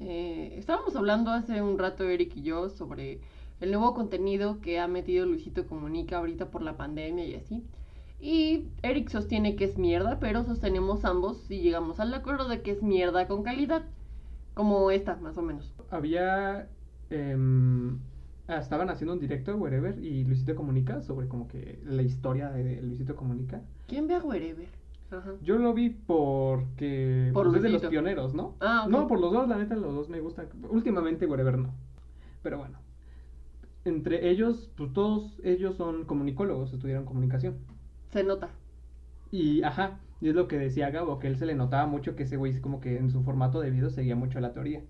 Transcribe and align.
Eh, 0.00 0.54
estábamos 0.58 0.94
hablando 0.96 1.30
hace 1.30 1.62
un 1.62 1.78
rato, 1.78 2.04
Eric 2.04 2.36
y 2.36 2.42
yo, 2.42 2.68
sobre 2.70 3.20
el 3.60 3.70
nuevo 3.72 3.94
contenido 3.94 4.60
que 4.60 4.78
ha 4.78 4.88
metido 4.88 5.26
Luisito 5.26 5.66
Comunica 5.66 6.18
ahorita 6.18 6.50
por 6.50 6.62
la 6.62 6.76
pandemia 6.76 7.24
y 7.26 7.34
así. 7.34 7.64
Y 8.20 8.72
Eric 8.82 9.08
sostiene 9.10 9.56
que 9.56 9.64
es 9.64 9.78
mierda, 9.78 10.18
pero 10.20 10.44
sostenemos 10.44 11.04
ambos 11.04 11.50
y 11.50 11.60
llegamos 11.60 12.00
al 12.00 12.12
acuerdo 12.14 12.48
de 12.48 12.62
que 12.62 12.72
es 12.72 12.82
mierda 12.82 13.28
con 13.28 13.42
calidad. 13.42 13.84
Como 14.54 14.90
esta, 14.90 15.16
más 15.16 15.36
o 15.38 15.42
menos. 15.42 15.74
Había. 15.90 16.68
em, 17.10 18.00
ah, 18.48 18.58
estaban 18.58 18.90
haciendo 18.90 19.14
un 19.14 19.20
directo, 19.20 19.56
wherever, 19.56 19.98
y 20.04 20.24
Luisito 20.24 20.54
Comunica 20.56 21.00
sobre 21.02 21.28
como 21.28 21.48
que 21.48 21.80
la 21.84 22.02
historia 22.02 22.50
de 22.50 22.82
Luisito 22.82 23.16
Comunica. 23.16 23.62
¿Quién 23.86 24.06
ve 24.06 24.14
a 24.14 24.20
Wherever? 24.20 24.68
Ajá. 25.10 25.34
Yo 25.42 25.58
lo 25.58 25.72
vi 25.72 25.90
porque. 25.90 27.30
Por 27.32 27.46
pues, 27.46 27.56
es 27.56 27.62
de 27.62 27.68
los 27.70 27.82
pioneros, 27.86 28.34
¿no? 28.34 28.56
Ah. 28.60 28.86
No, 28.88 29.06
por 29.06 29.20
los 29.20 29.32
dos, 29.32 29.48
la 29.48 29.56
neta, 29.56 29.74
los 29.74 29.94
dos 29.94 30.08
me 30.08 30.20
gustan. 30.20 30.48
Últimamente, 30.68 31.26
wherever 31.26 31.58
no. 31.58 31.74
Pero 32.42 32.58
bueno. 32.58 32.78
Entre 33.84 34.28
ellos, 34.28 34.70
pues 34.76 34.92
todos 34.92 35.40
ellos 35.44 35.76
son 35.76 36.04
comunicólogos, 36.04 36.72
estudiaron 36.72 37.06
comunicación. 37.06 37.56
Se 38.10 38.22
nota. 38.22 38.50
Y, 39.30 39.62
ajá, 39.62 40.00
y 40.20 40.28
es 40.28 40.34
lo 40.34 40.48
que 40.48 40.58
decía 40.58 40.90
Gabo, 40.90 41.18
que 41.18 41.28
él 41.28 41.38
se 41.38 41.46
le 41.46 41.54
notaba 41.54 41.86
mucho 41.86 42.16
que 42.16 42.24
ese 42.24 42.36
güey, 42.36 42.60
como 42.60 42.80
que 42.80 42.98
en 42.98 43.10
su 43.10 43.22
formato 43.22 43.60
de 43.60 43.70
video 43.70 43.88
seguía 43.90 44.16
mucho 44.16 44.40
la 44.40 44.52
teoría. 44.52 44.82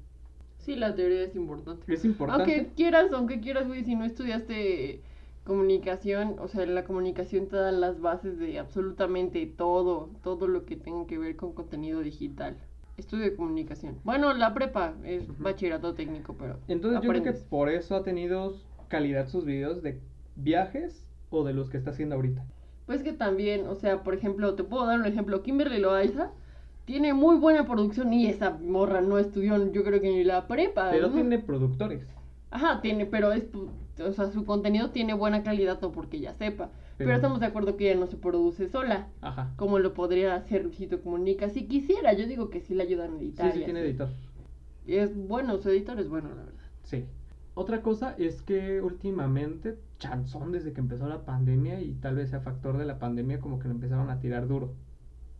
Sí, 0.58 0.74
la 0.74 0.94
teoría 0.94 1.22
es 1.22 1.36
importante. 1.36 1.92
Es 1.92 2.04
importante. 2.04 2.42
Aunque 2.42 2.72
quieras, 2.74 3.12
aunque 3.12 3.40
quieras, 3.40 3.68
güey, 3.68 3.84
si 3.84 3.94
no 3.94 4.04
estudiaste 4.04 5.02
comunicación, 5.48 6.36
o 6.40 6.46
sea, 6.46 6.66
la 6.66 6.84
comunicación 6.84 7.48
te 7.48 7.56
da 7.56 7.72
las 7.72 8.00
bases 8.00 8.38
de 8.38 8.58
absolutamente 8.58 9.46
todo, 9.46 10.10
todo 10.22 10.46
lo 10.46 10.66
que 10.66 10.76
tenga 10.76 11.06
que 11.06 11.18
ver 11.18 11.36
con 11.36 11.54
contenido 11.54 12.00
digital. 12.00 12.58
Estudio 12.98 13.34
comunicación. 13.34 13.98
Bueno, 14.04 14.34
la 14.34 14.52
prepa 14.52 14.94
es 15.04 15.26
bachillerato 15.38 15.94
técnico, 15.94 16.36
pero 16.38 16.58
Entonces 16.68 17.00
yo 17.00 17.08
creo 17.08 17.22
que 17.22 17.32
por 17.32 17.70
eso 17.70 17.96
ha 17.96 18.02
tenido 18.02 18.56
calidad 18.88 19.26
sus 19.28 19.46
videos 19.46 19.82
de 19.82 20.00
viajes 20.36 21.08
o 21.30 21.44
de 21.44 21.54
los 21.54 21.70
que 21.70 21.78
está 21.78 21.90
haciendo 21.90 22.16
ahorita. 22.16 22.44
Pues 22.84 23.02
que 23.02 23.14
también, 23.14 23.66
o 23.68 23.74
sea, 23.74 24.02
por 24.02 24.14
ejemplo, 24.14 24.54
te 24.54 24.64
puedo 24.64 24.84
dar 24.84 25.00
un 25.00 25.06
ejemplo, 25.06 25.42
Kimberly 25.42 25.80
Loaiza 25.80 26.30
tiene 26.84 27.14
muy 27.14 27.36
buena 27.36 27.66
producción 27.66 28.12
y 28.12 28.26
esa 28.26 28.50
morra 28.50 29.00
no 29.00 29.18
estudió, 29.18 29.72
yo 29.72 29.82
creo 29.82 30.00
que 30.00 30.08
ni 30.08 30.24
la 30.24 30.46
prepa. 30.46 30.90
Pero 30.90 31.08
¿no? 31.08 31.14
tiene 31.14 31.38
productores. 31.38 32.06
Ajá, 32.50 32.80
tiene, 32.82 33.06
pero 33.06 33.32
es, 33.32 33.44
o 34.00 34.12
sea, 34.12 34.30
su 34.30 34.44
contenido 34.44 34.90
tiene 34.90 35.14
buena 35.14 35.42
calidad 35.42 35.80
no 35.80 35.92
porque 35.92 36.16
ella 36.18 36.34
sepa. 36.34 36.70
Pero, 36.96 37.08
Pero- 37.08 37.14
estamos 37.16 37.40
de 37.40 37.46
acuerdo 37.46 37.76
que 37.76 37.90
ella 37.90 38.00
no 38.00 38.06
se 38.06 38.16
produce 38.16 38.68
sola, 38.68 39.08
Ajá. 39.20 39.52
como 39.56 39.78
lo 39.78 39.94
podría 39.94 40.34
hacer 40.34 40.64
Luisito 40.64 41.00
Comunica. 41.00 41.48
Si 41.48 41.66
quisiera, 41.66 42.12
yo 42.12 42.26
digo 42.26 42.50
que 42.50 42.60
sí 42.60 42.74
le 42.74 42.82
ayudan 42.82 43.14
a 43.14 43.18
Sí, 43.18 43.24
editar. 43.24 43.52
sí 43.52 43.60
y 43.60 43.64
tiene 43.64 43.80
así. 43.80 43.88
editor. 43.90 44.08
Y 44.86 44.94
es 44.96 45.16
bueno, 45.16 45.58
su 45.58 45.68
editor 45.70 46.00
es 46.00 46.08
bueno, 46.08 46.28
la 46.30 46.42
verdad. 46.44 46.52
Sí. 46.84 47.04
Otra 47.54 47.82
cosa 47.82 48.14
es 48.18 48.42
que 48.42 48.80
últimamente, 48.80 49.78
chanzón 49.98 50.52
desde 50.52 50.72
que 50.72 50.80
empezó 50.80 51.08
la 51.08 51.24
pandemia 51.24 51.80
y 51.80 51.94
tal 51.94 52.14
vez 52.16 52.30
sea 52.30 52.40
factor 52.40 52.78
de 52.78 52.84
la 52.84 52.98
pandemia, 52.98 53.40
como 53.40 53.58
que 53.58 53.68
le 53.68 53.74
empezaron 53.74 54.10
a 54.10 54.20
tirar 54.20 54.46
duro 54.48 54.74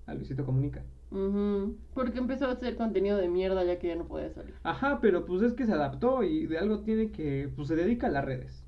a 0.07 0.15
Luisito 0.15 0.45
Comunica. 0.45 0.83
Ujú, 1.11 1.77
Porque 1.95 2.19
empezó 2.19 2.47
a 2.47 2.53
hacer 2.53 2.77
contenido 2.77 3.17
de 3.17 3.29
mierda 3.29 3.65
ya 3.65 3.79
que 3.79 3.89
ya 3.89 3.97
no 3.97 4.07
podía 4.07 4.31
salir. 4.31 4.55
Ajá, 4.63 5.01
pero 5.01 5.25
pues 5.25 5.43
es 5.43 5.55
que 5.55 5.65
se 5.67 5.73
adaptó 5.73 6.23
y 6.23 6.47
de 6.47 6.59
algo 6.59 6.81
tiene 6.81 7.11
que, 7.11 7.51
pues 7.57 7.69
se 7.69 7.77
dedica 7.77 8.09
a 8.09 8.11
las 8.11 8.25
redes. 8.25 8.63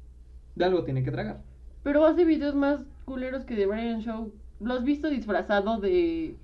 De 0.54 0.64
algo 0.64 0.84
tiene 0.84 1.02
que 1.04 1.10
tragar. 1.10 1.42
Pero 1.82 2.04
hace 2.06 2.24
videos 2.24 2.54
más 2.54 2.80
culeros 3.04 3.44
que 3.44 3.56
de 3.56 3.66
Brian 3.66 4.00
Show. 4.00 4.32
¿Lo 4.60 4.74
has 4.74 4.84
visto 4.84 5.08
disfrazado 5.08 5.80
de 5.80 6.36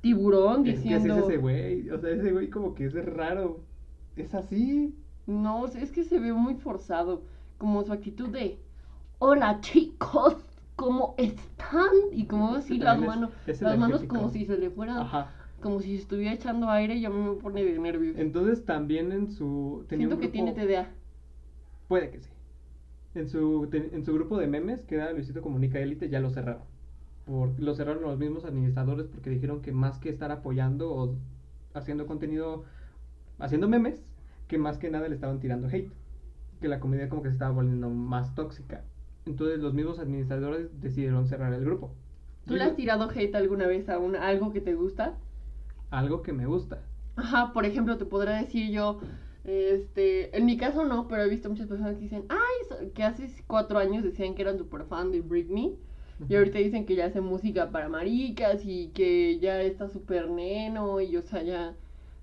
tiburón 0.00 0.66
Es 0.66 0.80
que 0.80 0.90
diciendo... 0.90 1.18
es 1.18 1.24
ese 1.24 1.36
güey, 1.36 1.90
o 1.90 1.98
sea, 1.98 2.10
ese 2.10 2.32
güey 2.32 2.48
como 2.50 2.74
que 2.74 2.86
es 2.86 2.94
raro. 2.94 3.60
Es 4.16 4.34
así. 4.34 4.94
No, 5.26 5.66
es 5.66 5.92
que 5.92 6.04
se 6.04 6.18
ve 6.18 6.32
muy 6.32 6.54
forzado. 6.54 7.22
Como 7.58 7.84
su 7.84 7.92
actitud 7.92 8.28
de... 8.30 8.58
Hola 9.18 9.60
chicos, 9.60 10.36
¿cómo 10.80 11.14
están? 11.18 11.90
Y 12.10 12.24
como 12.24 12.54
así 12.54 12.78
las 12.78 12.98
manos... 12.98 13.30
es 13.46 13.60
Las 13.60 13.78
manos 13.78 14.02
como 14.04 14.30
si 14.30 14.46
se 14.46 14.56
le 14.56 14.70
fuera... 14.70 15.02
Ajá. 15.02 15.30
Como 15.60 15.78
si 15.80 15.94
estuviera 15.94 16.32
echando 16.32 16.70
aire 16.70 16.94
y 16.94 17.04
a 17.04 17.10
mí 17.10 17.18
me 17.18 17.34
pone 17.34 17.62
de 17.62 17.78
nervios. 17.78 18.16
Entonces 18.16 18.64
también 18.64 19.12
en 19.12 19.30
su... 19.30 19.84
tenía 19.88 20.06
Siento 20.06 20.16
un 20.16 20.22
que 20.22 20.28
tiene 20.28 20.54
TDA. 20.54 20.88
Puede 21.86 22.10
que 22.10 22.20
sí. 22.20 22.30
En 23.14 23.28
su, 23.28 23.68
te- 23.70 23.94
en 23.94 24.02
su 24.06 24.14
grupo 24.14 24.38
de 24.38 24.46
memes, 24.46 24.86
que 24.86 24.94
era 24.94 25.12
Luisito 25.12 25.42
Comunica 25.42 25.78
Elite, 25.78 26.08
ya 26.08 26.18
lo 26.18 26.30
cerraron. 26.30 26.62
Por, 27.26 27.60
lo 27.60 27.74
cerraron 27.74 28.02
los 28.02 28.18
mismos 28.18 28.46
administradores 28.46 29.06
porque 29.06 29.28
dijeron 29.28 29.60
que 29.60 29.72
más 29.72 29.98
que 29.98 30.08
estar 30.08 30.30
apoyando 30.30 30.90
o 30.90 31.14
haciendo 31.74 32.06
contenido, 32.06 32.64
haciendo 33.38 33.68
memes, 33.68 34.02
que 34.48 34.56
más 34.56 34.78
que 34.78 34.90
nada 34.90 35.08
le 35.08 35.14
estaban 35.14 35.40
tirando 35.40 35.68
hate. 35.68 35.92
Que 36.62 36.68
la 36.68 36.80
comunidad 36.80 37.10
como 37.10 37.20
que 37.22 37.28
se 37.28 37.34
estaba 37.34 37.50
volviendo 37.50 37.90
más 37.90 38.34
tóxica. 38.34 38.82
Entonces 39.26 39.58
los 39.60 39.74
mismos 39.74 39.98
administradores 39.98 40.80
decidieron 40.80 41.26
cerrar 41.26 41.52
el 41.52 41.64
grupo. 41.64 41.94
¿Tú 42.46 42.54
le 42.54 42.64
has 42.64 42.74
tirado 42.76 43.08
hate 43.10 43.34
alguna 43.34 43.66
vez 43.66 43.88
a 43.88 43.98
un, 43.98 44.16
a 44.16 44.26
algo 44.28 44.52
que 44.52 44.60
te 44.60 44.74
gusta? 44.74 45.18
Algo 45.90 46.22
que 46.22 46.32
me 46.32 46.46
gusta. 46.46 46.82
Ajá, 47.16 47.52
por 47.52 47.64
ejemplo, 47.66 47.98
te 47.98 48.06
podrá 48.06 48.40
decir 48.40 48.70
yo, 48.70 49.00
este, 49.44 50.36
en 50.36 50.46
mi 50.46 50.56
caso 50.56 50.84
no, 50.84 51.08
pero 51.08 51.22
he 51.22 51.28
visto 51.28 51.48
muchas 51.48 51.66
personas 51.68 51.96
que 51.96 52.02
dicen, 52.02 52.24
ay, 52.28 52.90
que 52.94 53.04
hace 53.04 53.30
cuatro 53.46 53.78
años 53.78 54.02
decían 54.04 54.34
que 54.34 54.42
eran 54.42 54.58
super 54.58 54.84
fan 54.84 55.10
de 55.12 55.20
Britney, 55.20 55.78
y 56.28 56.36
ahorita 56.36 56.58
dicen 56.58 56.86
que 56.86 56.96
ya 56.96 57.06
hace 57.06 57.20
música 57.20 57.70
para 57.70 57.88
maricas 57.88 58.64
y 58.64 58.88
que 58.88 59.38
ya 59.38 59.62
está 59.62 59.88
súper 59.88 60.28
neno 60.30 61.00
y 61.00 61.16
o 61.16 61.22
sea 61.22 61.42
ya 61.42 61.74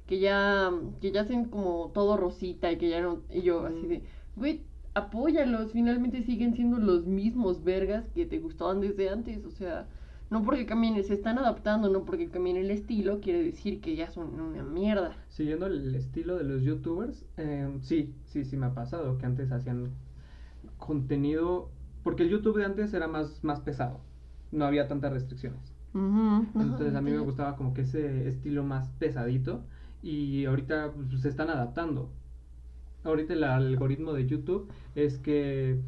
que 0.06 0.20
ya 0.20 0.72
que 1.02 1.12
ya 1.12 1.22
hacen 1.22 1.46
como 1.46 1.92
todo 1.94 2.16
rosita 2.18 2.72
y 2.72 2.78
que 2.78 2.90
ya 2.90 3.02
no 3.02 3.22
y 3.32 3.42
yo 3.42 3.66
así 3.66 3.88
de 3.88 4.04
güey 4.36 4.62
apóyalos 4.98 5.72
finalmente 5.72 6.24
siguen 6.24 6.54
siendo 6.56 6.78
los 6.78 7.06
mismos 7.06 7.64
vergas 7.64 8.06
que 8.16 8.26
te 8.26 8.40
gustaban 8.40 8.82
desde 8.82 9.10
antes 9.10 9.46
o 9.46 9.52
sea 9.52 9.88
no 10.30 10.44
porque 10.44 10.66
cambien 10.66 11.02
se 11.04 11.14
están 11.14 11.38
adaptando 11.38 11.90
no 11.90 12.04
porque 12.04 12.30
cambien 12.30 12.58
el 12.58 12.72
estilo 12.72 13.20
quiere 13.22 13.44
decir 13.44 13.82
que 13.82 13.96
ya 13.96 14.10
son 14.10 14.40
una 14.40 14.64
mierda 14.64 15.16
Siguiendo 15.30 15.68
el 15.68 15.94
estilo 15.94 16.36
de 16.38 16.44
los 16.44 16.64
youtubers, 16.64 17.24
em, 17.38 17.80
sí, 17.82 18.16
sí, 18.26 18.44
sí 18.44 18.58
me 18.58 18.66
ha 18.66 18.74
pasado 18.74 19.20
que 19.20 19.26
antes 19.28 19.52
hacían 19.52 19.92
contenido, 20.78 21.70
porque 22.04 22.24
el 22.24 22.30
YouTube 22.30 22.58
de 22.58 22.66
antes 22.66 22.94
era 22.94 23.08
más, 23.08 23.44
más 23.44 23.60
pesado, 23.62 24.00
no 24.52 24.66
había 24.66 24.88
tantas 24.88 25.14
restricciones. 25.14 25.74
Entonces 25.94 26.96
a 26.96 27.02
mí 27.02 27.12
me 27.12 27.20
gustaba 27.20 27.56
como 27.56 27.74
que 27.74 27.82
ese 27.82 28.28
estilo 28.28 28.64
más 28.64 28.88
pesadito 29.00 29.64
y 30.04 30.46
ahorita 30.46 30.92
pues, 30.94 31.22
se 31.22 31.30
están 31.30 31.50
adaptando. 31.50 32.10
Ahorita 33.08 33.34
el 33.34 33.44
algoritmo 33.46 34.12
de 34.12 34.28
YouTube 34.28 34.70
es 34.94 35.18
que 35.18 35.80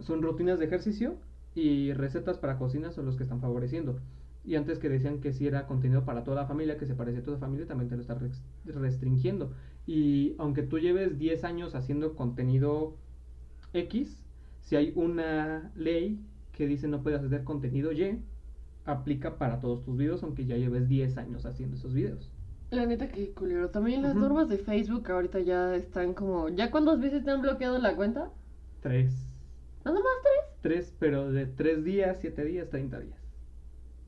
son 0.00 0.20
rutinas 0.20 0.58
de 0.58 0.66
ejercicio 0.66 1.16
y 1.54 1.94
recetas 1.94 2.36
para 2.36 2.58
cocina 2.58 2.92
son 2.92 3.06
los 3.06 3.16
que 3.16 3.22
están 3.22 3.40
favoreciendo. 3.40 3.98
Y 4.44 4.56
antes 4.56 4.78
que 4.78 4.90
decían 4.90 5.20
que 5.20 5.32
si 5.32 5.46
era 5.46 5.66
contenido 5.66 6.04
para 6.04 6.24
toda 6.24 6.42
la 6.42 6.46
familia, 6.46 6.76
que 6.76 6.84
se 6.84 6.94
parecía 6.94 7.20
a 7.20 7.22
toda 7.22 7.36
la 7.38 7.40
familia, 7.40 7.66
también 7.66 7.88
te 7.88 7.96
lo 7.96 8.02
está 8.02 8.18
restringiendo. 8.66 9.52
Y 9.86 10.34
aunque 10.38 10.62
tú 10.62 10.78
lleves 10.78 11.18
10 11.18 11.42
años 11.44 11.74
haciendo 11.74 12.16
contenido 12.16 12.96
X, 13.72 14.22
si 14.60 14.76
hay 14.76 14.92
una 14.94 15.72
ley 15.74 16.20
que 16.52 16.66
dice 16.66 16.86
no 16.86 17.02
puedes 17.02 17.22
hacer 17.22 17.44
contenido 17.44 17.92
Y, 17.92 18.18
aplica 18.84 19.38
para 19.38 19.58
todos 19.58 19.84
tus 19.84 19.96
videos, 19.96 20.22
aunque 20.22 20.44
ya 20.44 20.56
lleves 20.58 20.86
10 20.86 21.16
años 21.16 21.46
haciendo 21.46 21.76
esos 21.76 21.94
videos. 21.94 22.30
La 22.72 22.86
neta 22.86 23.08
que 23.08 23.32
culero. 23.32 23.68
También 23.68 24.00
las 24.00 24.14
normas 24.14 24.48
de 24.48 24.56
Facebook 24.56 25.10
ahorita 25.10 25.40
ya 25.40 25.74
están 25.74 26.14
como. 26.14 26.48
¿Ya 26.48 26.70
cuántas 26.70 26.98
veces 27.00 27.22
te 27.22 27.30
han 27.30 27.42
bloqueado 27.42 27.78
la 27.78 27.94
cuenta? 27.94 28.30
Tres. 28.80 29.12
¿Nada 29.84 29.98
más 29.98 30.12
tres? 30.22 30.58
Tres, 30.62 30.96
pero 30.98 31.30
de 31.30 31.44
tres 31.44 31.84
días, 31.84 32.16
siete 32.22 32.46
días, 32.46 32.70
30 32.70 32.98
días. 33.00 33.18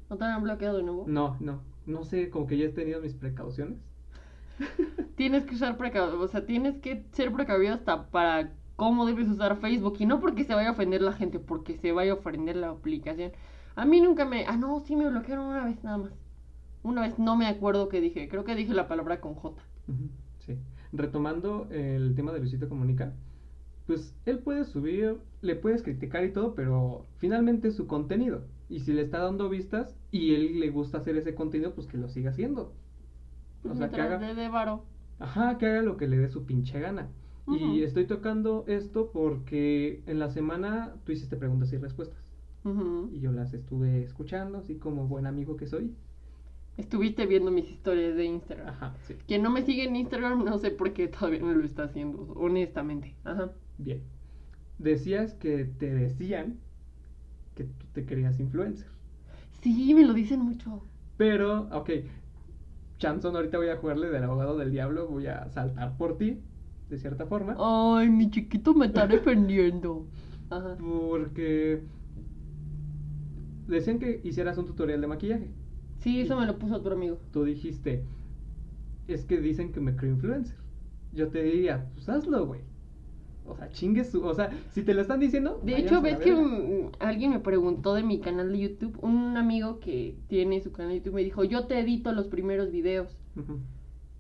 ¿No 0.09 0.17
te 0.17 0.25
han 0.25 0.43
bloqueado 0.43 0.79
de 0.79 0.83
nuevo? 0.83 1.05
No, 1.07 1.37
no. 1.41 1.61
No 1.85 2.05
sé, 2.05 2.31
como 2.31 2.47
que 2.47 2.57
ya 2.57 2.65
he 2.65 2.69
tenido 2.71 3.03
mis 3.03 3.13
precauciones. 3.13 3.77
Tienes 5.15 5.45
que 5.45 5.57
usar 5.57 5.77
precavido. 5.77 6.19
O 6.19 6.29
sea, 6.29 6.47
tienes 6.47 6.79
que 6.79 7.05
ser 7.13 7.35
precavido 7.35 7.75
hasta 7.75 8.07
para 8.07 8.55
cómo 8.77 9.05
debes 9.05 9.29
usar 9.29 9.59
Facebook. 9.59 9.97
Y 9.99 10.07
no 10.07 10.21
porque 10.21 10.45
se 10.45 10.55
vaya 10.55 10.71
a 10.71 10.73
ofender 10.73 11.03
la 11.03 11.13
gente, 11.13 11.39
porque 11.39 11.77
se 11.77 11.93
vaya 11.93 12.13
a 12.13 12.15
ofender 12.15 12.57
la 12.57 12.71
aplicación. 12.71 13.33
A 13.77 13.85
mí 13.85 14.01
nunca 14.01 14.25
me. 14.25 14.47
Ah, 14.47 14.57
no, 14.57 14.81
sí 14.81 14.97
me 14.97 15.11
bloquearon 15.11 15.49
una 15.49 15.67
vez 15.67 15.85
nada 15.85 15.99
más. 15.99 16.24
Una 16.85 17.01
vez 17.01 17.19
no 17.19 17.35
me 17.35 17.47
acuerdo 17.47 17.89
qué 17.89 18.01
dije. 18.01 18.29
Creo 18.29 18.45
que 18.45 18.55
dije 18.55 18.75
la 18.75 18.87
palabra 18.87 19.21
con 19.21 19.35
J. 19.35 19.61
Sí. 20.41 20.57
Retomando 20.93 21.67
el 21.71 22.15
tema 22.15 22.33
de 22.33 22.39
Luisito 22.39 22.69
Comunica, 22.69 23.15
pues 23.87 24.15
él 24.27 24.39
puede 24.39 24.65
subir, 24.65 25.17
le 25.41 25.57
puedes 25.57 25.83
criticar 25.83 26.25
y 26.25 26.33
todo, 26.33 26.55
pero 26.55 27.07
finalmente 27.17 27.69
es 27.69 27.75
su 27.75 27.87
contenido. 27.87 28.45
Y 28.69 28.81
si 28.81 28.93
le 28.93 29.03
está 29.03 29.19
dando 29.19 29.49
vistas 29.49 29.97
y 30.11 30.35
él 30.35 30.61
le 30.61 30.71
gusta 30.71 30.99
hacer 30.99 31.17
ese 31.17 31.35
contenido, 31.35 31.75
pues 31.75 31.87
que 31.87 31.99
lo 31.99 32.09
siga 32.09 32.31
haciendo. 32.31 32.75
O 33.69 33.75
sea, 33.75 33.91
que 33.91 34.01
haga, 34.01 34.19
de, 34.19 34.49
varo. 34.49 34.85
ajá, 35.19 35.57
que 35.57 35.67
haga 35.67 35.83
lo 35.83 35.97
que 35.97 36.07
le 36.07 36.19
dé 36.19 36.29
su 36.29 36.45
pinche 36.45 36.81
gana. 36.81 37.09
Y 37.47 37.83
estoy 37.83 38.07
tocando 38.07 38.65
esto 38.69 39.11
porque 39.13 40.03
en 40.07 40.19
la 40.19 40.31
semana 40.31 40.95
tú 41.05 41.13
hiciste 41.13 41.37
preguntas 41.37 41.73
y 41.73 41.79
respuestas. 41.79 42.33
Y 43.13 43.21
yo 43.21 43.33
las 43.33 43.53
estuve 43.53 44.03
escuchando, 44.03 44.59
así 44.59 44.77
como 44.77 45.07
buen 45.07 45.27
amigo 45.27 45.57
que 45.57 45.67
soy. 45.67 45.95
Estuviste 46.77 47.27
viendo 47.27 47.51
mis 47.51 47.71
historias 47.71 48.17
de 48.17 48.25
Instagram. 48.25 48.69
Ajá, 48.69 48.95
sí. 49.07 49.15
Quien 49.27 49.43
no 49.43 49.51
me 49.51 49.63
sigue 49.63 49.85
en 49.85 49.95
Instagram, 49.95 50.45
no 50.45 50.59
sé 50.59 50.71
por 50.71 50.93
qué 50.93 51.09
todavía 51.09 51.41
no 51.41 51.53
lo 51.53 51.65
está 51.65 51.85
haciendo, 51.85 52.33
honestamente. 52.35 53.15
Ajá. 53.25 53.53
Bien. 53.79 54.03
Decías 54.79 55.35
que 55.35 55.65
te 55.65 55.95
decían 55.95 56.59
que 57.55 57.65
tú 57.65 57.87
te 57.93 58.05
querías 58.05 58.41
influencer. 58.41 58.89
Sí, 59.61 59.95
me 59.95 60.05
lo 60.05 60.13
dicen 60.13 60.41
mucho. 60.41 60.83
Pero, 61.17 61.69
ok, 61.71 61.91
Chanson, 62.99 63.37
ahorita 63.37 63.59
voy 63.59 63.69
a 63.69 63.77
jugarle 63.77 64.11
del 64.11 64.25
abogado 64.25 64.59
del 64.59 64.73
diablo, 64.73 65.07
voy 65.09 65.29
a 65.29 65.49
saltar 65.51 65.97
por 65.97 66.19
ti, 66.19 66.41
de 66.91 66.99
cierta 66.99 67.27
forma. 67.27 67.57
Ay, 67.59 68.09
mi 68.09 68.31
chiquito 68.31 68.75
me 68.75 68.87
está 68.87 69.07
defendiendo. 69.07 70.07
Ajá. 70.51 70.77
Porque 70.79 71.83
decían 73.69 73.99
que 73.99 74.21
hicieras 74.25 74.59
un 74.59 74.67
tutorial 74.67 75.01
de 75.01 75.07
maquillaje. 75.07 75.51
Sí, 76.05 76.21
eso 76.21 76.39
me 76.39 76.45
lo 76.45 76.59
puso 76.59 76.75
otro 76.75 76.95
amigo. 76.97 77.19
Tú 77.33 77.45
dijiste, 77.45 78.05
es 79.09 79.25
que 79.25 79.41
dicen 79.41 79.73
que 79.73 79.81
me 79.81 79.97
creo 79.97 80.13
influencer. 80.13 80.55
Yo 81.15 81.29
te 81.29 81.43
diría, 81.43 81.89
pues 81.95 82.11
hazlo, 82.11 82.45
güey. 82.45 82.61
O 83.47 83.57
sea, 83.57 83.71
chingue 83.71 84.05
su. 84.05 84.23
O 84.23 84.35
sea, 84.35 84.51
si 84.73 84.83
te 84.83 84.93
lo 84.93 85.01
están 85.01 85.19
diciendo. 85.19 85.63
De 85.65 85.79
hecho, 85.79 86.03
ves 86.03 86.19
que 86.19 86.91
alguien 86.99 87.31
me 87.31 87.41
preguntó 87.41 87.95
de 87.95 88.03
mi 88.03 88.21
canal 88.21 88.53
de 88.53 88.59
YouTube, 88.59 88.99
un 89.01 89.39
amigo 89.39 89.81
que 89.81 90.19
tiene 90.29 90.61
su 90.61 90.73
canal 90.73 90.91
de 90.91 90.99
YouTube 90.99 91.15
me 91.15 91.25
dijo, 91.25 91.43
yo 91.43 91.67
te 91.67 91.79
edito 91.79 92.13
los 92.13 92.29
primeros 92.29 92.71
videos, 92.71 93.17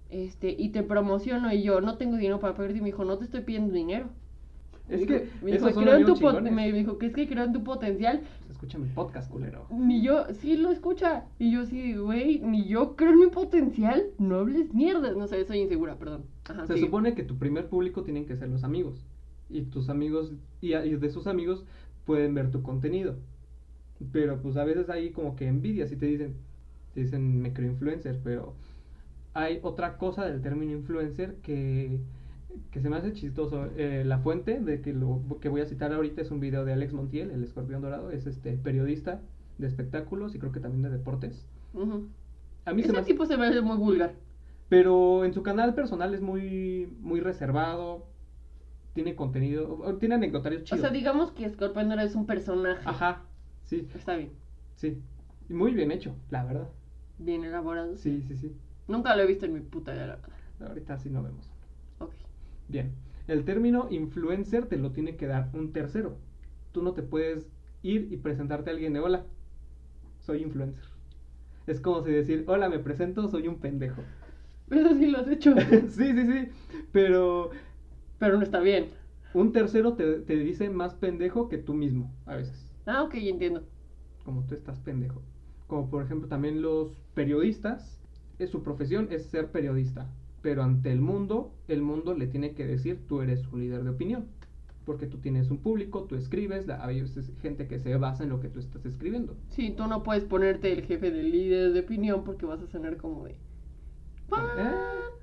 este, 0.08 0.56
y 0.58 0.70
te 0.70 0.84
promociono, 0.84 1.52
y 1.52 1.62
yo 1.62 1.82
no 1.82 1.98
tengo 1.98 2.16
dinero 2.16 2.40
para 2.40 2.54
pagarte, 2.54 2.78
y 2.78 2.80
me 2.80 2.86
dijo, 2.86 3.04
no 3.04 3.18
te 3.18 3.24
estoy 3.24 3.42
pidiendo 3.42 3.74
dinero. 3.74 4.08
Es 4.88 5.06
que. 5.06 5.28
me 5.42 5.52
dijo, 5.52 5.70
creo 5.70 5.96
en 5.96 6.04
tu 6.04 6.50
me 6.52 6.72
dijo 6.72 6.98
que 6.98 7.06
es 7.06 7.14
que 7.14 7.26
creo 7.26 7.44
en 7.44 7.52
tu 7.52 7.64
potencial, 7.64 8.20
Pues 8.40 8.50
escucha 8.50 8.78
mi 8.78 8.88
podcast, 8.88 9.30
culero. 9.30 9.66
ni 9.70 10.02
yo, 10.02 10.26
sí 10.34 10.56
lo 10.56 10.70
escucha, 10.70 11.24
y 11.38 11.52
yo 11.52 11.64
sí, 11.64 11.94
güey, 11.94 12.40
ni 12.40 12.66
yo 12.66 12.94
creo 12.94 13.12
en 13.12 13.18
mi 13.20 13.26
potencial, 13.28 14.04
no 14.18 14.36
hables 14.40 14.74
mierda, 14.74 15.12
no 15.12 15.26
sé, 15.26 15.42
soy 15.46 15.58
insegura, 15.60 15.96
perdón. 15.96 16.24
Ajá, 16.48 16.66
Se 16.66 16.74
sigue. 16.74 16.86
supone 16.86 17.14
que 17.14 17.22
tu 17.22 17.38
primer 17.38 17.68
público 17.68 18.02
tienen 18.02 18.26
que 18.26 18.36
ser 18.36 18.48
los 18.50 18.62
amigos. 18.62 19.06
Y 19.48 19.62
tus 19.62 19.88
amigos, 19.88 20.32
y 20.60 20.70
de 20.72 21.10
sus 21.10 21.26
amigos 21.26 21.64
pueden 22.04 22.34
ver 22.34 22.50
tu 22.50 22.62
contenido. 22.62 23.16
Pero 24.12 24.40
pues 24.42 24.56
a 24.56 24.64
veces 24.64 24.90
hay 24.90 25.10
como 25.10 25.36
que 25.36 25.46
envidia 25.46 25.86
si 25.86 25.96
te 25.96 26.06
dicen, 26.06 26.34
te 26.92 27.00
dicen 27.00 27.40
me 27.40 27.52
creo 27.52 27.70
influencer, 27.70 28.20
pero 28.22 28.54
hay 29.32 29.60
otra 29.62 29.96
cosa 29.96 30.24
del 30.26 30.42
término 30.42 30.72
influencer 30.72 31.36
que, 31.36 32.00
que 32.70 32.80
se 32.80 32.88
me 32.90 32.96
hace 32.96 33.12
chistoso. 33.12 33.66
Eh, 33.76 34.04
la 34.04 34.18
fuente 34.18 34.60
de 34.60 34.80
que 34.80 34.92
lo 34.92 35.20
que 35.40 35.48
voy 35.48 35.60
a 35.60 35.66
citar 35.66 35.92
ahorita 35.92 36.22
es 36.22 36.30
un 36.30 36.40
video 36.40 36.64
de 36.64 36.72
Alex 36.72 36.92
Montiel, 36.92 37.30
el 37.30 37.42
escorpión 37.44 37.82
dorado, 37.82 38.10
es 38.10 38.26
este 38.26 38.52
periodista 38.56 39.20
de 39.58 39.66
espectáculos 39.66 40.34
y 40.34 40.38
creo 40.38 40.52
que 40.52 40.60
también 40.60 40.82
de 40.82 40.90
deportes. 40.90 41.46
A 42.66 42.72
mí 42.72 42.82
se 42.82 42.88
me 42.88 42.92
Ese 42.94 43.00
hace- 43.00 43.12
tipo 43.12 43.26
se 43.26 43.34
hace 43.34 43.60
muy 43.60 43.76
vulgar. 43.76 44.14
pero 44.68 45.24
en 45.24 45.34
su 45.34 45.42
canal 45.42 45.74
personal 45.74 46.14
es 46.14 46.20
muy, 46.20 46.88
muy 47.00 47.20
reservado. 47.20 48.06
Tiene 48.94 49.14
contenido, 49.16 49.78
o- 49.80 49.94
tiene 49.96 50.14
anecdotarios 50.14 50.62
O 50.62 50.64
chidos. 50.64 50.80
sea, 50.80 50.90
digamos 50.90 51.32
que 51.32 51.48
Scorpion 51.50 51.92
es 51.98 52.14
un 52.14 52.26
personaje. 52.26 52.82
Ajá, 52.84 53.22
sí, 53.64 53.88
Está 53.94 54.16
bien, 54.16 54.30
sí. 54.76 55.00
Y 55.48 55.52
muy 55.52 55.72
bien 55.74 55.90
hecho, 55.90 56.14
la 56.30 56.44
verdad. 56.44 56.68
bien 57.18 57.44
elaborado. 57.44 57.96
Sí, 57.96 58.22
sí, 58.26 58.36
sí. 58.36 58.52
Nunca 58.88 59.14
lo 59.16 59.22
he 59.22 59.26
visto 59.26 59.46
en 59.46 59.52
mi 59.54 59.60
puta 59.60 59.92
vida, 59.92 60.06
la 60.06 60.16
verdad. 60.16 60.30
Ahorita 60.68 60.96
sí 60.98 61.10
lo 61.10 61.22
vemos. 61.22 61.50
Ok. 61.98 62.12
Bien. 62.68 62.94
El 63.26 63.44
término 63.44 63.86
influencer 63.90 64.66
te 64.66 64.76
lo 64.76 64.92
tiene 64.92 65.16
que 65.16 65.26
dar 65.26 65.50
un 65.54 65.72
tercero. 65.72 66.18
Tú 66.72 66.82
no 66.82 66.92
te 66.94 67.02
puedes 67.02 67.48
ir 67.82 68.08
y 68.12 68.16
presentarte 68.18 68.70
a 68.70 68.72
alguien 68.74 68.92
de 68.92 69.00
hola. 69.00 69.26
Soy 70.20 70.42
influencer. 70.42 70.84
Es 71.66 71.80
como 71.80 72.02
si 72.04 72.10
decir, 72.12 72.44
hola, 72.48 72.68
me 72.70 72.78
presento, 72.78 73.28
soy 73.28 73.48
un 73.48 73.60
pendejo. 73.60 74.06
Eso 74.70 74.94
sí 74.94 75.06
lo 75.06 75.18
has 75.18 75.28
hecho. 75.28 75.54
sí, 75.88 76.12
sí, 76.12 76.26
sí. 76.26 76.48
Pero 76.92 77.50
Pero 78.18 78.36
no 78.38 78.42
está 78.42 78.60
bien. 78.60 78.90
un 79.34 79.52
tercero 79.52 79.94
te, 79.96 80.20
te 80.20 80.36
dice 80.36 80.70
más 80.70 80.94
pendejo 80.94 81.48
que 81.50 81.58
tú 81.58 81.74
mismo, 81.74 82.14
a 82.24 82.36
veces. 82.36 82.74
Ah, 82.86 83.02
ok, 83.02 83.14
entiendo. 83.16 83.68
como 84.24 84.44
tú 84.46 84.54
estás 84.54 84.80
pendejo. 84.80 85.22
Como 85.66 85.88
por 85.90 86.02
ejemplo 86.04 86.28
también 86.28 86.62
los 86.62 86.96
periodistas, 87.14 88.00
eh, 88.38 88.46
su 88.46 88.62
profesión 88.62 89.08
es 89.10 89.26
ser 89.30 89.50
periodista, 89.52 90.10
pero 90.44 90.62
ante 90.62 90.92
el 90.92 91.00
mundo, 91.00 91.54
el 91.68 91.80
mundo 91.80 92.12
le 92.14 92.26
tiene 92.26 92.52
que 92.52 92.66
decir 92.66 93.00
tú 93.08 93.22
eres 93.22 93.46
un 93.50 93.60
líder 93.60 93.82
de 93.82 93.88
opinión, 93.88 94.26
porque 94.84 95.06
tú 95.06 95.16
tienes 95.16 95.50
un 95.50 95.56
público, 95.56 96.04
tú 96.04 96.16
escribes, 96.16 96.66
la- 96.66 96.84
hay 96.84 97.02
gente 97.40 97.66
que 97.66 97.78
se 97.78 97.96
basa 97.96 98.24
en 98.24 98.28
lo 98.28 98.40
que 98.40 98.50
tú 98.50 98.60
estás 98.60 98.84
escribiendo. 98.84 99.38
Sí, 99.48 99.70
tú 99.74 99.86
no 99.86 100.02
puedes 100.02 100.24
ponerte 100.24 100.70
el 100.70 100.82
jefe 100.82 101.10
del 101.10 101.32
líder 101.32 101.72
de 101.72 101.80
opinión 101.80 102.24
porque 102.24 102.44
vas 102.44 102.60
a 102.60 102.66
sonar 102.66 102.98
como 102.98 103.24
de. 103.24 103.36
¿What? 104.28 104.40
Eh, 104.58 104.74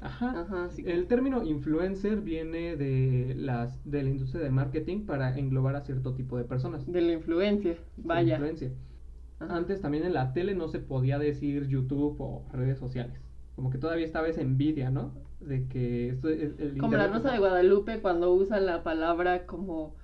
Ajá. 0.01 0.41
Ajá, 0.41 0.69
sí. 0.71 0.83
El 0.87 1.05
término 1.05 1.43
influencer 1.43 2.21
viene 2.21 2.75
de 2.75 3.35
las 3.37 3.79
de 3.89 4.01
la 4.01 4.09
industria 4.09 4.43
de 4.43 4.49
marketing 4.49 5.05
para 5.05 5.37
englobar 5.37 5.75
a 5.75 5.81
cierto 5.81 6.15
tipo 6.15 6.35
de 6.37 6.45
personas. 6.45 6.91
De 6.91 7.01
la 7.01 7.11
influencia. 7.13 7.75
Vaya. 7.97 8.33
Influencia. 8.37 8.71
Ajá. 9.39 9.55
Antes 9.55 9.81
también 9.81 10.03
en 10.03 10.13
la 10.13 10.33
tele 10.33 10.55
no 10.55 10.67
se 10.67 10.79
podía 10.79 11.19
decir 11.19 11.67
YouTube 11.67 12.15
o 12.19 12.43
redes 12.51 12.79
sociales. 12.79 13.19
Como 13.55 13.69
que 13.69 13.77
todavía 13.77 14.05
estaba 14.05 14.27
esa 14.27 14.41
envidia, 14.41 14.89
¿no? 14.89 15.11
De 15.39 15.67
que 15.67 16.09
esto 16.09 16.29
es 16.29 16.59
el 16.59 16.77
Como 16.77 16.95
la 16.97 17.07
Rosa 17.07 17.31
de 17.31 17.39
Guadalupe 17.39 17.99
cuando 17.99 18.31
usan 18.33 18.65
la 18.65 18.83
palabra 18.83 19.45
como 19.45 19.95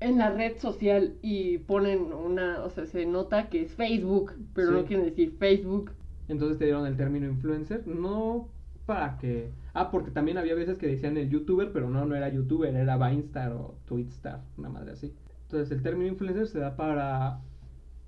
en 0.00 0.18
la 0.18 0.30
red 0.30 0.58
social 0.58 1.14
y 1.22 1.58
ponen 1.58 2.12
una, 2.12 2.62
o 2.64 2.70
sea, 2.70 2.84
se 2.86 3.06
nota 3.06 3.48
que 3.48 3.62
es 3.62 3.74
Facebook, 3.74 4.32
pero 4.54 4.68
Sí. 4.68 4.74
no 4.74 4.84
quieren 4.84 5.06
decir 5.06 5.36
Facebook. 5.38 5.92
Entonces 6.28 6.58
te 6.58 6.64
dieron 6.64 6.86
el 6.86 6.96
término 6.96 7.26
influencer, 7.26 7.86
no 7.86 8.48
para 8.86 9.16
que... 9.18 9.50
Ah, 9.72 9.90
porque 9.90 10.10
también 10.10 10.36
había 10.38 10.54
veces 10.54 10.78
que 10.78 10.86
decían 10.86 11.16
el 11.16 11.30
youtuber, 11.30 11.72
pero 11.72 11.88
no, 11.88 12.04
no 12.04 12.14
era 12.14 12.28
youtuber, 12.28 12.74
era 12.74 12.96
Vinestar 12.96 13.52
o 13.52 13.76
Twitstar, 13.86 14.42
una 14.58 14.68
madre 14.68 14.92
así. 14.92 15.12
Entonces 15.42 15.70
el 15.70 15.82
término 15.82 16.08
influencer 16.10 16.46
se 16.48 16.58
da 16.58 16.76
para 16.76 17.40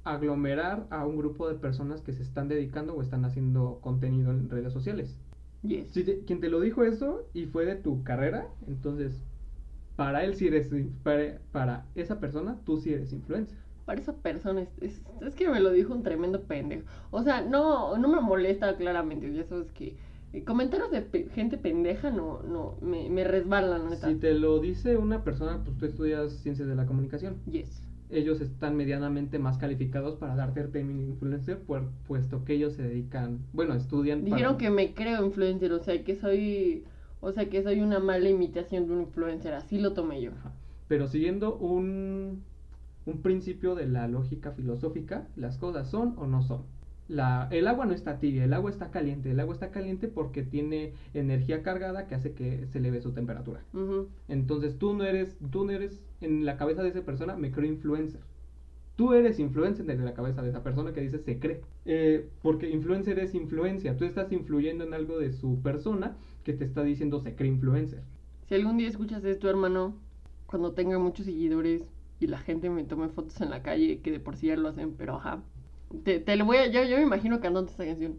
aglomerar 0.07 0.87
a 0.91 1.05
un 1.07 1.17
grupo 1.17 1.49
de 1.49 1.57
personas 1.57 2.01
que 2.01 2.13
se 2.13 2.23
están 2.23 2.49
dedicando 2.49 2.95
o 2.95 3.03
están 3.03 3.25
haciendo 3.25 3.79
contenido 3.83 4.31
en 4.31 4.49
redes 4.49 4.73
sociales. 4.73 5.19
Yes. 5.63 5.91
Si 5.91 6.05
te- 6.05 6.21
quien 6.21 6.41
te 6.41 6.49
lo 6.49 6.61
dijo 6.61 6.85
eso 6.85 7.25
y 7.35 7.47
fue 7.47 7.67
de 7.67 7.75
tu 7.77 8.03
carrera, 8.05 8.47
entonces 8.69 9.21
para 9.97 10.25
él 10.25 10.35
sí 10.35 10.47
eres, 10.49 10.71
para, 11.03 11.39
para 11.53 11.87
esa 11.95 12.21
persona 12.21 12.59
tú 12.65 12.79
sí 12.79 12.93
eres 12.93 13.13
influencer. 13.13 13.57
Para 13.85 14.01
esa 14.01 14.13
persona 14.15 14.63
es, 14.63 14.69
es, 14.81 15.03
es 15.23 15.35
que 15.35 15.49
me 15.49 15.61
lo 15.61 15.71
dijo 15.71 15.95
un 15.95 16.03
tremendo 16.03 16.43
pendejo. 16.43 16.85
O 17.11 17.23
sea, 17.23 17.41
no, 17.43 17.97
no 17.99 18.09
me 18.09 18.21
molesta 18.21 18.77
claramente. 18.77 19.33
Ya 19.33 19.45
sabes 19.45 19.71
que 19.73 19.97
eh, 20.33 20.45
comentarios 20.45 20.91
de 20.91 21.03
pe- 21.03 21.29
gente 21.35 21.57
pendeja 21.57 22.11
no, 22.11 22.43
no, 22.43 22.75
me, 22.81 23.09
me 23.11 23.25
resbalan, 23.25 23.89
neta. 23.89 24.09
Si 24.09 24.17
te 24.17 24.35
lo 24.35 24.59
dice 24.61 24.97
una 24.97 25.23
persona, 25.25 25.63
pues 25.65 25.77
tú 25.79 25.87
estudias 25.87 26.33
ciencias 26.33 26.69
de 26.69 26.75
la 26.75 26.85
comunicación. 26.87 27.37
Yes. 27.51 27.86
Ellos 28.11 28.41
están 28.41 28.77
medianamente 28.77 29.39
más 29.39 29.59
calificados 29.59 30.17
para 30.17 30.37
darte 30.37 30.61
el 30.61 30.71
término 30.71 31.03
influencer, 31.03 31.59
por- 31.59 31.89
puesto 32.07 32.45
que 32.45 32.55
ellos 32.55 32.75
se 32.75 32.83
dedican, 32.83 33.41
bueno, 33.53 33.75
estudian. 33.75 34.21
para- 34.23 34.37
Dijeron 34.37 34.57
que 34.59 34.71
me 34.71 34.95
creo 34.95 35.25
influencer, 35.27 35.73
o 35.73 35.81
sea, 35.83 36.03
que 36.05 36.15
soy, 36.15 36.85
o 37.21 37.33
sea, 37.33 37.49
que 37.49 37.63
soy 37.63 37.81
una 37.81 37.99
mala 37.99 38.29
imitación 38.29 38.87
de 38.87 38.93
un 38.93 39.01
influencer. 39.03 39.55
Así 39.55 39.79
lo 39.81 39.93
tomé 39.93 40.21
yo. 40.23 40.31
Ajá. 40.33 40.53
Pero 40.89 41.09
siguiendo 41.09 41.57
un, 41.57 42.43
un 43.07 43.23
principio 43.23 43.75
de 43.75 43.87
la 43.89 44.07
lógica 44.07 44.53
filosófica, 44.53 45.27
las 45.35 45.59
cosas 45.59 45.89
son 45.91 46.15
o 46.17 46.27
no 46.29 46.43
son. 46.43 46.63
La, 47.09 47.49
el 47.53 47.69
agua 47.69 47.87
no 47.87 47.93
está 47.93 48.19
tibia, 48.19 48.43
el 48.45 48.53
agua 48.53 48.69
está 48.71 48.91
caliente. 48.91 49.31
El 49.31 49.39
agua 49.41 49.55
está 49.55 49.71
caliente 49.71 50.09
porque 50.09 50.43
tiene 50.43 50.93
energía 51.15 51.63
cargada 51.63 52.07
que 52.09 52.17
hace 52.17 52.33
que 52.33 52.67
se 52.67 52.79
eleve 52.79 53.01
su 53.01 53.13
temperatura. 53.13 53.61
Entonces 54.29 54.77
tú 54.79 54.93
no 54.95 55.05
eres, 55.05 55.37
tú 55.51 55.65
no 55.65 55.71
eres 55.73 56.01
en 56.21 56.45
la 56.45 56.57
cabeza 56.57 56.83
de 56.83 56.91
esa 56.91 57.05
persona, 57.05 57.37
me 57.37 57.51
creo 57.51 57.67
influencer. 57.71 58.21
Tú 58.97 59.13
eres 59.13 59.39
influencer 59.39 59.85
desde 59.85 60.05
la 60.05 60.15
cabeza 60.15 60.43
de 60.43 60.49
esa 60.49 60.63
persona 60.63 60.93
que 60.93 61.03
dice 61.03 61.19
se 61.19 61.39
cree. 61.39 61.61
Eh, 61.85 62.31
porque 62.43 62.71
influencer 62.71 63.19
es 63.19 63.35
influencia. 63.35 63.97
Tú 63.97 64.05
estás 64.05 64.33
influyendo 64.33 64.85
en 64.85 64.95
algo 64.95 65.19
de 65.19 65.33
su 65.33 65.61
persona 65.63 66.17
que 66.45 66.55
te 66.55 66.65
está 66.65 66.83
diciendo 66.83 67.21
se 67.21 67.35
cree 67.35 67.51
influencer. 67.51 68.03
Si 68.49 68.55
algún 68.55 68.79
día 68.79 68.89
escuchas 68.89 69.25
esto, 69.25 69.51
hermano, 69.51 69.97
cuando 70.47 70.73
tenga 70.73 70.99
muchos 70.99 71.27
seguidores 71.27 71.85
y 72.21 72.29
la 72.29 72.39
gente 72.39 72.71
me 72.71 72.85
tome 72.85 73.09
fotos 73.09 73.41
en 73.41 73.51
la 73.51 73.63
calle, 73.63 74.01
que 74.01 74.11
de 74.13 74.21
por 74.21 74.37
sí 74.37 74.47
ya 74.47 74.57
lo 74.57 74.69
hacen, 74.69 74.95
pero 74.95 75.17
ajá. 75.17 75.43
Te, 76.05 76.21
te 76.21 76.37
lo 76.37 76.45
voy 76.47 76.57
a, 76.59 76.67
yo, 76.69 76.85
yo 76.85 76.97
me 76.97 77.03
imagino 77.03 77.41
cantando 77.41 77.71
esta 77.71 77.85
canción. 77.85 78.19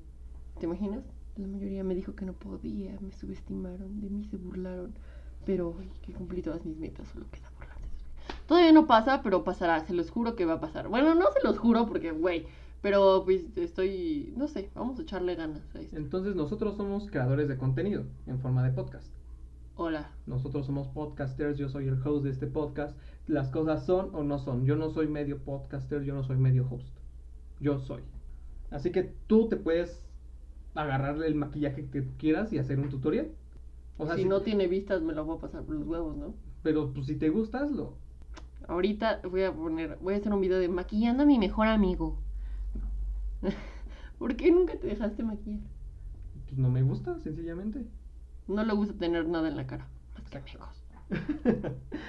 ¿Te 0.59 0.65
imaginas? 0.65 1.03
La 1.37 1.47
mayoría 1.47 1.83
me 1.83 1.95
dijo 1.95 2.15
que 2.15 2.25
no 2.25 2.33
podía, 2.33 2.99
me 2.99 3.11
subestimaron, 3.11 3.99
de 4.01 4.09
mí 4.09 4.25
se 4.25 4.37
burlaron. 4.37 4.93
Pero 5.45 5.69
hoy 5.69 5.89
que 6.01 6.13
cumplí 6.13 6.41
todas 6.41 6.65
mis 6.65 6.77
metas, 6.77 7.07
solo 7.07 7.27
queda. 7.31 7.46
Todavía 8.47 8.71
no 8.71 8.87
pasa, 8.87 9.21
pero 9.23 9.43
pasará, 9.43 9.85
se 9.85 9.93
los 9.93 10.09
juro 10.09 10.35
que 10.35 10.45
va 10.45 10.53
a 10.53 10.59
pasar. 10.61 10.87
Bueno, 10.87 11.15
no 11.15 11.25
se 11.33 11.45
los 11.45 11.59
juro 11.59 11.85
porque, 11.85 12.11
güey, 12.11 12.45
pero 12.81 13.23
pues 13.25 13.45
estoy, 13.57 14.33
no 14.37 14.47
sé, 14.47 14.69
vamos 14.73 14.97
a 14.97 15.01
echarle 15.01 15.35
ganas 15.35 15.63
a 15.75 15.79
esto. 15.79 15.97
Entonces 15.97 16.35
nosotros 16.35 16.77
somos 16.77 17.11
creadores 17.11 17.49
de 17.49 17.57
contenido 17.57 18.05
en 18.25 18.39
forma 18.39 18.63
de 18.63 18.71
podcast. 18.71 19.11
Hola. 19.75 20.11
Nosotros 20.25 20.65
somos 20.65 20.87
podcasters, 20.87 21.57
yo 21.57 21.69
soy 21.69 21.87
el 21.87 22.01
host 22.01 22.23
de 22.23 22.31
este 22.31 22.47
podcast. 22.47 22.97
Las 23.27 23.49
cosas 23.49 23.85
son 23.85 24.15
o 24.15 24.23
no 24.23 24.39
son. 24.39 24.65
Yo 24.65 24.75
no 24.75 24.89
soy 24.89 25.07
medio 25.07 25.39
podcaster, 25.39 26.03
yo 26.03 26.15
no 26.15 26.23
soy 26.23 26.37
medio 26.37 26.67
host. 26.69 26.97
Yo 27.59 27.79
soy. 27.79 28.01
Así 28.71 28.91
que 28.91 29.13
tú 29.27 29.49
te 29.49 29.57
puedes 29.57 30.01
agarrarle 30.73 31.27
el 31.27 31.35
maquillaje 31.35 31.89
que 31.89 32.07
quieras 32.17 32.53
y 32.53 32.59
hacer 32.59 32.79
un 32.79 32.89
tutorial. 32.89 33.29
O 33.97 34.05
sea, 34.05 34.15
si, 34.15 34.25
no 34.25 34.41
tiene 34.41 34.67
vistas, 34.67 35.01
me 35.01 35.13
lo 35.13 35.25
voy 35.25 35.37
a 35.37 35.41
pasar 35.41 35.63
por 35.63 35.75
los 35.75 35.87
huevos, 35.87 36.15
¿no? 36.15 36.33
Pero 36.63 36.93
pues 36.93 37.07
si 37.07 37.15
te 37.15 37.29
gusta, 37.29 37.59
hazlo. 37.63 37.95
Ahorita 38.67 39.21
voy 39.23 39.43
a 39.43 39.53
poner, 39.53 39.97
voy 40.01 40.13
a 40.13 40.17
hacer 40.17 40.33
un 40.33 40.41
video 40.41 40.59
de 40.59 40.67
maquillando 40.67 41.23
a 41.23 41.25
mi 41.25 41.39
mejor 41.39 41.67
amigo. 41.67 42.19
¿Por 44.19 44.35
qué 44.35 44.51
nunca 44.51 44.77
te 44.77 44.87
dejaste 44.87 45.23
maquillar? 45.23 45.61
Pues 46.45 46.57
no 46.57 46.69
me 46.69 46.83
gusta, 46.83 47.17
sencillamente. 47.19 47.85
No 48.47 48.63
le 48.63 48.73
gusta 48.73 48.97
tener 48.97 49.27
nada 49.27 49.47
en 49.47 49.55
la 49.55 49.67
cara. 49.67 49.87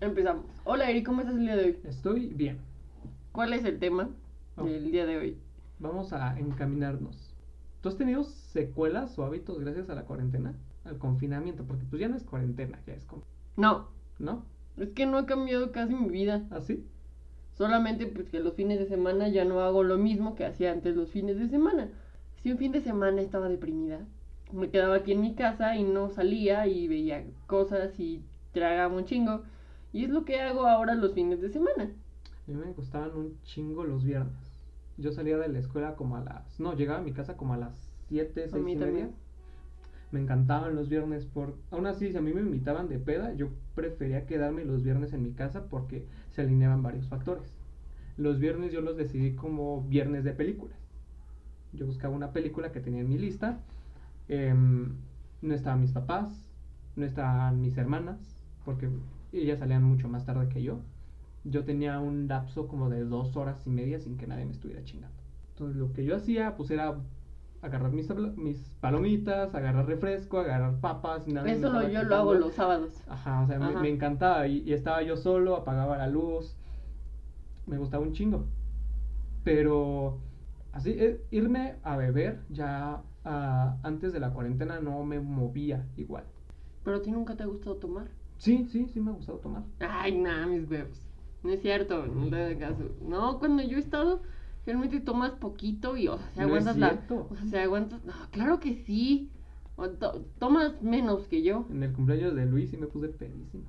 Empezamos. 0.00 0.44
Hola 0.64 0.90
Eri, 0.90 1.02
¿cómo 1.02 1.20
estás 1.20 1.36
el 1.36 1.46
día 1.46 1.56
de 1.56 1.64
hoy? 1.64 1.78
Estoy 1.84 2.26
bien. 2.34 2.58
¿Cuál 3.32 3.52
es 3.54 3.64
el 3.64 3.78
tema 3.78 4.10
del 4.56 4.90
día 4.90 5.06
de 5.06 5.16
hoy? 5.16 5.38
Vamos 5.78 6.12
a 6.12 6.38
encaminarnos. 6.38 7.34
¿Tú 7.80 7.88
has 7.88 7.96
tenido 7.96 8.24
secuelas 8.24 9.18
o 9.18 9.24
hábitos 9.24 9.58
gracias 9.58 9.88
a 9.90 9.94
la 9.94 10.04
cuarentena? 10.04 10.54
Al 10.84 10.98
confinamiento, 10.98 11.64
porque 11.64 11.84
pues 11.88 12.00
ya 12.00 12.08
no 12.08 12.16
es 12.16 12.22
cuarentena, 12.22 12.80
ya 12.86 12.94
es 12.94 13.04
como... 13.06 13.22
No. 13.56 13.88
¿No? 14.18 14.44
Es 14.76 14.90
que 14.90 15.06
no 15.06 15.18
ha 15.18 15.26
cambiado 15.26 15.72
casi 15.72 15.94
mi 15.94 16.10
vida. 16.10 16.46
¿Ah, 16.50 16.60
sí? 16.60 16.86
Solamente 17.54 18.06
pues 18.06 18.28
que 18.28 18.40
los 18.40 18.54
fines 18.54 18.78
de 18.78 18.86
semana 18.86 19.28
ya 19.28 19.44
no 19.44 19.60
hago 19.60 19.82
lo 19.82 19.96
mismo 19.96 20.34
que 20.34 20.44
hacía 20.44 20.72
antes 20.72 20.96
los 20.96 21.10
fines 21.10 21.38
de 21.38 21.48
semana. 21.48 21.90
Si 22.44 22.52
un 22.52 22.58
fin 22.58 22.72
de 22.72 22.82
semana 22.82 23.22
estaba 23.22 23.48
deprimida, 23.48 24.00
me 24.52 24.68
quedaba 24.68 24.96
aquí 24.96 25.12
en 25.12 25.22
mi 25.22 25.34
casa 25.34 25.76
y 25.76 25.82
no 25.82 26.10
salía 26.10 26.66
y 26.66 26.86
veía 26.88 27.24
cosas 27.46 27.98
y 27.98 28.22
tragaba 28.52 28.94
un 28.94 29.06
chingo. 29.06 29.44
Y 29.94 30.04
es 30.04 30.10
lo 30.10 30.26
que 30.26 30.38
hago 30.42 30.66
ahora 30.66 30.94
los 30.94 31.14
fines 31.14 31.40
de 31.40 31.48
semana. 31.48 31.84
A 31.84 32.50
mí 32.50 32.54
me 32.54 32.70
gustaban 32.72 33.16
un 33.16 33.40
chingo 33.44 33.84
los 33.84 34.04
viernes. 34.04 34.60
Yo 34.98 35.10
salía 35.10 35.38
de 35.38 35.48
la 35.48 35.58
escuela 35.58 35.96
como 35.96 36.18
a 36.18 36.20
las... 36.20 36.60
No, 36.60 36.74
llegaba 36.76 36.98
a 36.98 37.02
mi 37.02 37.14
casa 37.14 37.34
como 37.38 37.54
a 37.54 37.56
las 37.56 37.90
7, 38.08 38.48
6 38.50 38.54
y 38.54 38.76
media. 38.76 39.08
Me 40.12 40.20
encantaban 40.20 40.74
los 40.74 40.90
viernes 40.90 41.24
por... 41.24 41.54
Aún 41.70 41.86
así, 41.86 42.12
si 42.12 42.18
a 42.18 42.20
mí 42.20 42.34
me 42.34 42.42
invitaban 42.42 42.90
de 42.90 42.98
peda, 42.98 43.32
yo 43.32 43.48
prefería 43.74 44.26
quedarme 44.26 44.66
los 44.66 44.82
viernes 44.82 45.14
en 45.14 45.22
mi 45.22 45.32
casa 45.32 45.70
porque 45.70 46.04
se 46.32 46.42
alineaban 46.42 46.82
varios 46.82 47.08
factores. 47.08 47.56
Los 48.18 48.38
viernes 48.38 48.70
yo 48.70 48.82
los 48.82 48.98
decidí 48.98 49.34
como 49.34 49.80
viernes 49.84 50.24
de 50.24 50.34
películas. 50.34 50.83
Yo 51.74 51.86
buscaba 51.86 52.14
una 52.14 52.32
película 52.32 52.72
que 52.72 52.80
tenía 52.80 53.00
en 53.00 53.08
mi 53.08 53.18
lista. 53.18 53.58
Em, 54.28 54.94
no 55.42 55.54
estaban 55.54 55.80
mis 55.80 55.92
papás, 55.92 56.28
no 56.96 57.04
estaban 57.04 57.60
mis 57.60 57.76
hermanas, 57.76 58.18
porque 58.64 58.88
ellas 59.32 59.58
salían 59.58 59.82
mucho 59.82 60.08
más 60.08 60.24
tarde 60.24 60.48
que 60.48 60.62
yo 60.62 60.80
yo 61.44 61.64
tenía 61.64 62.00
un 62.00 62.26
lapso 62.26 62.66
como 62.66 62.88
de 62.88 63.04
dos 63.04 63.36
horas 63.36 63.66
y 63.66 63.70
media 63.70 64.00
sin 64.00 64.16
que 64.16 64.26
nadie 64.26 64.46
me 64.46 64.52
estuviera 64.52 64.82
chingando. 64.84 65.16
Entonces 65.50 65.76
lo 65.76 65.92
que 65.92 66.04
yo 66.04 66.16
hacía 66.16 66.56
pues 66.56 66.70
era 66.70 66.96
agarrar 67.62 67.92
mis, 67.92 68.08
mis 68.36 68.70
palomitas, 68.80 69.54
agarrar 69.54 69.86
refresco, 69.86 70.40
agarrar 70.40 70.80
papas. 70.80 71.28
Nada 71.28 71.50
Eso 71.50 71.70
lo, 71.70 71.86
yo 71.88 72.02
lo 72.02 72.16
hago 72.16 72.34
los 72.34 72.54
sábados. 72.54 73.02
Ajá, 73.08 73.42
o 73.42 73.46
sea, 73.46 73.58
Me, 73.58 73.88
encantaba 73.88 74.46
y, 74.46 74.72
estaba 74.72 75.02
yo 75.02 75.16
solo, 75.16 75.56
apagaba 75.56 75.98
la 75.98 76.06
luz, 76.06 76.56
me 77.66 77.78
gustaba 77.78 78.02
un 78.02 78.12
chingo. 78.12 78.46
Pero 79.44 80.18
así, 80.74 80.90
eh, 80.90 81.20
irme 81.30 81.76
a 81.82 81.96
beber 81.96 82.42
ya 82.50 83.02
ah, 83.24 83.76
antes 83.82 84.12
de 84.12 84.20
la 84.20 84.30
cuarentena 84.30 84.80
no 84.80 85.04
me 85.04 85.20
movía 85.20 85.86
igual. 85.96 86.24
¿Pero 86.82 86.98
a 86.98 87.02
ti 87.02 87.10
nunca 87.10 87.36
te 87.36 87.44
ha 87.44 87.46
gustado 87.46 87.76
tomar? 87.76 88.08
Sí, 88.36 88.66
sí, 88.70 88.86
sí 88.92 89.00
me 89.00 89.10
ha 89.10 89.14
gustado 89.14 89.38
tomar. 89.38 89.62
Ay, 89.80 90.18
nada, 90.18 90.46
mis 90.46 90.68
bebés. 90.68 91.00
No 91.42 91.50
es 91.50 91.60
cierto, 91.62 92.06
no 92.06 92.28
te 92.28 92.36
hagas 92.36 92.58
caso. 92.58 92.90
No, 93.06 93.38
cuando 93.38 93.62
yo 93.62 93.76
he 93.76 93.80
estado, 93.80 94.22
realmente 94.66 95.00
tomas 95.00 95.32
poquito 95.32 95.96
y, 95.96 96.08
o 96.08 96.18
sea, 96.18 96.30
se 96.34 96.40
aguantas 96.42 96.76
la. 96.76 97.04
O 97.08 97.36
sea, 97.36 97.46
se 97.46 97.58
aguantas. 97.60 98.04
No, 98.04 98.12
claro 98.30 98.60
que 98.60 98.74
sí. 98.74 99.30
tomas 100.38 100.82
menos 100.82 101.28
que 101.28 101.42
yo. 101.42 101.66
En 101.70 101.82
el 101.82 101.92
cumpleaños 101.92 102.34
de 102.34 102.46
Luis 102.46 102.70
sí 102.70 102.76
me 102.76 102.86
puse 102.86 103.08
pedísimo. 103.08 103.64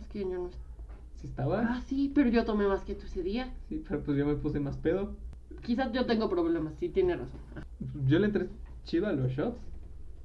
Es 0.00 0.08
que 0.08 0.20
yo 0.20 0.28
no. 0.28 0.50
¿Sí 1.16 1.28
estaba? 1.28 1.60
Ah, 1.60 1.82
sí, 1.86 2.10
pero 2.14 2.28
yo 2.30 2.44
tomé 2.44 2.66
más 2.66 2.84
que 2.84 2.94
tú 2.94 3.06
ese 3.06 3.22
día. 3.22 3.52
Sí, 3.68 3.82
pero 3.86 4.02
pues 4.02 4.18
yo 4.18 4.26
me 4.26 4.34
puse 4.34 4.60
más 4.60 4.76
pedo. 4.76 5.14
Quizás 5.62 5.92
yo 5.92 6.06
tengo 6.06 6.28
problemas, 6.28 6.74
sí, 6.78 6.88
tiene 6.88 7.16
razón. 7.16 7.40
Yo 8.06 8.18
le 8.18 8.26
entré 8.26 8.48
chido 8.84 9.06
a 9.06 9.12
los 9.12 9.32
shots. 9.32 9.58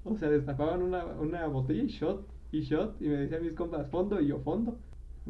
O 0.04 0.18
sea, 0.18 0.30
destapaban 0.30 0.82
una, 0.82 1.06
una 1.06 1.46
botella 1.48 1.84
y 1.84 1.88
shot, 1.88 2.26
y 2.52 2.62
shot, 2.62 3.02
y 3.02 3.06
me 3.08 3.18
decían 3.18 3.44
mis 3.44 3.54
compas 3.54 3.90
fondo 3.90 4.20
y 4.22 4.28
yo 4.28 4.40
fondo. 4.40 4.78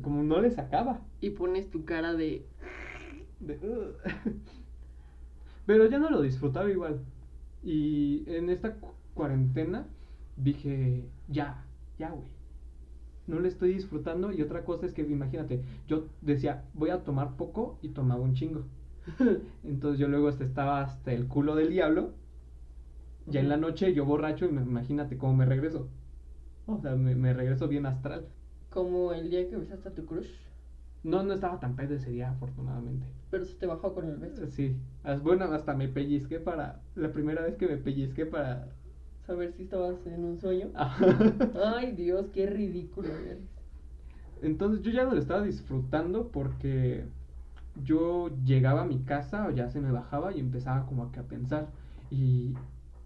Como 0.01 0.23
no 0.23 0.41
le 0.41 0.51
sacaba. 0.51 1.01
Y 1.21 1.31
pones 1.31 1.69
tu 1.69 1.83
cara 1.85 2.13
de... 2.13 2.45
Pero 5.65 5.85
ya 5.87 5.99
no 5.99 6.09
lo 6.09 6.21
disfrutaba 6.21 6.69
igual. 6.69 7.01
Y 7.63 8.23
en 8.27 8.49
esta 8.49 8.77
cuarentena 9.13 9.87
dije, 10.37 11.03
ya, 11.27 11.65
ya, 11.97 12.11
güey. 12.11 12.27
No 13.27 13.39
le 13.39 13.49
estoy 13.49 13.73
disfrutando. 13.73 14.31
Y 14.31 14.41
otra 14.41 14.63
cosa 14.63 14.85
es 14.85 14.93
que, 14.93 15.01
imagínate, 15.01 15.61
yo 15.87 16.07
decía, 16.21 16.63
voy 16.73 16.89
a 16.89 17.03
tomar 17.03 17.35
poco 17.35 17.77
y 17.81 17.89
tomaba 17.89 18.21
un 18.21 18.33
chingo. 18.33 18.63
Entonces 19.63 19.99
yo 19.99 20.07
luego 20.07 20.29
estaba 20.29 20.81
hasta 20.81 21.11
el 21.11 21.27
culo 21.27 21.55
del 21.55 21.69
diablo. 21.69 22.13
Ya 23.25 23.39
en 23.41 23.49
la 23.49 23.57
noche 23.57 23.93
yo 23.93 24.05
borracho 24.05 24.45
y 24.45 24.51
me, 24.51 24.61
imagínate 24.61 25.17
cómo 25.17 25.35
me 25.35 25.45
regreso. 25.45 25.87
O 26.65 26.79
sea, 26.79 26.95
me, 26.95 27.15
me 27.15 27.33
regreso 27.33 27.67
bien 27.67 27.85
astral. 27.85 28.27
Como 28.69 29.13
el 29.13 29.29
día 29.29 29.49
que 29.49 29.55
besaste 29.55 29.89
a 29.89 29.93
tu 29.93 30.05
crush. 30.05 30.29
No, 31.03 31.23
no 31.23 31.33
estaba 31.33 31.59
tan 31.59 31.75
pedo 31.75 31.95
ese 31.95 32.11
día, 32.11 32.29
afortunadamente. 32.31 33.05
Pero 33.31 33.45
se 33.45 33.55
te 33.55 33.65
bajó 33.65 33.93
con 33.93 34.05
el 34.05 34.17
beso. 34.17 34.47
Sí. 34.47 34.75
Bueno, 35.23 35.45
hasta 35.45 35.73
me 35.73 35.87
pellizqué 35.87 36.39
para. 36.39 36.81
La 36.95 37.11
primera 37.11 37.41
vez 37.43 37.55
que 37.55 37.67
me 37.67 37.77
pellizqué 37.77 38.25
para. 38.25 38.67
Saber 39.25 39.53
si 39.53 39.63
estabas 39.63 40.05
en 40.07 40.25
un 40.25 40.39
sueño. 40.39 40.71
Ay, 41.63 41.93
Dios, 41.93 42.29
qué 42.33 42.47
ridículo 42.47 43.09
eres. 43.09 43.39
Entonces 44.41 44.81
yo 44.81 44.91
ya 44.91 45.05
no 45.05 45.13
lo 45.13 45.19
estaba 45.19 45.43
disfrutando 45.43 46.29
porque 46.29 47.05
yo 47.75 48.29
llegaba 48.43 48.81
a 48.81 48.85
mi 48.85 48.99
casa 49.03 49.47
o 49.47 49.51
ya 49.51 49.69
se 49.69 49.81
me 49.81 49.91
bajaba 49.91 50.33
y 50.35 50.39
empezaba 50.39 50.85
como 50.85 51.03
a, 51.03 51.07
a 51.07 51.23
pensar. 51.23 51.67
Y, 52.11 52.55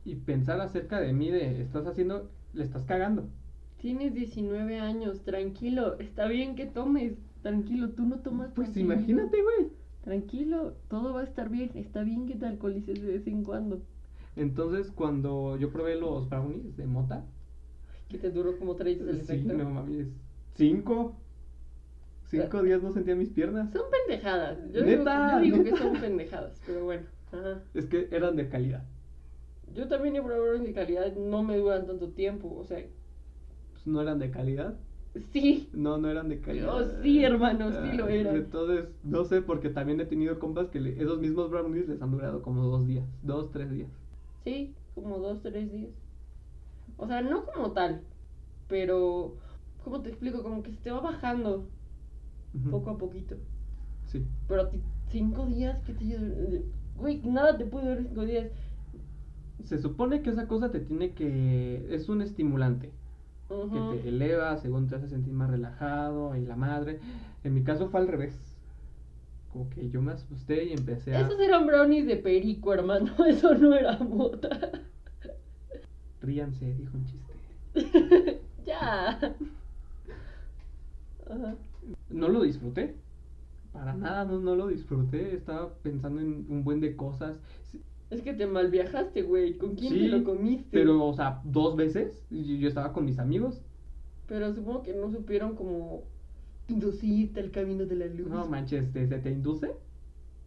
y 0.06 0.16
pensar 0.16 0.60
acerca 0.62 1.00
de 1.00 1.14
mí 1.14 1.30
de, 1.30 1.62
estás 1.62 1.86
haciendo, 1.88 2.30
le 2.54 2.64
estás 2.64 2.84
cagando. 2.86 3.30
Tienes 3.78 4.14
19 4.14 4.80
años, 4.80 5.24
tranquilo, 5.24 6.00
está 6.00 6.28
bien 6.28 6.56
que 6.56 6.66
tomes, 6.66 7.18
tranquilo, 7.42 7.90
tú 7.90 8.06
no 8.06 8.20
tomas. 8.20 8.52
Pues 8.54 8.76
imagínate, 8.78 9.42
güey. 9.42 9.72
Tranquilo, 10.04 10.74
todo 10.90 11.14
va 11.14 11.22
a 11.22 11.24
estar 11.24 11.50
bien, 11.50 11.72
está 11.76 12.04
bien 12.04 12.26
que 12.26 12.36
te 12.36 12.46
alcoholices 12.46 13.02
de 13.02 13.08
vez 13.14 13.28
en 13.28 13.44
cuando. 13.44 13.82
Entonces, 14.36 14.92
cuando 14.92 15.58
yo 15.58 15.72
probé 15.72 15.96
los 15.96 16.30
brownies 16.30 16.76
de 16.78 16.88
mota. 16.88 17.26
Que 18.10 18.18
te 18.18 18.32
duró 18.32 18.58
como 18.58 18.76
tres 18.76 19.00
el 19.02 19.16
sí, 19.16 19.22
efecto. 19.22 19.54
no 19.54 19.70
mames. 19.70 20.08
Cinco. 20.56 21.16
Cinco 22.42 22.64
días 22.64 22.82
no 22.82 22.92
sentía 22.92 23.16
mis 23.16 23.30
piernas. 23.30 23.72
Son 23.72 23.84
pendejadas. 23.92 24.58
Yo 24.72 24.84
¿Neta? 24.84 25.40
digo, 25.40 25.56
yo 25.56 25.64
digo 25.64 25.76
que 25.76 25.82
son 25.84 25.94
pendejadas, 26.02 26.62
pero 26.66 26.86
bueno. 26.86 27.06
Es 27.74 27.86
que 27.86 28.08
eran 28.12 28.36
de 28.36 28.50
calidad. 28.50 28.84
Yo 29.74 29.88
también 29.88 30.16
he 30.16 30.22
probado 30.22 30.60
de 30.60 30.74
calidad, 30.74 31.16
no 31.16 31.44
me 31.44 31.58
duran 31.58 31.88
tanto 31.88 32.10
tiempo. 32.10 32.56
O 32.56 32.64
sea, 32.64 32.84
no 33.86 34.02
eran 34.02 34.20
de 34.20 34.32
calidad. 34.32 34.76
Sí. 35.32 35.70
No, 35.74 35.98
no 35.98 36.10
eran 36.10 36.30
de 36.30 36.42
calidad. 36.42 36.76
Oh, 36.76 37.02
sí, 37.02 37.24
hermano, 37.24 37.72
sí 37.72 37.98
lo 37.98 38.08
eran. 38.08 38.36
Entonces, 38.36 38.86
no 39.04 39.26
sé, 39.26 39.42
porque 39.42 39.70
también 39.70 40.00
he 40.00 40.06
tenido 40.06 40.40
compas 40.40 40.70
que 40.70 40.80
esos 41.00 41.20
mismos 41.20 41.52
brownies 41.52 41.88
les 41.88 42.02
han 42.02 42.12
durado 42.12 42.42
como 42.42 42.64
dos 42.64 42.88
días, 42.88 43.06
dos, 43.22 43.52
tres 43.52 43.72
días. 43.72 43.90
Sí, 44.44 44.74
como 44.96 45.20
dos, 45.20 45.42
tres 45.44 45.72
días. 45.72 45.92
O 46.98 47.08
sea, 47.08 47.22
no 47.22 47.46
como 47.46 47.72
tal, 47.72 48.02
pero, 48.68 49.36
¿cómo 49.84 50.02
te 50.02 50.10
explico? 50.10 50.42
Como 50.42 50.64
que 50.64 50.72
se 50.72 50.78
te 50.78 50.92
va 50.92 51.00
bajando 51.00 51.68
poco 52.70 52.92
a 52.92 52.98
poquito. 52.98 53.36
Sí. 54.06 54.26
Pero 54.48 54.62
a 54.62 54.70
ti, 54.70 54.82
cinco 55.10 55.46
días, 55.46 55.82
¿qué 55.86 55.94
te 55.94 56.64
Güey, 56.98 57.22
nada 57.24 57.58
te 57.58 57.66
puede 57.66 57.90
durar 57.90 58.04
cinco 58.04 58.26
días. 58.26 58.52
Se 59.64 59.80
supone 59.80 60.22
que 60.22 60.30
esa 60.30 60.48
cosa 60.48 60.72
te 60.72 60.80
tiene 60.80 61.12
que... 61.12 61.88
es 61.90 62.10
un 62.10 62.22
estimulante 62.22 62.92
que 63.50 64.00
te 64.02 64.10
eleva, 64.10 64.58
según 64.58 64.88
te 64.88 64.96
hace 64.96 65.08
sentir 65.08 65.34
más 65.34 65.50
relajado 65.50 66.36
y 66.36 66.46
la 66.46 66.56
madre. 66.56 67.00
En 67.44 67.54
mi 67.54 67.64
caso 67.64 67.90
fue 67.90 68.00
al 68.00 68.08
revés. 68.08 68.36
Como 69.52 69.70
que 69.70 69.90
yo 69.90 70.02
me 70.02 70.14
asusté 70.14 70.66
y 70.66 70.74
empecé 70.74 71.16
a... 71.16 71.22
Esos 71.22 71.40
eran 71.40 71.68
brownies 71.68 72.08
de 72.08 72.18
perico, 72.18 72.74
hermano. 72.74 73.14
Eso 73.28 73.54
no 73.56 73.76
era 73.76 73.98
mota. 74.00 74.50
Ríanse, 76.22 76.74
dijo 76.74 76.98
un 76.98 77.06
chiste. 77.06 78.42
ya. 78.66 79.36
No 82.10 82.28
lo 82.30 82.42
disfruté. 82.44 82.96
Para 83.72 83.94
nada, 83.94 84.26
no, 84.26 84.40
no 84.40 84.56
lo 84.56 84.68
disfruté. 84.68 85.36
Estaba 85.36 85.74
pensando 85.82 86.22
en 86.22 86.46
un 86.50 86.64
buen 86.64 86.80
de 86.80 86.96
cosas. 86.96 87.40
Es 88.10 88.22
que 88.22 88.34
te 88.34 88.46
mal 88.46 88.70
viajaste, 88.70 89.24
güey. 89.24 89.58
¿Con 89.58 89.76
quién 89.76 89.94
te 89.94 90.08
lo 90.08 90.24
comiste? 90.24 90.70
Pero, 90.72 91.04
o 91.06 91.14
sea, 91.14 91.42
dos 91.44 91.76
veces. 91.76 92.24
Yo, 92.30 92.56
yo 92.56 92.68
estaba 92.68 92.94
con 92.94 93.06
mis 93.06 93.18
amigos. 93.18 93.62
Pero 94.28 94.54
supongo 94.54 94.84
que 94.84 94.94
no 94.94 95.12
supieron 95.12 95.56
como 95.56 96.04
inducirte 96.68 97.40
al 97.40 97.52
camino 97.52 97.86
de 97.86 97.96
la 97.96 98.06
luz. 98.06 98.30
No 98.30 98.48
manches, 98.48 98.92
¿se 98.92 99.08
te 99.08 99.32
induce? 99.32 99.72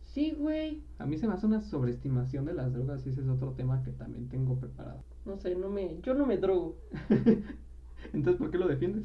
Sí, 0.02 0.34
güey. 0.38 0.80
A 0.98 1.06
mí 1.06 1.18
se 1.18 1.26
me 1.26 1.34
hace 1.34 1.46
una 1.46 1.60
sobreestimación 1.60 2.46
de 2.46 2.54
las 2.54 2.72
drogas 2.72 3.04
y 3.06 3.10
ese 3.10 3.20
es 3.20 3.28
otro 3.28 3.52
tema 3.52 3.82
que 3.82 3.90
también 3.90 4.28
tengo 4.28 4.58
preparado. 4.58 5.02
No 5.26 5.36
sé, 5.36 5.54
no 5.56 5.68
me, 5.68 6.00
yo 6.02 6.14
no 6.14 6.24
me 6.24 6.38
drogo. 6.38 6.76
Entonces, 8.14 8.38
¿por 8.38 8.50
qué 8.50 8.58
lo 8.58 8.68
defiendes? 8.68 9.04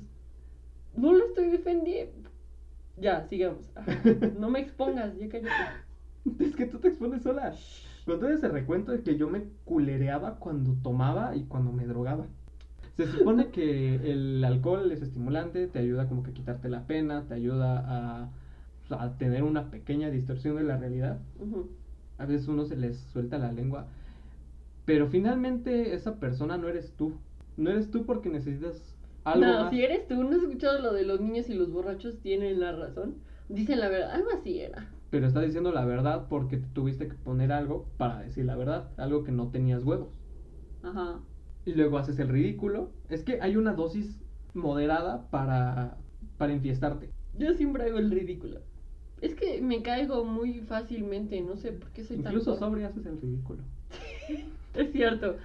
No 0.96 1.14
lo 1.14 1.26
estoy 1.26 1.50
defendiendo. 1.50 2.30
Ya, 2.98 3.26
sigamos. 3.28 3.70
No 4.40 4.50
me 4.50 4.60
expongas, 4.60 5.18
ya 5.18 5.30
cállate. 5.30 5.50
Es 6.40 6.56
que 6.56 6.68
tú 6.68 6.78
te 6.78 6.90
expones 6.90 7.24
sola. 7.24 7.56
Cuando 8.06 8.30
ese 8.30 8.48
recuento 8.48 8.92
de 8.92 9.02
que 9.02 9.18
yo 9.18 9.28
me 9.30 9.44
culereaba 9.66 10.36
cuando 10.36 10.76
tomaba 10.84 11.36
y 11.36 11.46
cuando 11.46 11.72
me 11.72 11.88
drogaba. 11.88 12.28
Se 12.98 13.08
supone 13.08 13.50
que 13.50 13.96
el 13.96 14.44
alcohol 14.44 14.92
es 14.92 15.02
estimulante, 15.02 15.68
te 15.68 15.80
ayuda 15.80 16.08
como 16.08 16.24
que 16.24 16.32
a 16.32 16.34
quitarte 16.34 16.70
la 16.70 16.86
pena, 16.86 17.26
te 17.28 17.34
ayuda 17.34 17.84
a, 17.88 18.30
a 18.90 19.18
tener 19.18 19.44
una 19.44 19.72
pequeña 19.72 20.10
distorsión 20.10 20.58
de 20.58 20.64
la 20.64 20.78
realidad. 20.78 21.20
A 22.18 22.26
veces 22.26 22.48
uno 22.48 22.66
se 22.66 22.76
les 22.76 22.98
suelta 22.98 23.38
la 23.40 23.52
lengua. 23.52 23.88
Pero 24.86 25.08
finalmente 25.08 25.94
esa 25.96 26.20
persona 26.20 26.58
no 26.58 26.68
eres 26.68 26.92
tú. 26.98 27.14
No 27.58 27.70
eres 27.70 27.90
tú 27.90 28.06
porque 28.06 28.30
necesitas 28.30 28.91
algo 29.24 29.46
no, 29.46 29.70
si 29.70 29.84
eres 29.84 30.08
tú, 30.08 30.24
¿no 30.24 30.36
has 30.36 30.44
escuchado 30.44 30.80
lo 30.80 30.94
de 30.94 31.04
los 31.04 31.22
niños 31.22 31.50
y 31.50 31.54
los 31.54 31.72
borrachos 31.72 32.20
tienen 32.20 32.60
la 32.60 32.72
razón? 32.72 33.16
Dicen 33.50 33.80
la 33.80 33.90
verdad, 33.90 34.12
algo 34.12 34.30
así 34.32 34.60
era. 34.60 34.90
Pero 35.10 35.28
está 35.28 35.42
diciendo 35.42 35.72
la 35.72 35.86
verdad 35.86 36.28
porque 36.30 36.58
tuviste 36.58 37.08
que 37.08 37.16
poner 37.16 37.52
algo 37.52 37.88
para 37.98 38.22
decir 38.22 38.46
la 38.46 38.56
verdad, 38.56 38.90
algo 38.98 39.24
que 39.24 39.32
no 39.32 39.50
tenías 39.50 39.84
huevos. 39.84 40.10
Ajá 40.84 41.20
y 41.66 41.74
luego 41.74 41.98
haces 41.98 42.20
el 42.20 42.30
ridículo. 42.30 42.92
Es 43.10 43.24
que 43.24 43.40
hay 43.42 43.56
una 43.56 43.74
dosis 43.74 44.20
moderada 44.54 45.30
para, 45.30 45.98
para 46.38 46.54
enfiestarte. 46.54 47.10
Yo 47.38 47.54
siempre 47.54 47.86
hago 47.86 48.00
el 48.00 48.12
ridículo. 48.12 48.62
Es 49.22 49.36
que 49.36 49.62
me 49.62 49.84
caigo 49.84 50.26
muy 50.26 50.62
fácilmente, 50.62 51.40
no 51.42 51.56
sé 51.56 51.72
por 51.74 51.92
qué 51.92 52.04
soy 52.04 52.18
Incluso 52.18 52.52
tan... 52.52 52.60
sobre 52.60 52.86
haces 52.86 53.06
el 53.06 53.22
ridículo. 53.22 53.64
es 54.74 54.92
cierto. 54.92 55.36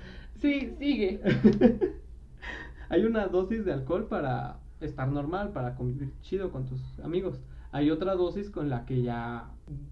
Sí, 0.40 0.73
sigue. 0.78 1.21
hay 2.88 3.05
una 3.05 3.26
dosis 3.26 3.64
de 3.64 3.73
alcohol 3.73 4.07
para 4.07 4.59
estar 4.81 5.09
normal, 5.09 5.52
para 5.52 5.75
convivir 5.75 6.12
chido 6.23 6.50
con 6.50 6.66
tus 6.66 6.81
amigos. 7.00 7.40
Hay 7.73 7.90
otra 7.90 8.14
dosis 8.14 8.50
con 8.50 8.71
la 8.71 8.87
que 8.87 9.02
ya... 9.02 9.50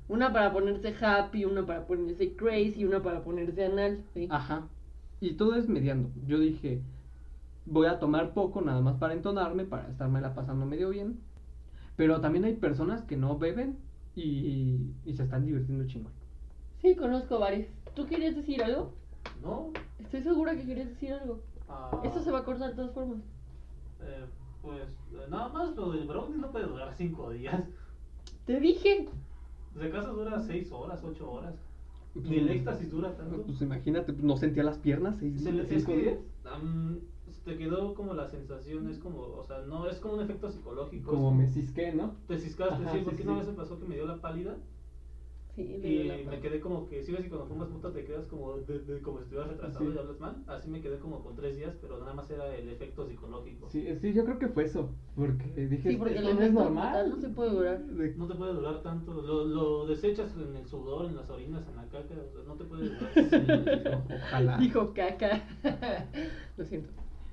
Una 0.08 0.32
para 0.32 0.52
ponerse 0.52 0.94
happy, 1.00 1.44
una 1.44 1.66
para 1.66 1.86
ponerse 1.86 2.34
crazy, 2.34 2.84
una 2.84 3.02
para 3.02 3.22
ponerse 3.22 3.64
anal. 3.64 4.04
Ajá. 4.30 4.68
Y 5.20 5.34
todo 5.34 5.56
es 5.56 5.68
mediando. 5.68 6.10
Yo 6.26 6.38
dije, 6.38 6.80
voy 7.66 7.86
a 7.86 7.98
tomar 7.98 8.32
poco 8.32 8.60
nada 8.60 8.80
más 8.80 8.96
para 8.96 9.14
entonarme, 9.14 9.64
para 9.64 9.88
estarme 9.88 10.20
la 10.20 10.34
pasando 10.34 10.66
medio 10.66 10.90
bien. 10.90 11.18
Pero 11.96 12.20
también 12.20 12.44
hay 12.44 12.54
personas 12.54 13.02
que 13.02 13.16
no 13.16 13.38
beben 13.38 13.78
y, 14.14 14.92
y 15.04 15.14
se 15.14 15.24
están 15.24 15.44
divirtiendo 15.44 15.86
chingón. 15.86 16.12
Sí, 16.80 16.94
conozco 16.94 17.38
varios. 17.38 17.68
¿Tú 17.94 18.06
querías 18.06 18.36
decir 18.36 18.62
algo? 18.62 18.92
No. 19.42 19.70
Estoy 19.98 20.22
segura 20.22 20.54
que 20.54 20.64
querías 20.64 20.88
decir 20.88 21.12
algo. 21.12 21.40
Ah. 21.68 22.00
Esto 22.04 22.20
se 22.22 22.30
va 22.30 22.40
a 22.40 22.44
cortar 22.44 22.70
de 22.70 22.76
todas 22.76 22.92
formas. 22.92 23.20
Eh, 24.00 24.26
pues 24.62 24.96
eh, 25.12 25.26
nada 25.28 25.48
más 25.48 25.74
lo 25.76 25.92
del 25.92 26.06
brownie 26.06 26.38
no 26.38 26.50
puede 26.50 26.66
durar 26.66 26.94
cinco 26.94 27.30
días. 27.30 27.62
Te 28.46 28.60
dije. 28.60 29.08
De 29.74 29.90
casa 29.90 30.08
dura 30.08 30.40
seis 30.40 30.70
horas, 30.72 31.02
ocho 31.04 31.30
horas. 31.30 31.54
Ni 32.14 32.36
el 32.36 32.48
éxtasis 32.48 32.90
dura 32.90 33.16
tanto. 33.16 33.42
Pues 33.42 33.60
imagínate, 33.60 34.12
pues, 34.12 34.24
no 34.24 34.36
sentía 34.36 34.62
las 34.62 34.78
piernas 34.78 35.16
seis, 35.18 35.42
Se 35.42 35.52
le, 35.52 35.66
cinco 35.66 35.92
días. 35.92 36.18
te 37.44 37.58
quedó 37.58 37.94
como 37.94 38.14
la 38.14 38.28
sensación, 38.28 38.88
es 38.88 38.98
como, 38.98 39.20
o 39.20 39.42
sea, 39.42 39.62
no, 39.62 39.88
es 39.88 39.98
como 39.98 40.14
un 40.14 40.20
efecto 40.20 40.50
psicológico. 40.50 41.10
Como 41.10 41.32
me 41.32 41.48
cisqué, 41.48 41.92
¿no? 41.92 42.14
Te 42.28 42.38
ciscaste, 42.38 42.88
sí, 42.90 43.02
porque 43.04 43.22
una 43.22 43.38
vez 43.38 43.48
me 43.48 43.54
pasó 43.54 43.80
que 43.80 43.86
me 43.86 43.96
dio 43.96 44.06
la 44.06 44.20
pálida. 44.20 44.56
Sí, 45.54 45.62
y 45.62 46.26
me 46.28 46.40
quedé 46.40 46.60
como 46.60 46.88
que, 46.88 47.04
si 47.04 47.12
ves 47.12 47.22
que 47.22 47.28
cuando 47.28 47.46
fumas 47.46 47.68
puta 47.68 47.92
te 47.92 48.04
quedas 48.04 48.26
como, 48.26 48.56
de, 48.56 49.00
como 49.02 49.18
si 49.18 49.24
estuvieras 49.24 49.52
retrasado 49.52 49.92
y 49.92 49.98
hablas 49.98 50.18
mal, 50.18 50.42
así 50.48 50.68
me 50.68 50.80
quedé 50.80 50.98
como 50.98 51.22
con 51.22 51.36
tres 51.36 51.56
días, 51.56 51.76
pero 51.80 51.98
nada 52.00 52.12
más 52.12 52.28
era 52.28 52.52
el 52.56 52.68
efecto 52.68 53.06
psicológico. 53.06 53.70
Sí, 53.70 53.86
sí, 54.00 54.12
yo 54.12 54.24
creo 54.24 54.40
que 54.40 54.48
fue 54.48 54.64
eso, 54.64 54.90
porque 55.14 55.68
dije, 55.68 55.90
sí, 55.90 55.96
porque 55.96 56.20
no 56.20 56.40
es 56.40 56.52
normal. 56.52 57.08
No 57.08 57.16
se 57.16 57.28
puede 57.28 57.50
durar. 57.50 57.80
No 57.80 58.26
te 58.26 58.34
puede 58.34 58.52
durar 58.52 58.82
tanto, 58.82 59.14
lo, 59.14 59.44
lo 59.44 59.86
desechas 59.86 60.36
en 60.36 60.56
el 60.56 60.66
sudor, 60.66 61.06
en 61.06 61.14
las 61.14 61.30
orinas, 61.30 61.68
en 61.68 61.76
la 61.76 61.84
caca, 61.84 62.14
o 62.14 62.32
sea, 62.32 62.42
no 62.46 62.54
te 62.54 62.64
puede 62.64 62.88
durar. 62.88 64.04
Ojalá. 64.08 64.56
Dijo 64.58 64.92
caca. 64.92 65.44
lo 66.56 66.64
siento. 66.64 66.90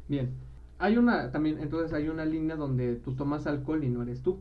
Bien, 0.07 0.31
hay 0.77 0.97
una, 0.97 1.31
también, 1.31 1.57
entonces 1.59 1.91
hay 1.93 2.07
una 2.07 2.25
línea 2.25 2.55
donde 2.55 2.97
tú 2.97 3.15
tomas 3.15 3.47
alcohol 3.47 3.83
y 3.83 3.89
no 3.89 4.03
eres 4.03 4.21
tú. 4.21 4.39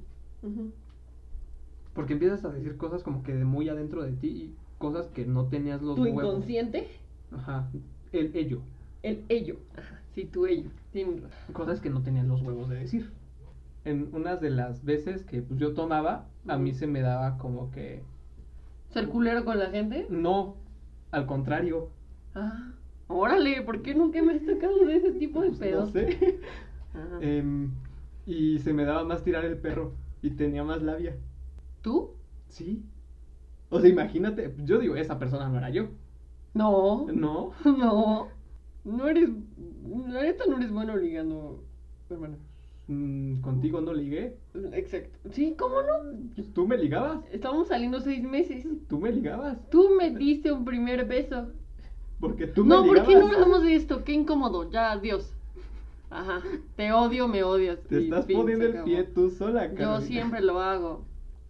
Porque 1.94 2.14
empiezas 2.14 2.44
a 2.44 2.50
decir 2.50 2.76
cosas 2.76 3.02
como 3.02 3.22
que 3.22 3.34
de 3.34 3.44
muy 3.44 3.68
adentro 3.68 4.02
de 4.02 4.12
ti 4.12 4.28
y 4.28 4.56
cosas 4.78 5.08
que 5.08 5.26
no 5.26 5.46
tenías 5.46 5.82
los 5.82 5.96
¿Tu 5.96 6.06
inconsciente? 6.06 6.88
Ajá. 7.32 7.68
El 8.12 8.34
ello. 8.36 8.62
El 9.02 9.24
ello. 9.28 9.58
Ajá. 9.76 10.00
Sí, 10.14 10.24
tu 10.24 10.46
ello. 10.46 10.70
Cosas 11.52 11.80
que 11.80 11.90
no 11.90 12.02
tenías 12.02 12.26
los 12.26 12.42
huevos 12.42 12.68
de 12.68 12.76
decir. 12.76 13.10
En 13.84 14.08
unas 14.12 14.40
de 14.40 14.50
las 14.50 14.84
veces 14.84 15.24
que 15.24 15.42
pues, 15.42 15.58
yo 15.58 15.74
tomaba, 15.74 16.26
a 16.46 16.58
mí 16.58 16.74
se 16.74 16.86
me 16.86 17.00
daba 17.00 17.38
como 17.38 17.70
que... 17.70 18.02
¿Ser 18.90 19.08
culero 19.08 19.44
con 19.44 19.58
la 19.58 19.70
gente? 19.70 20.06
No, 20.10 20.56
al 21.12 21.26
contrario. 21.26 21.90
Ah, 22.34 22.72
órale, 23.06 23.62
¿por 23.62 23.82
qué 23.82 23.94
nunca 23.94 24.20
me 24.22 24.34
has 24.34 24.44
sacado 24.44 24.84
de 24.84 24.96
ese 24.96 25.12
tipo 25.12 25.40
de 25.40 25.48
pues, 25.48 25.60
pedos? 25.60 25.94
No 25.94 26.00
sé. 26.00 26.40
Em, 27.20 27.70
y 28.26 28.58
se 28.58 28.72
me 28.72 28.84
daba 28.84 29.04
más 29.04 29.22
tirar 29.22 29.44
el 29.44 29.56
perro 29.58 29.92
y 30.22 30.30
tenía 30.30 30.64
más 30.64 30.82
labia. 30.82 31.16
¿Tú? 31.82 32.10
Sí. 32.48 32.82
O 33.70 33.80
sea, 33.80 33.88
imagínate, 33.88 34.54
yo 34.64 34.78
digo, 34.78 34.96
esa 34.96 35.18
persona 35.18 35.48
no 35.48 35.58
era 35.58 35.70
yo. 35.70 35.88
No. 36.54 37.06
¿No? 37.12 37.52
No. 37.64 38.28
No 38.82 39.08
eres. 39.08 39.28
La 40.08 40.22
neta 40.22 40.44
no 40.46 40.56
eres 40.56 40.72
bueno 40.72 40.96
ligando, 40.96 41.62
hermano. 42.08 42.36
Mm, 42.88 43.40
¿Contigo 43.40 43.80
no 43.80 43.92
ligué? 43.92 44.36
Exacto. 44.72 45.18
Sí, 45.30 45.54
¿cómo 45.56 45.76
no? 45.82 46.44
¿Tú 46.54 46.66
me 46.66 46.78
ligabas? 46.78 47.20
Estamos 47.30 47.68
saliendo 47.68 48.00
seis 48.00 48.22
meses. 48.22 48.66
¿Tú 48.88 48.98
me 48.98 49.12
ligabas? 49.12 49.58
Tú 49.70 49.90
me 49.96 50.10
diste 50.10 50.50
un 50.50 50.64
primer 50.64 51.04
beso. 51.06 51.50
Porque 52.18 52.46
tú 52.46 52.64
me 52.64 52.74
no, 52.74 52.82
ligabas. 52.82 53.02
No, 53.02 53.04
¿por 53.04 53.14
qué 53.14 53.20
no 53.20 53.32
hablamos 53.32 53.62
de 53.62 53.74
esto? 53.74 54.02
Qué 54.02 54.12
incómodo. 54.12 54.70
Ya, 54.70 54.92
adiós. 54.92 55.32
Ajá. 56.10 56.42
Te 56.74 56.92
odio, 56.92 57.28
me 57.28 57.44
odias. 57.44 57.80
Te 57.82 58.02
estás 58.02 58.26
poniendo 58.26 58.64
el 58.64 58.82
pie 58.82 59.04
tú 59.04 59.30
sola, 59.30 59.72
Yo 59.74 60.00
siempre 60.00 60.40
lo 60.40 60.58
hago. 60.60 61.04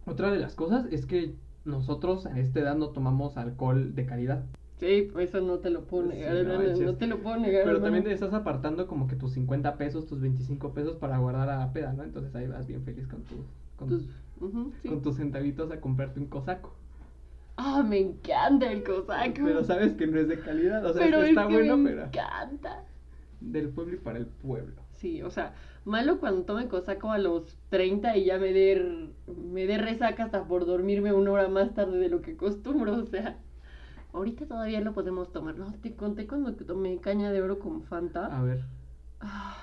Otra 0.05 0.31
de 0.31 0.39
las 0.39 0.55
cosas 0.55 0.85
es 0.91 1.05
que 1.05 1.35
nosotros 1.65 2.25
a 2.25 2.39
esta 2.39 2.59
edad 2.59 2.75
no 2.75 2.89
tomamos 2.89 3.37
alcohol 3.37 3.93
de 3.93 4.05
calidad. 4.05 4.43
Sí, 4.77 5.07
pues 5.13 5.29
eso 5.29 5.41
no 5.41 5.59
te 5.59 5.69
lo 5.69 5.83
puedo 5.85 6.07
negar, 6.07 6.33
no, 6.43 6.95
te 6.95 7.05
lo 7.05 7.19
puedo 7.19 7.37
negar. 7.37 7.65
Pero 7.65 7.81
también 7.81 8.03
te 8.03 8.11
estás 8.11 8.33
apartando 8.33 8.87
como 8.87 9.07
que 9.07 9.15
tus 9.15 9.33
50 9.33 9.77
pesos, 9.77 10.07
tus 10.07 10.19
25 10.21 10.73
pesos 10.73 10.95
para 10.97 11.19
guardar 11.19 11.49
a 11.49 11.57
la 11.57 11.71
peda, 11.71 11.93
¿no? 11.93 12.03
Entonces 12.03 12.33
ahí 12.33 12.47
vas 12.47 12.65
bien 12.65 12.83
feliz 12.83 13.07
con 13.07 13.21
tu 13.23 13.45
con 13.75 13.89
tus, 13.89 14.09
con 14.87 15.01
tus 15.01 15.17
centavitos 15.17 15.71
a 15.71 15.79
comprarte 15.79 16.19
un 16.19 16.27
cosaco. 16.27 16.75
Ah, 17.57 17.83
me 17.87 17.99
encanta 17.99 18.71
el 18.71 18.83
cosaco. 18.83 19.41
Pero 19.43 19.63
sabes 19.63 19.93
que 19.93 20.07
no 20.07 20.19
es 20.19 20.27
de 20.27 20.39
calidad, 20.39 20.83
o 20.83 20.93
sea, 20.93 21.03
pero 21.03 21.21
está 21.21 21.45
bueno, 21.45 21.77
me 21.77 21.91
pero 21.91 22.05
encanta. 22.05 22.83
Del 23.39 23.69
pueblo 23.69 23.95
y 23.95 23.99
para 23.99 24.17
el 24.19 24.25
pueblo. 24.25 24.81
Sí, 24.93 25.21
o 25.21 25.29
sea, 25.29 25.53
Malo 25.83 26.19
cuando 26.19 26.43
tome 26.43 26.67
cosaco 26.67 27.11
a 27.11 27.17
los 27.17 27.57
30 27.69 28.15
y 28.17 28.25
ya 28.25 28.37
me 28.37 28.53
dé 28.53 29.09
me 29.51 29.65
dé 29.65 29.79
resaca 29.79 30.25
hasta 30.25 30.43
por 30.43 30.65
dormirme 30.65 31.11
una 31.11 31.31
hora 31.31 31.47
más 31.47 31.73
tarde 31.73 31.97
de 31.97 32.09
lo 32.09 32.21
que 32.21 32.33
acostumbro, 32.33 32.95
o 32.97 33.05
sea, 33.05 33.37
ahorita 34.13 34.45
todavía 34.45 34.81
lo 34.81 34.93
podemos 34.93 35.31
tomar. 35.31 35.57
No, 35.57 35.73
te 35.81 35.95
conté 35.95 36.27
cuando 36.27 36.53
tomé 36.53 36.99
caña 36.99 37.31
de 37.31 37.41
oro 37.41 37.57
con 37.59 37.81
Fanta. 37.83 38.25
A 38.25 38.43
ver. 38.43 38.63
Ah, 39.21 39.57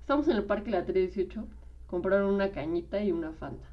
estamos 0.00 0.28
en 0.28 0.36
el 0.36 0.44
parque 0.44 0.70
la 0.70 0.84
318, 0.84 1.44
compraron 1.88 2.32
una 2.32 2.52
cañita 2.52 3.02
y 3.02 3.10
una 3.10 3.32
Fanta. 3.32 3.66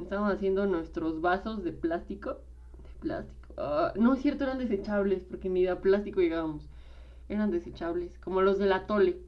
Estamos 0.00 0.32
haciendo 0.32 0.66
nuestros 0.66 1.20
vasos 1.20 1.62
de 1.62 1.72
plástico, 1.72 2.30
de 2.32 3.00
plástico. 3.00 3.54
Ah, 3.56 3.92
no 3.96 4.14
es 4.14 4.22
cierto, 4.22 4.42
eran 4.42 4.58
desechables 4.58 5.24
porque 5.24 5.48
ni 5.48 5.62
de 5.62 5.76
plástico 5.76 6.20
llegábamos. 6.20 6.68
Eran 7.28 7.52
desechables, 7.52 8.18
como 8.18 8.40
los 8.40 8.58
de 8.58 8.66
la 8.66 8.86
tole 8.86 9.27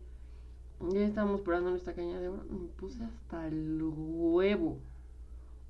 ya 0.88 1.06
estábamos 1.06 1.42
probando 1.42 1.70
nuestra 1.70 1.92
caña 1.92 2.20
de 2.20 2.28
oro, 2.28 2.44
me 2.48 2.68
puse 2.68 3.04
hasta 3.04 3.46
el 3.46 3.80
huevo. 3.82 4.78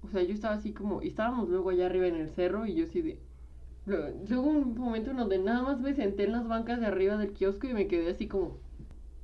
O 0.02 0.08
sea, 0.08 0.22
yo 0.22 0.32
estaba 0.32 0.54
así 0.54 0.72
como, 0.72 1.02
y 1.02 1.08
estábamos 1.08 1.48
luego 1.48 1.70
allá 1.70 1.86
arriba 1.86 2.06
en 2.06 2.16
el 2.16 2.30
cerro 2.30 2.66
y 2.66 2.74
yo 2.74 2.84
así 2.84 3.02
de... 3.02 3.18
Luego 3.86 4.48
un 4.48 4.78
momento 4.78 5.10
en 5.10 5.16
donde 5.16 5.38
nada 5.38 5.62
más 5.62 5.80
me 5.80 5.94
senté 5.94 6.24
en 6.24 6.32
las 6.32 6.46
bancas 6.46 6.80
de 6.80 6.86
arriba 6.86 7.16
del 7.16 7.32
kiosco 7.32 7.66
y 7.66 7.74
me 7.74 7.86
quedé 7.86 8.10
así 8.10 8.28
como... 8.28 8.58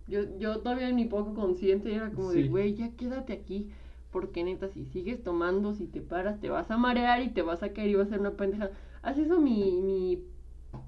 Yo, 0.09 0.21
yo 0.39 0.61
todavía 0.61 0.91
ni 0.93 1.05
poco 1.05 1.35
consciente 1.35 1.95
era 1.95 2.11
como 2.11 2.31
de, 2.31 2.49
güey, 2.49 2.75
ya 2.75 2.91
quédate 2.97 3.33
aquí. 3.33 3.71
Porque 4.13 4.45
neta, 4.45 4.69
si 4.69 4.85
sigues 4.87 5.23
tomando, 5.23 5.75
si 5.75 5.87
te 5.87 6.01
paras, 6.01 6.41
te 6.41 6.49
vas 6.49 6.71
a 6.71 6.77
marear 6.77 7.23
y 7.23 7.31
te 7.31 7.43
vas 7.43 7.63
a 7.63 7.73
caer 7.73 7.91
y 7.91 7.95
vas 7.97 8.07
a 8.07 8.11
ser 8.11 8.21
una 8.21 8.33
pendeja. 8.33 8.71
Hace 9.03 9.23
eso 9.23 9.41
mi, 9.41 9.81
mi, 9.83 10.23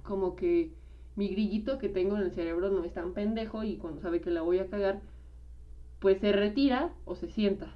como 0.02 0.34
que 0.36 0.72
mi 1.18 1.28
grillito 1.28 1.78
que 1.78 1.88
tengo 1.88 2.16
en 2.16 2.22
el 2.22 2.30
cerebro 2.30 2.70
no 2.70 2.84
es 2.84 2.94
tan 2.94 3.12
pendejo 3.12 3.64
y 3.64 3.76
cuando 3.76 4.00
sabe 4.00 4.20
que 4.20 4.30
la 4.30 4.42
voy 4.42 4.60
a 4.60 4.68
cagar, 4.68 5.00
pues 5.98 6.20
se 6.20 6.30
retira 6.30 6.92
o 7.06 7.16
se 7.16 7.26
sienta. 7.26 7.74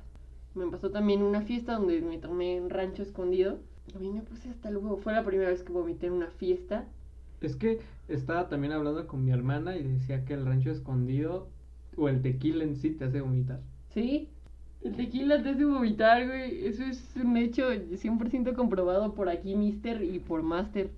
Me 0.55 0.70
pasó 0.70 0.90
también 0.90 1.22
una 1.22 1.42
fiesta 1.42 1.74
donde 1.74 2.00
me 2.02 2.18
tomé 2.18 2.57
en 2.57 2.70
rancho 2.70 3.02
escondido. 3.02 3.59
A 3.96 3.98
mí 3.98 4.11
me 4.11 4.20
puse 4.20 4.48
hasta 4.48 4.70
luego. 4.70 4.96
Fue 4.98 5.12
la 5.12 5.24
primera 5.24 5.50
vez 5.50 5.64
que 5.64 5.72
vomité 5.72 6.07
en 6.07 6.12
una 6.12 6.31
fiesta. 6.31 6.87
Es 7.40 7.57
que 7.57 7.81
estaba 8.07 8.48
también 8.48 8.72
hablando 8.74 9.09
con 9.09 9.24
mi 9.24 9.33
hermana 9.33 9.76
y 9.76 9.83
decía 9.83 10.24
que 10.24 10.35
el 10.35 10.46
rancho 10.46 10.70
escondido 10.70 11.48
o 11.96 12.09
el 12.09 12.22
tequila 12.22 12.62
en 12.62 12.76
sí 12.76 12.90
te 12.90 13.07
hace 13.07 13.22
vomitar. 13.22 13.59
Sí, 13.92 14.28
el 14.83 14.94
tequila 14.94 15.42
te 15.42 15.48
hace 15.48 15.64
vomitar, 15.64 16.28
güey. 16.28 16.64
Eso 16.64 16.85
es 16.85 17.02
un 17.16 17.37
hecho 17.37 17.72
100% 17.72 18.55
comprobado 18.55 19.14
por 19.14 19.28
aquí, 19.28 19.57
Mister, 19.57 20.00
y 20.05 20.20
por 20.20 20.44
Master. 20.44 20.90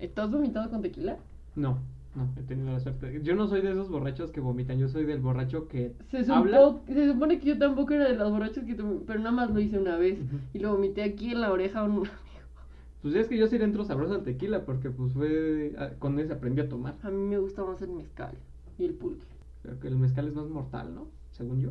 ¿Estás 0.00 0.30
vomitado 0.30 0.70
con 0.70 0.80
tequila? 0.80 1.18
No, 1.54 1.78
no, 2.14 2.28
he 2.36 2.42
tenido 2.42 2.72
la 2.72 2.80
suerte. 2.80 3.20
Yo 3.22 3.34
no 3.34 3.46
soy 3.46 3.62
de 3.62 3.70
esos 3.70 3.88
borrachos 3.88 4.30
que 4.30 4.40
vomitan, 4.40 4.78
yo 4.78 4.88
soy 4.88 5.04
del 5.04 5.20
borracho 5.20 5.68
que 5.68 5.94
se 6.10 6.30
habla. 6.30 6.76
Se 6.86 7.10
supone 7.10 7.38
que 7.38 7.46
yo 7.46 7.58
tampoco 7.58 7.94
era 7.94 8.08
de 8.08 8.16
los 8.16 8.30
borrachos 8.30 8.64
que 8.64 8.74
pero 8.74 9.18
nada 9.18 9.32
más 9.32 9.50
lo 9.50 9.60
hice 9.60 9.78
una 9.78 9.96
vez 9.96 10.18
y 10.52 10.58
lo 10.58 10.72
vomité 10.72 11.02
aquí 11.02 11.32
en 11.32 11.40
la 11.40 11.52
oreja 11.52 11.80
a 11.80 11.84
un 11.84 11.90
amigo. 11.96 12.12
Pues 13.02 13.14
es 13.14 13.28
que 13.28 13.36
yo 13.36 13.46
sí 13.48 13.58
le 13.58 13.64
entro 13.64 13.84
sabroso 13.84 14.14
al 14.14 14.22
tequila 14.22 14.64
porque 14.64 14.90
pues 14.90 15.12
fue 15.12 15.74
ah, 15.78 15.90
con 15.98 16.18
ese 16.18 16.34
aprendí 16.34 16.60
a 16.60 16.68
tomar. 16.68 16.96
A 17.02 17.10
mí 17.10 17.22
me 17.22 17.38
gusta 17.38 17.64
más 17.64 17.80
el 17.82 17.90
mezcal 17.90 18.36
y 18.78 18.84
el 18.84 18.94
pulque. 18.94 19.26
Creo 19.62 19.80
que 19.80 19.88
el 19.88 19.96
mezcal 19.96 20.28
es 20.28 20.34
más 20.34 20.48
mortal, 20.48 20.94
¿no? 20.94 21.08
Según 21.32 21.60
yo. 21.60 21.70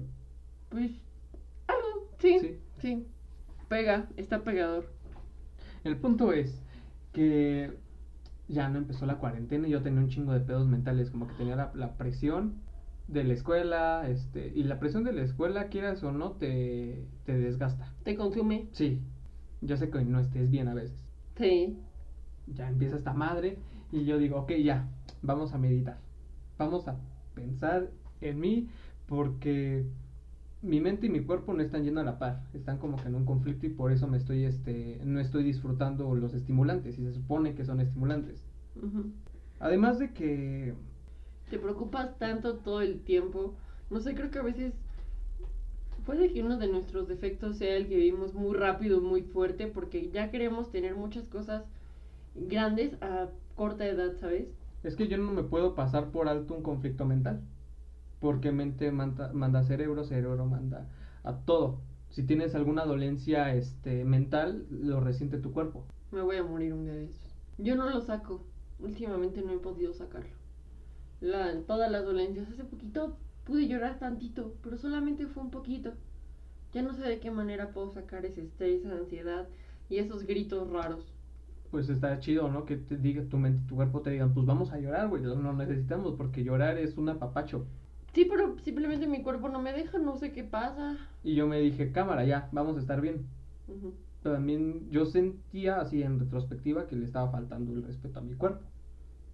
Pues 0.70 0.92
algo, 1.68 2.10
sí, 2.20 2.40
sí, 2.40 2.58
sí. 2.80 3.06
Pega, 3.70 4.10
está 4.18 4.44
pegador. 4.44 4.86
El 5.84 5.98
punto 5.98 6.34
es 6.34 6.62
que 7.14 7.72
ya 8.52 8.70
no 8.70 8.78
empezó 8.78 9.06
la 9.06 9.18
cuarentena 9.18 9.68
y 9.68 9.72
yo 9.72 9.82
tenía 9.82 10.02
un 10.02 10.10
chingo 10.10 10.34
de 10.34 10.42
pedos 10.42 10.68
mentales, 10.68 11.10
como 11.10 11.28
que 11.28 11.34
tenía 11.36 11.56
la, 11.56 11.72
la 11.74 11.98
presión 11.98 12.56
de 13.08 13.24
la 13.24 13.34
escuela, 13.34 14.08
este, 14.08 14.52
y 14.56 14.64
la 14.64 14.80
presión 14.80 15.04
de 15.04 15.14
la 15.14 15.24
escuela, 15.24 15.68
quieras 15.68 16.04
o 16.04 16.12
no, 16.12 16.32
te, 16.32 17.06
te 17.26 17.38
desgasta. 17.38 17.94
Te 18.04 18.16
consume. 18.16 18.68
Sí, 18.72 19.02
yo 19.62 19.78
sé 19.78 19.90
que 19.90 20.04
no 20.04 20.20
estés 20.20 20.50
bien 20.50 20.68
a 20.68 20.74
veces. 20.74 20.98
Sí. 21.38 21.78
Ya 22.48 22.68
empieza 22.68 22.96
esta 22.96 23.14
madre 23.14 23.58
y 23.92 24.06
yo 24.06 24.18
digo, 24.18 24.38
ok, 24.40 24.54
ya, 24.64 24.88
vamos 25.22 25.54
a 25.54 25.58
meditar. 25.58 26.00
Vamos 26.58 26.88
a 26.88 26.98
pensar 27.36 27.90
en 28.22 28.40
mí 28.40 28.70
porque 29.08 29.86
mi 30.62 30.80
mente 30.80 31.08
y 31.08 31.10
mi 31.10 31.22
cuerpo 31.22 31.54
no 31.54 31.64
están 31.64 31.84
yendo 31.84 32.02
a 32.02 32.04
la 32.04 32.20
par, 32.20 32.44
están 32.54 32.78
como 32.78 32.98
que 32.98 33.08
en 33.08 33.16
un 33.16 33.26
conflicto 33.26 33.66
y 33.66 33.70
por 33.70 33.92
eso 33.92 34.08
me 34.08 34.18
estoy, 34.18 34.46
este, 34.46 35.02
no 35.04 35.20
estoy 35.20 35.44
disfrutando 35.44 36.14
los 36.16 36.34
estimulantes 36.34 37.00
y 37.00 37.04
se 37.04 37.14
supone 37.14 37.56
que 37.56 37.66
son 37.66 37.80
estimulantes. 37.80 38.44
Además 39.60 40.00
de 40.00 40.12
que... 40.12 40.76
Te 41.50 41.60
preocupas 41.60 42.18
tanto 42.18 42.58
todo 42.58 42.82
el 42.82 43.02
tiempo, 43.02 43.56
no 43.90 44.00
sé, 44.00 44.16
creo 44.16 44.32
que 44.32 44.40
a 44.40 44.44
veces 44.44 44.74
puede 46.06 46.32
que 46.32 46.42
uno 46.42 46.58
de 46.58 46.68
nuestros 46.68 47.08
defectos 47.08 47.58
sea 47.58 47.76
el 47.76 47.88
que 47.88 47.96
vivimos 47.96 48.34
muy 48.34 48.56
rápido, 48.56 49.02
muy 49.02 49.24
fuerte, 49.24 49.68
porque 49.68 50.10
ya 50.12 50.32
queremos 50.32 50.72
tener 50.72 50.96
muchas 50.96 51.28
cosas 51.28 51.64
grandes 52.36 52.94
a 53.02 53.30
corta 53.56 53.86
edad, 53.86 54.14
¿sabes? 54.20 54.48
Es 54.84 54.96
que 54.96 55.08
yo 55.08 55.18
no 55.18 55.32
me 55.32 55.44
puedo 55.44 55.76
pasar 55.76 56.12
por 56.12 56.28
alto 56.28 56.56
un 56.56 56.64
conflicto 56.64 57.06
mental, 57.06 57.42
porque 58.22 58.52
mente 58.52 58.92
manda, 58.92 59.34
manda 59.34 59.64
cerebro, 59.64 60.06
cerebro 60.06 60.46
manda 60.46 60.88
a 61.24 61.40
todo. 61.40 61.82
Si 62.12 62.24
tienes 62.24 62.56
alguna 62.56 62.86
dolencia 62.86 63.54
este, 63.56 64.06
mental, 64.06 64.68
lo 64.70 65.02
resiente 65.02 65.40
tu 65.40 65.52
cuerpo. 65.52 65.84
Me 66.12 66.22
voy 66.22 66.38
a 66.38 66.44
morir 66.44 66.74
un 66.74 66.84
día 66.86 66.94
de 66.94 67.06
esos. 67.06 67.36
Yo 67.58 67.76
no 67.76 67.90
lo 67.90 68.00
saco. 68.02 68.44
Últimamente 68.80 69.42
no 69.42 69.52
he 69.52 69.58
podido 69.58 69.94
sacarlo. 69.94 70.30
La, 71.20 71.62
todas 71.62 71.92
las 71.92 72.06
dolencias. 72.06 72.48
Hace 72.50 72.64
poquito 72.64 73.18
pude 73.44 73.68
llorar 73.68 73.98
tantito, 73.98 74.54
pero 74.62 74.78
solamente 74.78 75.26
fue 75.26 75.44
un 75.44 75.52
poquito. 75.52 75.94
Ya 76.74 76.84
no 76.84 76.94
sé 76.94 77.02
de 77.02 77.20
qué 77.20 77.32
manera 77.32 77.72
puedo 77.72 77.92
sacar 77.92 78.26
ese 78.26 78.42
estrés, 78.44 78.86
esa 78.86 78.96
ansiedad 78.96 79.48
y 79.90 79.98
esos 79.98 80.26
gritos 80.28 80.70
raros. 80.70 81.12
Pues 81.72 81.90
está 81.90 82.20
chido, 82.20 82.50
¿no? 82.50 82.66
Que 82.66 82.76
te 82.76 82.98
diga 82.98 83.24
tu 83.24 83.38
mente, 83.38 83.64
tu 83.68 83.76
cuerpo 83.76 84.02
te 84.02 84.12
digan, 84.12 84.34
pues 84.34 84.46
vamos 84.46 84.72
a 84.72 84.80
llorar, 84.80 85.08
güey, 85.08 85.24
no 85.24 85.54
necesitamos 85.54 86.16
porque 86.16 86.44
llorar 86.44 86.78
es 86.78 86.98
un 86.98 87.10
apapacho. 87.10 87.66
Sí, 88.14 88.26
pero 88.26 88.58
simplemente 88.60 89.08
mi 89.08 89.24
cuerpo 89.24 89.50
no 89.50 89.62
me 89.62 89.74
deja, 89.74 89.98
no 89.98 90.18
sé 90.18 90.32
qué 90.32 90.44
pasa. 90.44 90.98
Y 91.24 91.36
yo 91.36 91.48
me 91.48 91.60
dije, 91.60 91.92
cámara, 91.92 92.26
ya, 92.26 92.50
vamos 92.52 92.76
a 92.78 92.80
estar 92.80 93.00
bien. 93.00 93.26
También 94.22 94.90
yo 94.92 95.06
sentía 95.06 95.80
así 95.80 96.04
en 96.04 96.20
retrospectiva 96.20 96.88
que 96.88 96.96
le 96.96 97.06
estaba 97.06 97.32
faltando 97.32 97.72
el 97.72 97.84
respeto 97.84 98.20
a 98.20 98.22
mi 98.22 98.36
cuerpo. 98.36 98.66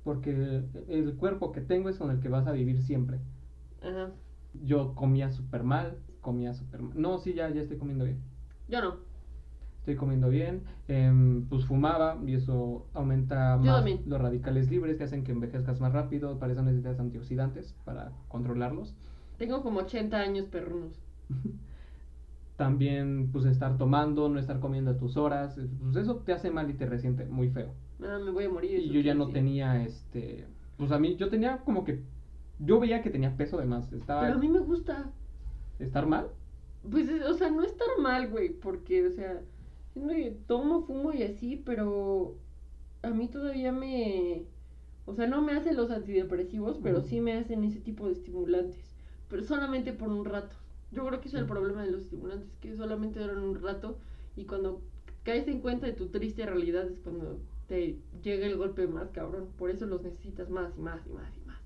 Porque 0.04 0.63
el 0.88 1.16
cuerpo 1.16 1.52
que 1.52 1.62
tengo 1.62 1.90
es 1.90 1.98
con 1.98 2.12
el 2.12 2.20
que 2.20 2.30
vas 2.30 2.48
a 2.48 2.52
vivir 2.52 2.82
siempre. 2.84 3.20
Yo 4.63 4.96
comía 4.96 5.32
súper 5.32 5.63
mal, 5.63 5.98
comía 6.22 6.54
súper 6.54 6.82
mal. 6.82 6.94
No, 7.00 7.18
sí, 7.18 7.34
ya, 7.34 7.50
ya 7.50 7.62
estoy 7.62 7.78
comiendo 7.78 8.06
bien. 8.06 8.20
Yo 8.70 8.82
no. 8.82 9.07
Estoy 9.88 9.95
comiendo 9.95 10.28
bien, 10.28 10.63
em, 10.89 11.45
pues 11.45 11.63
fumaba 11.63 12.17
y 12.26 12.34
eso 12.34 12.86
aumenta 12.93 13.56
más 13.56 13.86
los 14.06 14.19
radicales 14.19 14.69
libres 14.69 14.97
que 14.97 15.06
hacen 15.06 15.23
que 15.23 15.32
envejezcas 15.32 15.80
más 15.80 15.93
rápido, 15.93 16.38
para 16.39 16.52
eso 16.52 16.62
necesitas 16.62 17.00
antioxidantes 17.00 17.73
para 17.86 18.12
controlarlos. 18.28 18.97
Tengo 19.38 19.63
como 19.63 19.80
80 19.80 20.17
años 20.17 20.47
perrunos. 20.47 21.00
También 22.58 23.30
pues 23.32 23.45
estar 23.45 23.78
tomando, 23.78 24.28
no 24.28 24.39
estar 24.39 24.60
comiendo 24.60 24.91
a 24.91 24.97
tus 24.97 25.15
horas, 25.15 25.58
pues 25.82 25.95
eso 25.95 26.17
te 26.17 26.34
hace 26.34 26.52
mal 26.52 26.69
y 26.69 26.73
te 26.73 26.86
resiente 26.86 27.23
muy 27.23 27.47
feo. 27.47 27.71
Ah, 28.04 28.19
me 28.21 28.32
voy 28.32 28.43
a 28.43 28.50
morir. 28.50 28.82
Y 28.82 28.89
yo 28.89 29.00
ya 29.00 29.13
no 29.13 29.30
tenía 29.30 29.86
este, 29.86 30.47
pues 30.76 30.91
a 30.91 31.00
mí 31.00 31.15
yo 31.15 31.30
tenía 31.30 31.60
como 31.60 31.86
que 31.86 32.04
yo 32.60 32.82
veía 32.82 33.02
que 33.02 33.10
tenía 33.10 33.38
peso 33.38 33.56
de 33.56 33.65
más. 33.65 33.93
Estaba... 33.93 34.19
Pero 34.19 34.34
a 34.34 34.38
mí 34.38 34.50
me 34.50 34.60
gusta. 34.60 35.12
¿Estar 35.80 36.06
mal? 36.06 36.28
Pues, 36.91 37.10
o 37.10 37.34
sea, 37.36 37.50
no 37.50 37.63
estar 37.63 37.88
mal, 38.00 38.30
güey, 38.30 38.50
porque, 38.50 39.08
o 39.08 39.12
sea, 39.12 39.41
tomo, 40.48 40.84
fumo 40.84 41.14
y 41.14 41.24
así, 41.24 41.62
pero 41.66 42.36
a 43.02 43.10
mí 43.10 43.28
todavía 43.28 43.72
me... 43.72 44.46
O 45.06 45.14
sea, 45.14 45.28
no 45.28 45.42
me 45.42 45.54
hacen 45.54 45.78
los 45.78 45.90
antidepresivos, 45.90 46.80
pero 46.84 47.02
sí 47.02 47.22
me 47.22 47.34
hacen 47.34 47.64
ese 47.64 47.80
tipo 47.80 48.08
de 48.08 48.14
estimulantes. 48.14 48.94
Pero 49.30 49.44
solamente 49.44 49.94
por 49.94 50.10
un 50.10 50.26
rato. 50.26 50.56
Yo 50.92 51.06
creo 51.06 51.22
que 51.22 51.30
es 51.30 51.34
el 51.34 51.46
problema 51.46 51.84
de 51.84 51.92
los 51.92 52.02
estimulantes, 52.02 52.50
que 52.60 52.76
solamente 52.76 53.20
duran 53.20 53.40
un 53.40 53.62
rato 53.62 53.98
y 54.36 54.46
cuando 54.46 54.82
caes 55.24 55.48
en 55.48 55.60
cuenta 55.60 55.86
de 55.86 55.94
tu 55.94 56.08
triste 56.08 56.46
realidad 56.46 56.90
es 56.90 57.00
cuando 57.00 57.40
te 57.68 58.00
llega 58.24 58.46
el 58.46 58.58
golpe 58.58 58.88
más 58.88 59.10
cabrón. 59.12 59.50
Por 59.58 59.70
eso 59.70 59.86
los 59.86 60.02
necesitas 60.02 60.50
más 60.50 60.78
y 60.78 60.82
más 60.82 61.06
y 61.06 61.10
más 61.10 61.38
y 61.38 61.48
más. 61.48 61.58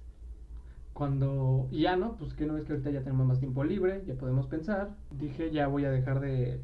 Cuando 0.94 1.68
ya 1.72 1.96
no, 1.96 2.18
pues 2.18 2.34
que 2.34 2.46
no 2.46 2.58
es 2.58 2.66
que 2.66 2.74
ahorita 2.74 2.92
ya 2.92 3.04
tenemos 3.04 3.28
más 3.28 3.40
tiempo 3.40 3.64
libre, 3.64 4.04
ya 4.06 4.16
podemos 4.16 4.48
pensar. 4.48 4.96
Dije, 5.12 5.52
ya 5.52 5.68
voy 5.68 5.86
a 5.86 5.92
dejar 5.92 6.20
de 6.20 6.62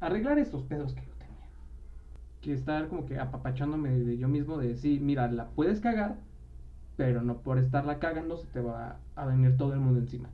arreglar 0.00 0.38
esos 0.38 0.62
pedos 0.62 0.94
que 0.94 1.02
yo 1.02 1.12
tenía. 1.18 1.48
Que 2.40 2.52
estar 2.52 2.88
como 2.88 3.06
que 3.06 3.18
apapachándome 3.18 3.90
de 3.90 4.18
yo 4.18 4.28
mismo 4.28 4.58
de 4.58 4.68
decir, 4.68 5.00
mira, 5.00 5.30
la 5.30 5.48
puedes 5.48 5.80
cagar, 5.80 6.16
pero 6.96 7.22
no 7.22 7.38
por 7.38 7.58
estarla 7.58 7.98
cagando 7.98 8.36
se 8.36 8.46
te 8.48 8.60
va 8.60 8.98
a 9.14 9.26
venir 9.26 9.56
todo 9.56 9.72
el 9.74 9.80
mundo 9.80 10.00
encima. 10.00 10.28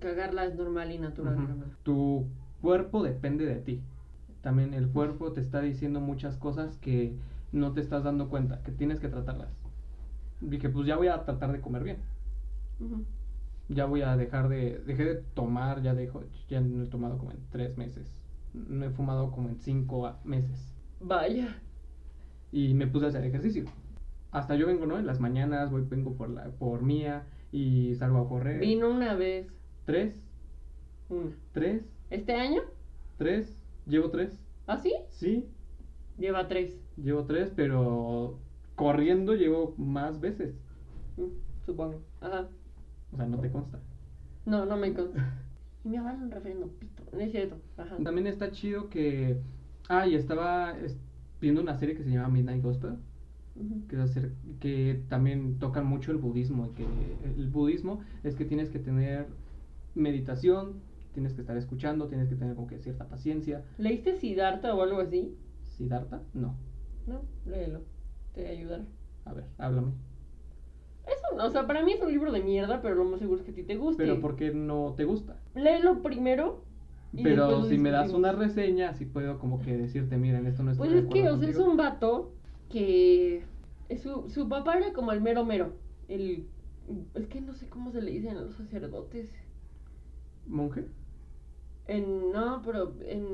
Cagarla 0.00 0.44
es 0.44 0.54
normal 0.54 0.90
y 0.92 0.98
natural. 0.98 1.36
Tu 1.82 2.26
cuerpo 2.60 3.02
depende 3.02 3.46
de 3.46 3.56
ti. 3.56 3.82
También 4.42 4.74
el 4.74 4.88
cuerpo 4.88 5.32
te 5.32 5.40
está 5.40 5.60
diciendo 5.60 6.00
muchas 6.00 6.36
cosas 6.36 6.76
que 6.78 7.14
no 7.52 7.72
te 7.72 7.80
estás 7.80 8.04
dando 8.04 8.28
cuenta, 8.28 8.62
que 8.62 8.72
tienes 8.72 9.00
que 9.00 9.08
tratarlas. 9.08 9.48
Dije, 10.40 10.68
pues 10.68 10.86
ya 10.86 10.96
voy 10.96 11.08
a 11.08 11.24
tratar 11.24 11.52
de 11.52 11.60
comer 11.60 11.84
bien. 11.84 11.98
Ya 13.68 13.86
voy 13.86 14.02
a 14.02 14.16
dejar 14.16 14.48
de, 14.48 14.82
dejé 14.86 15.04
de 15.04 15.14
tomar, 15.34 15.82
ya 15.82 15.94
dejo, 15.94 16.22
ya 16.48 16.60
no 16.60 16.82
he 16.82 16.86
tomado 16.86 17.18
como 17.18 17.32
en 17.32 17.38
tres 17.50 17.76
meses. 17.76 18.06
No 18.54 18.84
he 18.84 18.90
fumado 18.90 19.30
como 19.30 19.48
en 19.48 19.56
cinco 19.56 20.12
meses. 20.24 20.74
Vaya. 21.00 21.56
Y 22.50 22.74
me 22.74 22.86
puse 22.86 23.06
a 23.06 23.08
hacer 23.08 23.24
ejercicio. 23.24 23.64
Hasta 24.30 24.56
yo 24.56 24.66
vengo, 24.66 24.86
¿no? 24.86 24.98
En 24.98 25.06
las 25.06 25.20
mañanas 25.20 25.70
voy, 25.70 25.82
vengo 25.82 26.14
por 26.14 26.28
la, 26.30 26.50
por 26.50 26.82
mía 26.82 27.26
y 27.52 27.94
salgo 27.96 28.18
a 28.18 28.28
correr. 28.28 28.60
Vino 28.60 28.90
una 28.90 29.14
vez. 29.14 29.46
¿Tres? 29.84 30.14
Una. 31.08 31.30
¿Tres? 31.52 31.82
¿Este 32.10 32.34
año? 32.34 32.62
¿Tres? 33.16 33.56
¿Llevo 33.86 34.10
tres? 34.10 34.38
¿Ah, 34.66 34.78
sí? 34.78 34.94
Sí. 35.10 35.48
Lleva 36.18 36.48
tres. 36.48 36.78
Llevo 36.96 37.24
tres, 37.24 37.52
pero 37.54 38.38
corriendo 38.74 39.34
llevo 39.34 39.74
más 39.78 40.20
veces. 40.20 40.54
Mm, 41.16 41.64
supongo. 41.64 42.02
Ajá. 42.20 42.48
O 43.12 43.16
sea, 43.16 43.26
no 43.26 43.38
te 43.38 43.50
consta. 43.50 43.78
No, 44.44 44.66
no 44.66 44.76
me 44.76 44.92
consta. 44.92 45.34
y 45.84 45.88
me 45.88 46.00
un 46.00 46.30
referendo 46.30 46.68
pito. 46.68 47.02
No 47.12 47.20
es 47.20 47.30
cierto. 47.30 47.56
Ajá. 47.76 47.96
También 48.02 48.26
está 48.26 48.50
chido 48.50 48.88
que. 48.88 49.40
Ah, 49.88 50.06
y 50.06 50.14
estaba 50.14 50.74
viendo 51.40 51.60
una 51.60 51.76
serie 51.76 51.94
que 51.94 52.02
se 52.02 52.10
llama 52.10 52.28
Midnight 52.28 52.62
Gospel. 52.62 52.96
que, 53.88 53.96
hacer, 53.96 54.32
que 54.60 55.02
también 55.08 55.58
tocan 55.58 55.86
mucho 55.86 56.12
el 56.12 56.18
budismo. 56.18 56.72
Que 56.74 56.84
el 56.84 57.48
budismo 57.48 58.00
es 58.22 58.34
que 58.34 58.44
tienes 58.44 58.70
que 58.70 58.78
tener 58.78 59.26
meditación, 59.94 60.80
tienes 61.14 61.32
que 61.32 61.40
estar 61.40 61.56
escuchando, 61.56 62.08
tienes 62.08 62.28
que 62.28 62.36
tener 62.36 62.54
como 62.54 62.66
que 62.66 62.78
cierta 62.78 63.08
paciencia. 63.08 63.64
¿Leíste 63.78 64.16
Siddhartha 64.16 64.74
o 64.74 64.82
algo 64.82 65.00
así? 65.00 65.34
¿Siddhartha? 65.76 66.22
No. 66.34 66.54
No, 67.06 67.22
léelo, 67.46 67.80
te 68.34 68.46
ayudará. 68.48 68.84
A 69.24 69.32
ver, 69.32 69.46
háblame. 69.56 69.92
Eso, 71.08 71.44
o 71.44 71.50
sea, 71.50 71.66
para 71.66 71.82
mí 71.82 71.92
es 71.92 72.02
un 72.02 72.10
libro 72.10 72.32
de 72.32 72.42
mierda, 72.42 72.82
pero 72.82 72.94
lo 72.94 73.04
más 73.04 73.20
seguro 73.20 73.40
es 73.40 73.44
que 73.44 73.52
a 73.52 73.54
ti 73.54 73.62
te 73.62 73.76
guste. 73.76 74.02
Pero 74.02 74.20
¿por 74.20 74.36
qué 74.36 74.52
no 74.52 74.94
te 74.96 75.04
gusta? 75.04 75.36
Léelo 75.54 76.02
primero. 76.02 76.64
pero 77.22 77.64
si 77.64 77.78
me 77.78 77.90
das 77.90 78.12
una 78.12 78.32
reseña, 78.32 78.90
así 78.90 79.06
puedo 79.06 79.38
como 79.38 79.60
que 79.60 79.76
decirte, 79.76 80.16
miren, 80.16 80.46
esto 80.46 80.62
no 80.62 80.72
es 80.72 80.78
Pues 80.78 80.92
es 80.92 81.06
que, 81.06 81.28
o 81.28 81.38
sea, 81.38 81.48
es 81.48 81.58
un 81.58 81.76
vato 81.76 82.32
que 82.68 83.44
su, 84.02 84.28
su 84.28 84.48
papá 84.48 84.76
era 84.76 84.92
como 84.92 85.12
el 85.12 85.20
mero 85.20 85.44
mero. 85.44 85.72
El, 86.08 86.46
es 87.14 87.26
que 87.26 87.40
no 87.40 87.54
sé 87.54 87.68
cómo 87.68 87.90
se 87.90 88.02
le 88.02 88.10
dicen 88.10 88.36
a 88.36 88.42
los 88.42 88.54
sacerdotes. 88.54 89.30
¿Monje? 90.46 90.86
En, 91.86 92.32
no, 92.32 92.62
pero 92.64 92.94
en, 93.06 93.28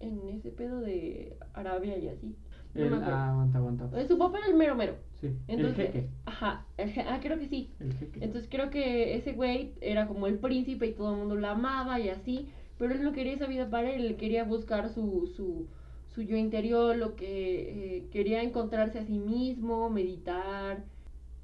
en 0.00 0.28
ese 0.28 0.50
pedo 0.50 0.80
de 0.80 1.36
Arabia 1.54 1.98
y 1.98 2.08
así. 2.08 2.36
el, 2.74 2.94
ah, 2.94 3.30
aguanta, 3.30 3.58
aguanta. 3.58 4.06
Su 4.06 4.18
papá 4.18 4.38
era 4.38 4.48
el 4.48 4.54
mero 4.54 4.76
mero. 4.76 4.94
Sí, 5.22 5.30
el 5.46 5.74
jeque. 5.74 6.08
Ajá, 6.26 6.66
el 6.76 6.92
ah, 7.06 7.20
creo 7.22 7.38
que 7.38 7.46
sí. 7.46 7.70
El 7.78 7.92
jeque. 7.94 8.24
Entonces 8.24 8.50
creo 8.50 8.70
que 8.70 9.14
ese 9.14 9.32
güey 9.34 9.72
era 9.80 10.08
como 10.08 10.26
el 10.26 10.38
príncipe 10.38 10.86
y 10.88 10.94
todo 10.94 11.12
el 11.12 11.18
mundo 11.18 11.36
lo 11.36 11.46
amaba 11.46 12.00
y 12.00 12.08
así, 12.08 12.48
pero 12.76 12.92
él 12.92 13.04
no 13.04 13.12
quería 13.12 13.34
esa 13.34 13.46
vida 13.46 13.70
para 13.70 13.92
él, 13.92 14.04
él 14.04 14.16
quería 14.16 14.42
buscar 14.42 14.88
su, 14.92 15.30
su, 15.36 15.68
su 16.12 16.22
yo 16.22 16.36
interior, 16.36 16.96
lo 16.96 17.14
que 17.14 17.98
eh, 17.98 18.08
quería 18.10 18.42
encontrarse 18.42 18.98
a 18.98 19.04
sí 19.06 19.20
mismo, 19.20 19.88
meditar, 19.90 20.84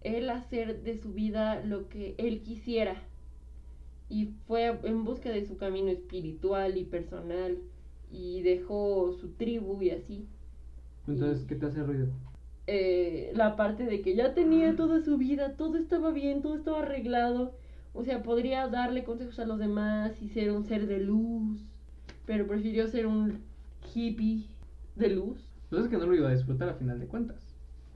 él 0.00 0.28
hacer 0.30 0.82
de 0.82 0.96
su 0.98 1.12
vida 1.12 1.62
lo 1.64 1.88
que 1.88 2.16
él 2.18 2.42
quisiera. 2.42 3.00
Y 4.08 4.26
fue 4.48 4.66
en 4.82 5.04
busca 5.04 5.30
de 5.30 5.46
su 5.46 5.56
camino 5.56 5.90
espiritual 5.90 6.76
y 6.78 6.84
personal 6.84 7.58
y 8.10 8.42
dejó 8.42 9.12
su 9.12 9.28
tribu 9.34 9.80
y 9.82 9.90
así. 9.90 10.26
Entonces, 11.06 11.44
¿qué 11.46 11.54
te 11.56 11.66
hace 11.66 11.82
ruido? 11.82 12.08
Eh, 12.70 13.32
la 13.34 13.56
parte 13.56 13.86
de 13.86 14.02
que 14.02 14.14
ya 14.14 14.34
tenía 14.34 14.76
toda 14.76 15.00
su 15.00 15.16
vida, 15.16 15.54
todo 15.56 15.78
estaba 15.78 16.10
bien, 16.10 16.42
todo 16.42 16.54
estaba 16.54 16.80
arreglado. 16.80 17.54
O 17.94 18.04
sea, 18.04 18.22
podría 18.22 18.68
darle 18.68 19.04
consejos 19.04 19.38
a 19.38 19.46
los 19.46 19.58
demás 19.58 20.20
y 20.20 20.28
ser 20.28 20.52
un 20.52 20.66
ser 20.66 20.86
de 20.86 21.00
luz, 21.00 21.64
pero 22.26 22.46
prefirió 22.46 22.86
ser 22.86 23.06
un 23.06 23.38
hippie 23.94 24.44
de 24.96 25.08
luz. 25.08 25.42
Pues 25.70 25.84
es 25.84 25.88
que 25.88 25.96
no 25.96 26.04
lo 26.04 26.14
iba 26.14 26.28
a 26.28 26.32
disfrutar 26.34 26.68
a 26.68 26.74
final 26.74 27.00
de 27.00 27.06
cuentas. 27.06 27.54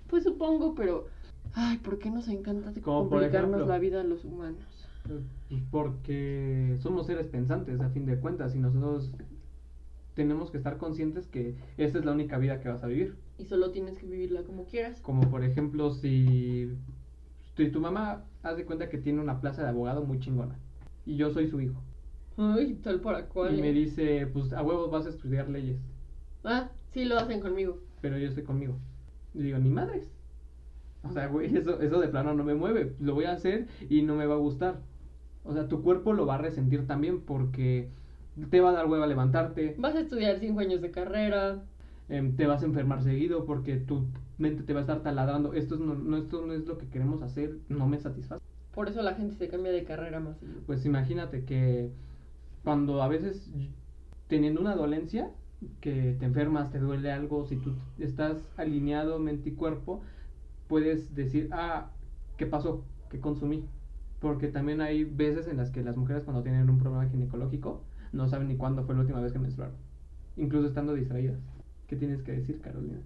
Pues 0.08 0.24
supongo, 0.24 0.74
pero. 0.74 1.06
Ay, 1.52 1.76
¿por 1.76 1.98
qué 1.98 2.11
nos 2.11 2.28
encanta 2.28 2.72
complicarnos 2.80 3.68
la 3.68 3.78
vida 3.78 4.00
a 4.00 4.04
los 4.04 4.24
humanos? 4.24 4.88
Pues 5.06 5.20
porque 5.70 6.78
somos 6.80 7.06
seres 7.06 7.26
pensantes 7.26 7.78
a 7.82 7.90
fin 7.90 8.06
de 8.06 8.18
cuentas 8.18 8.54
y 8.54 8.58
nosotros 8.58 9.12
tenemos 10.14 10.50
que 10.50 10.56
estar 10.56 10.78
conscientes 10.78 11.26
que 11.26 11.56
esta 11.76 11.98
es 11.98 12.06
la 12.06 12.12
única 12.12 12.38
vida 12.38 12.61
que 12.61 12.70
vas 12.70 12.82
a 12.82 12.87
vivir. 12.87 13.16
Y 13.42 13.44
solo 13.44 13.72
tienes 13.72 13.98
que 13.98 14.07
vivirla 14.07 14.44
como 14.44 14.66
quieras. 14.66 15.00
Como 15.00 15.28
por 15.28 15.42
ejemplo 15.42 15.90
si, 15.90 16.70
si 17.57 17.70
tu 17.70 17.81
mamá 17.81 18.24
hace 18.44 18.64
cuenta 18.64 18.88
que 18.88 18.98
tiene 18.98 19.20
una 19.20 19.40
plaza 19.40 19.64
de 19.64 19.68
abogado 19.68 20.05
muy 20.05 20.20
chingona 20.20 20.57
y 21.05 21.16
yo 21.16 21.28
soy 21.33 21.48
su 21.48 21.61
hijo. 21.61 21.83
Ay, 22.37 22.74
tal 22.85 23.00
para 23.00 23.26
cual. 23.26 23.59
Y 23.59 23.61
me 23.61 23.72
dice, 23.72 24.28
pues 24.28 24.52
a 24.52 24.62
huevos 24.62 24.92
vas 24.92 25.07
a 25.07 25.09
estudiar 25.09 25.48
leyes. 25.48 25.81
Ah, 26.44 26.70
sí 26.92 27.05
lo 27.05 27.18
hacen 27.18 27.40
conmigo. 27.40 27.81
Pero 28.00 28.16
yo 28.16 28.28
estoy 28.28 28.44
conmigo. 28.44 28.78
Y 29.35 29.42
digo, 29.42 29.59
ni 29.59 29.70
madres. 29.70 30.09
O 31.02 31.11
sea, 31.11 31.26
güey, 31.26 31.57
eso, 31.57 31.81
eso 31.81 32.00
de 32.00 32.07
plano 32.07 32.35
no 32.35 32.44
me 32.44 32.55
mueve. 32.55 32.94
Lo 33.00 33.14
voy 33.14 33.24
a 33.24 33.33
hacer 33.33 33.66
y 33.90 34.02
no 34.02 34.14
me 34.14 34.26
va 34.26 34.35
a 34.35 34.38
gustar. 34.38 34.83
O 35.42 35.52
sea, 35.52 35.66
tu 35.66 35.83
cuerpo 35.83 36.12
lo 36.12 36.26
va 36.26 36.37
a 36.37 36.38
resentir 36.38 36.87
también 36.87 37.22
porque 37.22 37.90
te 38.50 38.61
va 38.61 38.70
a 38.70 38.72
dar 38.72 38.87
hueva 38.87 39.07
levantarte. 39.07 39.74
Vas 39.78 39.96
a 39.96 40.00
estudiar 40.00 40.38
cinco 40.38 40.61
años 40.61 40.81
de 40.81 40.92
carrera. 40.92 41.64
Em, 42.08 42.36
te 42.36 42.46
vas 42.46 42.62
a 42.62 42.66
enfermar 42.66 43.02
seguido 43.02 43.44
porque 43.44 43.76
tu 43.76 44.06
mente 44.38 44.62
te 44.62 44.72
va 44.72 44.80
a 44.80 44.82
estar 44.82 45.02
taladrando. 45.02 45.54
Esto 45.54 45.76
no, 45.76 46.16
esto 46.16 46.44
no 46.44 46.52
es 46.52 46.66
lo 46.66 46.78
que 46.78 46.88
queremos 46.88 47.22
hacer, 47.22 47.58
no 47.68 47.86
me 47.86 47.98
satisface. 47.98 48.42
Por 48.74 48.88
eso 48.88 49.02
la 49.02 49.14
gente 49.14 49.34
se 49.34 49.48
cambia 49.48 49.72
de 49.72 49.84
carrera 49.84 50.20
más. 50.20 50.36
Pues 50.66 50.84
imagínate 50.84 51.44
que 51.44 51.90
cuando 52.64 53.02
a 53.02 53.08
veces 53.08 53.50
teniendo 54.28 54.60
una 54.60 54.74
dolencia, 54.74 55.30
que 55.80 56.16
te 56.18 56.24
enfermas, 56.24 56.70
te 56.70 56.78
duele 56.78 57.12
algo, 57.12 57.44
si 57.46 57.56
tú 57.56 57.74
estás 57.98 58.38
alineado 58.56 59.18
mente 59.18 59.50
y 59.50 59.52
cuerpo, 59.52 60.00
puedes 60.68 61.14
decir, 61.14 61.48
ah, 61.52 61.90
¿qué 62.36 62.46
pasó? 62.46 62.84
¿Qué 63.10 63.20
consumí? 63.20 63.64
Porque 64.20 64.48
también 64.48 64.80
hay 64.80 65.04
veces 65.04 65.48
en 65.48 65.56
las 65.56 65.70
que 65.70 65.82
las 65.82 65.96
mujeres 65.96 66.24
cuando 66.24 66.42
tienen 66.42 66.70
un 66.70 66.78
problema 66.78 67.08
ginecológico 67.08 67.82
no 68.12 68.28
saben 68.28 68.48
ni 68.48 68.56
cuándo 68.56 68.84
fue 68.84 68.94
la 68.94 69.02
última 69.02 69.20
vez 69.20 69.32
que 69.32 69.38
menstruaron. 69.38 69.76
Incluso 70.36 70.68
estando 70.68 70.94
distraídas. 70.94 71.38
¿Qué 71.92 71.98
tienes 71.98 72.22
que 72.22 72.33
decir, 72.33 72.59
Carolina? 72.62 73.02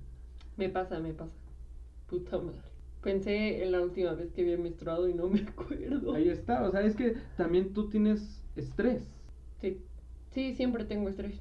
Me 0.56 0.68
pasa, 0.68 1.00
me 1.00 1.12
pasa. 1.12 1.32
Puta 2.08 2.38
madre. 2.38 2.60
Pensé 3.02 3.64
en 3.64 3.72
la 3.72 3.80
última 3.80 4.12
vez 4.12 4.30
que 4.30 4.42
había 4.42 4.56
menstruado 4.58 5.08
y 5.08 5.14
no 5.14 5.26
me 5.26 5.40
acuerdo. 5.40 6.14
Ahí 6.14 6.28
está, 6.28 6.62
o 6.62 6.70
sea, 6.70 6.82
es 6.82 6.94
que 6.94 7.16
también 7.36 7.72
tú 7.72 7.88
tienes 7.88 8.44
estrés. 8.54 9.02
Sí, 9.60 9.82
sí, 10.30 10.54
siempre 10.54 10.84
tengo 10.84 11.08
estrés. 11.08 11.34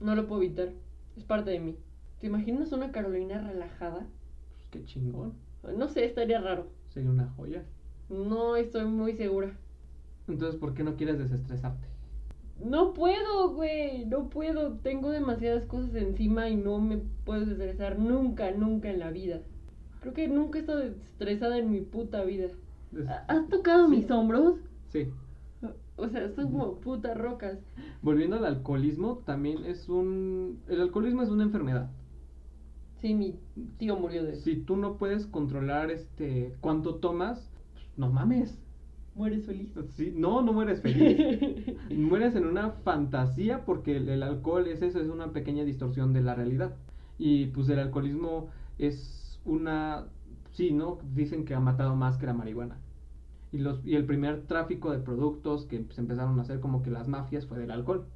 No 0.00 0.16
lo 0.16 0.26
puedo 0.26 0.42
evitar. 0.42 0.72
Es 1.16 1.22
parte 1.22 1.52
de 1.52 1.60
mí. 1.60 1.76
¿Te 2.20 2.26
imaginas 2.26 2.72
una 2.72 2.90
Carolina 2.90 3.40
relajada? 3.40 4.08
Pues 4.50 4.66
qué 4.72 4.84
chingón. 4.84 5.34
No 5.78 5.86
sé, 5.86 6.04
estaría 6.04 6.40
raro. 6.40 6.66
Sería 6.88 7.10
una 7.10 7.28
joya. 7.36 7.62
No 8.08 8.56
estoy 8.56 8.86
muy 8.86 9.12
segura. 9.12 9.56
Entonces, 10.26 10.58
¿por 10.58 10.74
qué 10.74 10.82
no 10.82 10.96
quieres 10.96 11.16
desestresarte? 11.16 11.86
No 12.64 12.92
puedo, 12.92 13.54
güey, 13.54 14.04
no 14.06 14.28
puedo. 14.28 14.74
Tengo 14.78 15.10
demasiadas 15.10 15.66
cosas 15.66 15.94
encima 15.94 16.48
y 16.48 16.56
no 16.56 16.78
me 16.78 16.98
puedo 17.24 17.50
estresar 17.50 17.98
nunca, 17.98 18.50
nunca 18.52 18.90
en 18.90 18.98
la 18.98 19.10
vida. 19.10 19.40
Creo 20.00 20.14
que 20.14 20.28
nunca 20.28 20.58
he 20.58 20.60
estado 20.62 20.82
estresada 20.82 21.58
en 21.58 21.70
mi 21.70 21.80
puta 21.80 22.24
vida. 22.24 22.48
¿Has 23.28 23.48
tocado 23.48 23.88
mis 23.88 24.10
hombros? 24.10 24.56
Sí. 24.88 25.08
O 25.96 26.08
sea, 26.08 26.28
son 26.34 26.50
como 26.50 26.74
putas 26.80 27.16
rocas. 27.16 27.58
Volviendo 28.00 28.36
al 28.36 28.44
alcoholismo, 28.44 29.18
también 29.18 29.64
es 29.64 29.88
un... 29.88 30.60
El 30.68 30.80
alcoholismo 30.80 31.22
es 31.22 31.28
una 31.30 31.44
enfermedad. 31.44 31.90
Sí, 33.00 33.14
mi 33.14 33.34
tío 33.78 33.96
murió 33.96 34.24
de 34.24 34.32
eso. 34.32 34.42
Si 34.42 34.56
tú 34.56 34.76
no 34.76 34.96
puedes 34.96 35.26
controlar 35.26 35.90
este 35.90 36.54
cuánto 36.60 36.96
tomas, 36.96 37.50
no 37.96 38.10
mames. 38.10 38.61
¿Mueres 39.14 39.44
feliz? 39.44 39.68
Sí, 39.94 40.12
no, 40.16 40.40
no 40.40 40.52
mueres 40.52 40.80
feliz. 40.80 41.76
mueres 41.90 42.34
en 42.34 42.46
una 42.46 42.70
fantasía 42.70 43.64
porque 43.64 43.98
el, 43.98 44.22
alcohol 44.22 44.66
es 44.66 44.80
eso, 44.80 45.00
es 45.00 45.08
una 45.08 45.32
pequeña 45.32 45.64
distorsión 45.64 46.12
de 46.14 46.22
la 46.22 46.34
realidad. 46.34 46.74
Y 47.18 47.46
pues 47.46 47.68
el 47.68 47.78
alcoholismo 47.78 48.48
es 48.78 49.38
una... 49.44 50.06
Sí, 50.52 50.72
¿no? 50.72 50.98
Dicen 51.14 51.44
que 51.44 51.54
ha 51.54 51.60
matado 51.60 51.94
más 51.94 52.16
que 52.16 52.26
la 52.26 52.32
marihuana. 52.32 52.78
Y, 53.52 53.58
los, 53.58 53.84
y 53.84 53.96
el 53.96 54.06
primer 54.06 54.46
tráfico 54.46 54.90
de 54.90 54.98
productos 54.98 55.66
que 55.66 55.84
se 55.90 56.00
empezaron 56.00 56.38
a 56.38 56.42
hacer 56.42 56.60
como 56.60 56.82
que 56.82 56.90
las 56.90 57.06
mafias 57.06 57.46
fue 57.46 57.58
del 57.58 57.70
alcohol. 57.70 58.06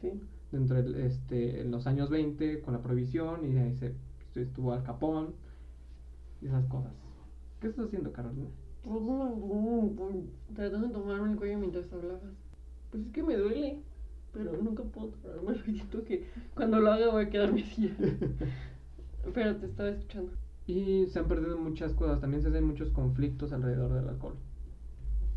Sí. 0.00 0.20
Dentro 0.50 0.82
de, 0.82 1.06
este, 1.06 1.60
en 1.60 1.70
los 1.70 1.86
años 1.86 2.10
20 2.10 2.60
con 2.60 2.74
la 2.74 2.82
prohibición 2.82 3.44
y 3.44 3.56
ahí 3.56 3.74
se, 3.76 3.94
estuvo 4.34 4.72
Al 4.72 4.82
Capón 4.82 5.34
y 6.42 6.46
esas 6.46 6.66
cosas. 6.66 6.92
¿Qué 7.60 7.68
estás 7.68 7.86
haciendo, 7.86 8.12
Carolina? 8.12 8.48
Tratando 10.54 10.88
de 10.88 10.92
tomarme 10.92 11.32
el 11.32 11.36
cuello 11.36 11.58
mientras 11.58 11.92
hablabas. 11.92 12.20
Pues 12.90 13.06
es 13.06 13.12
que 13.12 13.22
me 13.22 13.36
duele, 13.36 13.78
pero 14.32 14.52
nunca 14.62 14.82
puedo 14.82 15.08
tomarme 15.08 15.52
el 15.52 15.62
siento 15.64 16.04
que 16.04 16.26
cuando 16.54 16.80
lo 16.80 16.92
haga 16.92 17.10
voy 17.10 17.24
a 17.24 17.30
quedarme 17.30 17.62
así. 17.62 17.94
pero 19.34 19.56
te 19.56 19.66
estaba 19.66 19.88
escuchando. 19.88 20.32
Y 20.66 21.06
se 21.06 21.18
han 21.18 21.28
perdido 21.28 21.58
muchas 21.58 21.92
cosas, 21.94 22.20
también 22.20 22.42
se 22.42 22.48
hacen 22.48 22.64
muchos 22.64 22.90
conflictos 22.90 23.52
alrededor 23.52 23.92
del 23.92 24.08
alcohol. 24.08 24.36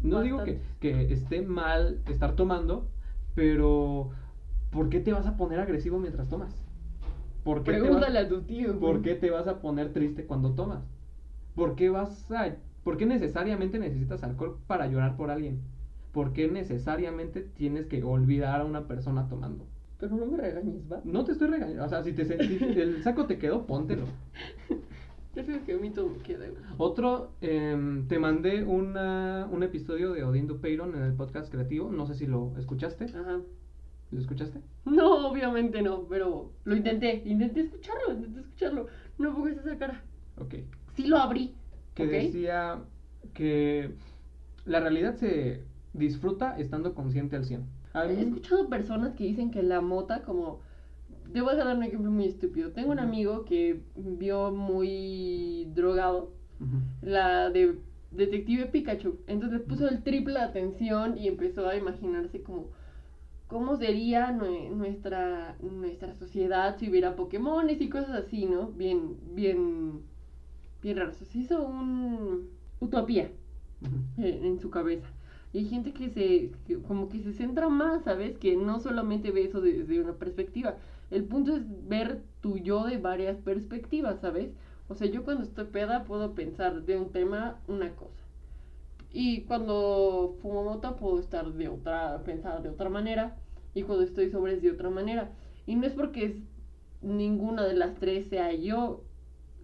No 0.02 0.22
digo 0.22 0.44
que, 0.44 0.62
que 0.80 1.12
esté 1.12 1.42
mal 1.42 2.02
estar 2.08 2.36
tomando, 2.36 2.88
pero 3.34 4.12
¿por 4.72 4.90
qué 4.90 5.00
te 5.00 5.12
vas 5.12 5.26
a 5.26 5.38
poner 5.38 5.60
agresivo 5.60 6.00
mientras 6.00 6.30
tomas? 6.30 6.54
¿Por 7.44 7.64
qué 7.64 7.72
Pregúntale 7.72 8.20
a 8.20 8.28
tu 8.28 8.42
tío. 8.42 8.78
¿Por 8.80 9.02
qué 9.02 9.16
te 9.16 9.32
vas 9.32 9.48
a 9.48 9.60
poner 9.60 9.94
triste 9.94 10.26
cuando 10.26 10.54
tomas? 10.54 10.84
¿Por 11.56 11.76
qué 11.76 11.90
vas 11.90 12.30
a 12.32 12.56
¿Por 12.88 12.96
qué 12.96 13.06
necesariamente 13.06 13.80
necesitas 13.80 14.24
alcohol 14.24 14.60
para 14.66 14.88
llorar 14.88 15.18
por 15.18 15.30
alguien? 15.30 15.60
¿Por 16.14 16.32
qué 16.32 16.48
necesariamente 16.48 17.42
tienes 17.42 17.86
que 17.86 18.02
olvidar 18.02 18.62
a 18.62 18.64
una 18.64 18.88
persona 18.88 19.28
tomando? 19.28 19.66
Pero 20.00 20.16
no 20.16 20.26
me 20.26 20.38
regañes, 20.38 20.90
¿va? 20.90 21.02
No 21.04 21.26
te 21.26 21.34
estoy 21.34 21.50
regañando. 21.50 21.84
O 21.84 21.90
sea, 21.90 22.02
si, 22.02 22.14
te, 22.14 22.22
el 22.82 23.04
saco 23.04 23.26
te 23.26 23.38
quedó, 23.38 23.66
póntelo. 23.66 24.06
Prefiero 25.34 25.66
que 25.66 25.76
me 25.76 25.92
quede. 26.24 26.54
Otro, 26.78 27.32
em, 27.42 28.08
te 28.08 28.20
mandé 28.20 28.64
una, 28.64 29.50
un 29.52 29.64
episodio 29.64 30.14
de 30.14 30.24
Odín 30.24 30.48
Dupeyron 30.48 30.96
en 30.96 31.02
el 31.02 31.14
podcast 31.14 31.52
creativo. 31.52 31.92
No 31.92 32.06
sé 32.06 32.14
si 32.14 32.26
lo 32.26 32.54
escuchaste. 32.58 33.04
Ajá. 33.04 33.42
¿Lo 34.12 34.22
escuchaste? 34.22 34.62
No, 34.86 35.28
obviamente 35.28 35.82
no, 35.82 36.08
pero 36.08 36.54
lo 36.64 36.74
intenté. 36.74 37.22
Intenté 37.26 37.60
escucharlo, 37.64 38.14
intenté 38.14 38.40
escucharlo. 38.40 38.88
No 39.18 39.36
pongas 39.36 39.58
esa 39.58 39.78
cara. 39.78 40.06
Ok. 40.38 40.56
Sí 40.96 41.06
lo 41.06 41.18
abrí 41.18 41.54
que 41.98 42.06
decía 42.06 42.80
que 43.34 43.92
la 44.66 44.80
realidad 44.80 45.16
se 45.16 45.64
disfruta 45.94 46.58
estando 46.60 46.94
consciente 46.94 47.36
al 47.36 47.46
100. 47.46 47.66
He 47.96 48.22
escuchado 48.22 48.70
personas 48.70 49.16
que 49.16 49.24
dicen 49.24 49.50
que 49.52 49.64
la 49.64 49.82
mota 49.82 50.22
como... 50.22 50.60
Debo 51.34 51.54
dar 51.54 51.76
un 51.76 51.84
ejemplo 51.84 52.10
muy 52.12 52.26
estúpido. 52.26 52.72
Tengo 52.72 52.92
un 52.92 53.00
amigo 53.00 53.44
que 53.44 53.82
vio 53.96 54.52
muy 54.52 55.68
drogado 55.74 56.32
la 57.02 57.50
de 57.50 57.80
Detective 58.12 58.68
Pikachu. 58.68 59.20
Entonces 59.28 59.62
puso 59.62 59.90
el 59.90 60.04
triple 60.04 60.40
atención 60.40 61.18
y 61.18 61.28
empezó 61.28 61.68
a 61.68 61.76
imaginarse 61.76 62.42
como 62.44 62.68
cómo 63.48 63.78
sería 63.78 64.32
nuestra, 64.32 65.58
nuestra 65.62 66.14
sociedad 66.14 66.78
si 66.78 66.90
hubiera 66.90 67.16
Pokémones 67.16 67.82
y 67.82 67.90
cosas 67.90 68.12
así, 68.12 68.46
¿no? 68.46 68.68
Bien, 68.68 69.18
bien, 69.34 70.02
bien 70.88 70.98
raro. 70.98 71.14
Se 71.14 71.38
hizo 71.38 71.66
un 71.66 72.50
utopía 72.80 73.30
en, 74.18 74.60
su 74.60 74.70
cabeza. 74.70 75.08
Y 75.52 75.60
hay 75.60 75.66
gente 75.66 75.92
que 75.92 76.10
se, 76.10 76.52
como 76.88 77.10
que 77.10 77.20
se 77.20 77.34
centra 77.34 77.68
más, 77.68 78.04
¿sabes? 78.04 78.38
Que 78.38 78.56
no 78.56 78.80
solamente 78.80 79.32
ve 79.32 79.44
eso 79.44 79.60
desde 79.60 80.00
una 80.00 80.14
perspectiva. 80.14 80.78
El 81.12 81.26
punto 81.26 81.56
es 81.56 81.64
ver 81.88 82.22
tu 82.42 82.58
yo 82.58 82.86
de 82.86 82.98
varias 82.98 83.38
perspectivas, 83.38 84.22
¿sabes? 84.22 84.52
O 84.88 84.96
sea, 84.96 85.08
yo 85.08 85.24
cuando 85.24 85.44
estoy 85.44 85.66
peda 85.66 86.06
puedo 86.06 86.34
pensar 86.34 86.84
de 86.84 86.98
un 86.98 87.12
tema 87.12 87.60
una 87.68 87.94
cosa. 87.96 88.24
Y 89.12 89.42
cuando 89.42 90.38
fumo 90.42 90.64
mota 90.64 90.96
puedo 90.96 91.20
estar 91.20 91.52
de 91.52 91.68
otra, 91.68 92.22
pensar 92.24 92.62
de 92.62 92.70
otra 92.70 92.90
manera. 92.90 93.36
Y 93.74 93.84
cuando 93.84 94.06
estoy 94.06 94.30
sobre 94.30 94.54
es 94.54 94.62
de 94.62 94.72
otra 94.72 94.90
manera. 94.90 95.32
Y 95.66 95.76
no 95.76 95.86
es 95.86 95.94
porque 95.94 96.42
ninguna 97.02 97.66
de 97.66 97.76
las 97.76 97.96
tres 97.96 98.28
sea 98.28 98.54
yo. 98.54 99.04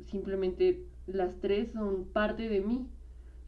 Simplemente 0.01 0.83
las 1.07 1.39
tres 1.39 1.71
son 1.71 2.05
parte 2.05 2.49
de 2.49 2.61
mí. 2.61 2.87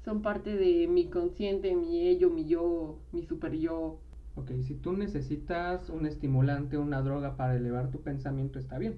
Son 0.04 0.22
parte 0.22 0.56
de 0.56 0.88
mi 0.88 1.10
consciente, 1.10 1.76
mi 1.76 2.08
ello, 2.08 2.30
mi 2.30 2.46
yo, 2.46 3.00
mi 3.12 3.24
super 3.24 3.54
yo. 3.54 4.00
Ok, 4.36 4.52
si 4.62 4.76
tú 4.76 4.94
necesitas 4.94 5.90
un 5.90 6.06
estimulante, 6.06 6.78
una 6.78 7.02
droga 7.02 7.36
para 7.38 7.56
elevar 7.56 7.90
tu 7.90 8.02
pensamiento, 8.02 8.60
está 8.60 8.78
bien. 8.78 8.98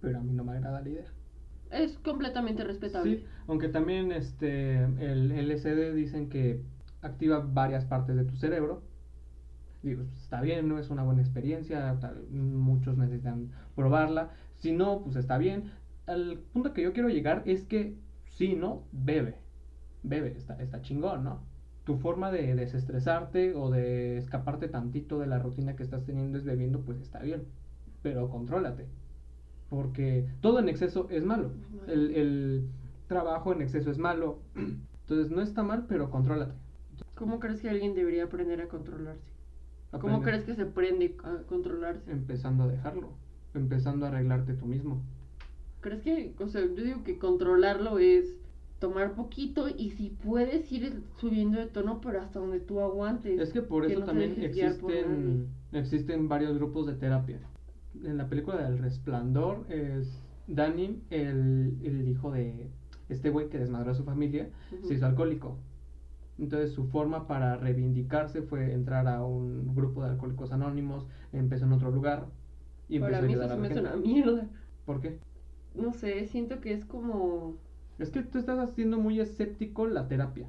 Pero 0.00 0.18
a 0.18 0.20
mí 0.22 0.32
no 0.32 0.44
me 0.44 0.52
agrada 0.52 0.82
la 0.82 0.88
idea 0.88 1.12
es 1.74 1.98
completamente 1.98 2.64
respetable. 2.64 3.16
Sí, 3.16 3.24
aunque 3.48 3.68
también 3.68 4.12
este, 4.12 4.76
el 4.82 5.30
LSD 5.32 5.94
dicen 5.94 6.28
que 6.28 6.60
activa 7.02 7.40
varias 7.40 7.84
partes 7.84 8.16
de 8.16 8.24
tu 8.24 8.36
cerebro. 8.36 8.82
Digo, 9.82 10.02
está 10.16 10.40
bien, 10.40 10.68
no 10.68 10.78
es 10.78 10.88
una 10.88 11.02
buena 11.02 11.20
experiencia, 11.20 11.98
muchos 12.30 12.96
necesitan 12.96 13.50
probarla. 13.74 14.30
Si 14.58 14.72
no, 14.72 15.02
pues 15.02 15.16
está 15.16 15.36
bien. 15.36 15.72
El 16.06 16.38
punto 16.52 16.72
que 16.72 16.82
yo 16.82 16.92
quiero 16.92 17.08
llegar 17.08 17.42
es 17.46 17.64
que 17.64 17.96
si 18.30 18.54
no, 18.54 18.84
bebe. 18.92 19.36
Bebe, 20.02 20.34
está, 20.36 20.60
está 20.62 20.82
chingón, 20.82 21.24
¿no? 21.24 21.40
Tu 21.84 21.96
forma 21.96 22.30
de 22.30 22.54
desestresarte 22.54 23.54
o 23.54 23.70
de 23.70 24.18
escaparte 24.18 24.68
tantito 24.68 25.18
de 25.18 25.26
la 25.26 25.38
rutina 25.38 25.76
que 25.76 25.82
estás 25.82 26.04
teniendo 26.04 26.38
es 26.38 26.44
bebiendo, 26.44 26.80
pues 26.80 27.00
está 27.00 27.20
bien. 27.20 27.44
Pero 28.02 28.28
contrólate 28.28 28.86
porque 29.74 30.26
todo 30.40 30.60
en 30.60 30.68
exceso 30.68 31.08
es 31.10 31.24
malo. 31.24 31.50
El, 31.86 32.68
trabajo 33.08 33.52
en 33.52 33.60
exceso 33.60 33.90
es 33.90 33.98
malo. 33.98 34.38
Entonces 34.54 35.30
no 35.30 35.42
está 35.42 35.62
mal, 35.62 35.84
pero 35.88 36.10
contrólate. 36.10 36.54
¿Cómo 37.16 37.38
crees 37.38 37.60
que 37.60 37.68
alguien 37.68 37.94
debería 37.94 38.24
aprender 38.24 38.62
a 38.62 38.68
controlarse? 38.68 39.30
¿Cómo 40.00 40.22
crees 40.22 40.44
que 40.44 40.54
se 40.54 40.62
aprende 40.62 41.16
a 41.22 41.46
controlarse? 41.46 42.10
Empezando 42.10 42.64
a 42.64 42.68
dejarlo, 42.68 43.10
empezando 43.52 44.06
a 44.06 44.08
arreglarte 44.08 44.54
tú 44.54 44.66
mismo. 44.66 45.02
¿Crees 45.84 46.02
que, 46.02 46.34
o 46.42 46.48
sea, 46.48 46.62
yo 46.62 46.82
digo 46.82 47.04
que 47.04 47.18
controlarlo 47.18 47.98
es 47.98 48.38
tomar 48.78 49.14
poquito 49.14 49.68
y 49.68 49.90
si 49.90 50.10
puedes 50.10 50.70
ir 50.72 51.02
subiendo 51.20 51.58
de 51.58 51.66
tono, 51.66 52.00
pero 52.00 52.20
hasta 52.20 52.40
donde 52.40 52.60
tú 52.60 52.80
aguantes. 52.80 53.38
Es 53.38 53.52
que 53.52 53.62
por 53.62 53.84
eso 53.84 54.02
también 54.02 54.34
existen, 54.42 55.48
existen 55.72 56.28
varios 56.28 56.56
grupos 56.56 56.86
de 56.86 56.94
terapia 56.94 57.40
en 58.02 58.16
la 58.16 58.28
película 58.28 58.68
del 58.68 58.78
Resplandor 58.78 59.66
es 59.68 60.20
Danny, 60.46 61.02
el, 61.10 61.78
el 61.82 62.08
hijo 62.08 62.32
de 62.32 62.70
este 63.08 63.30
güey 63.30 63.48
que 63.48 63.58
desmadró 63.58 63.92
a 63.92 63.94
su 63.94 64.04
familia, 64.04 64.48
se 64.82 64.94
hizo 64.94 65.06
alcohólico. 65.06 65.58
Entonces 66.38 66.72
su 66.72 66.88
forma 66.88 67.28
para 67.28 67.56
reivindicarse 67.56 68.42
fue 68.42 68.72
entrar 68.72 69.06
a 69.06 69.24
un 69.24 69.74
grupo 69.74 70.02
de 70.02 70.10
alcohólicos 70.10 70.52
anónimos, 70.52 71.06
empezó 71.32 71.66
en 71.66 71.72
otro 71.72 71.90
lugar 71.90 72.26
y 72.88 72.96
empezó 72.96 73.16
a 73.16 73.28
ayudar 73.28 73.52
a 73.52 73.56
la 73.56 73.68
me 73.68 73.80
una 73.80 73.96
mierda. 73.96 74.48
¿Por 74.84 75.00
qué? 75.00 75.18
No 75.74 75.92
sé, 75.92 76.26
siento 76.26 76.60
que 76.60 76.72
es 76.72 76.84
como... 76.84 77.56
Es 77.98 78.10
que 78.10 78.22
tú 78.22 78.38
estás 78.38 78.58
haciendo 78.58 78.98
muy 78.98 79.20
escéptico 79.20 79.86
la 79.86 80.08
terapia. 80.08 80.48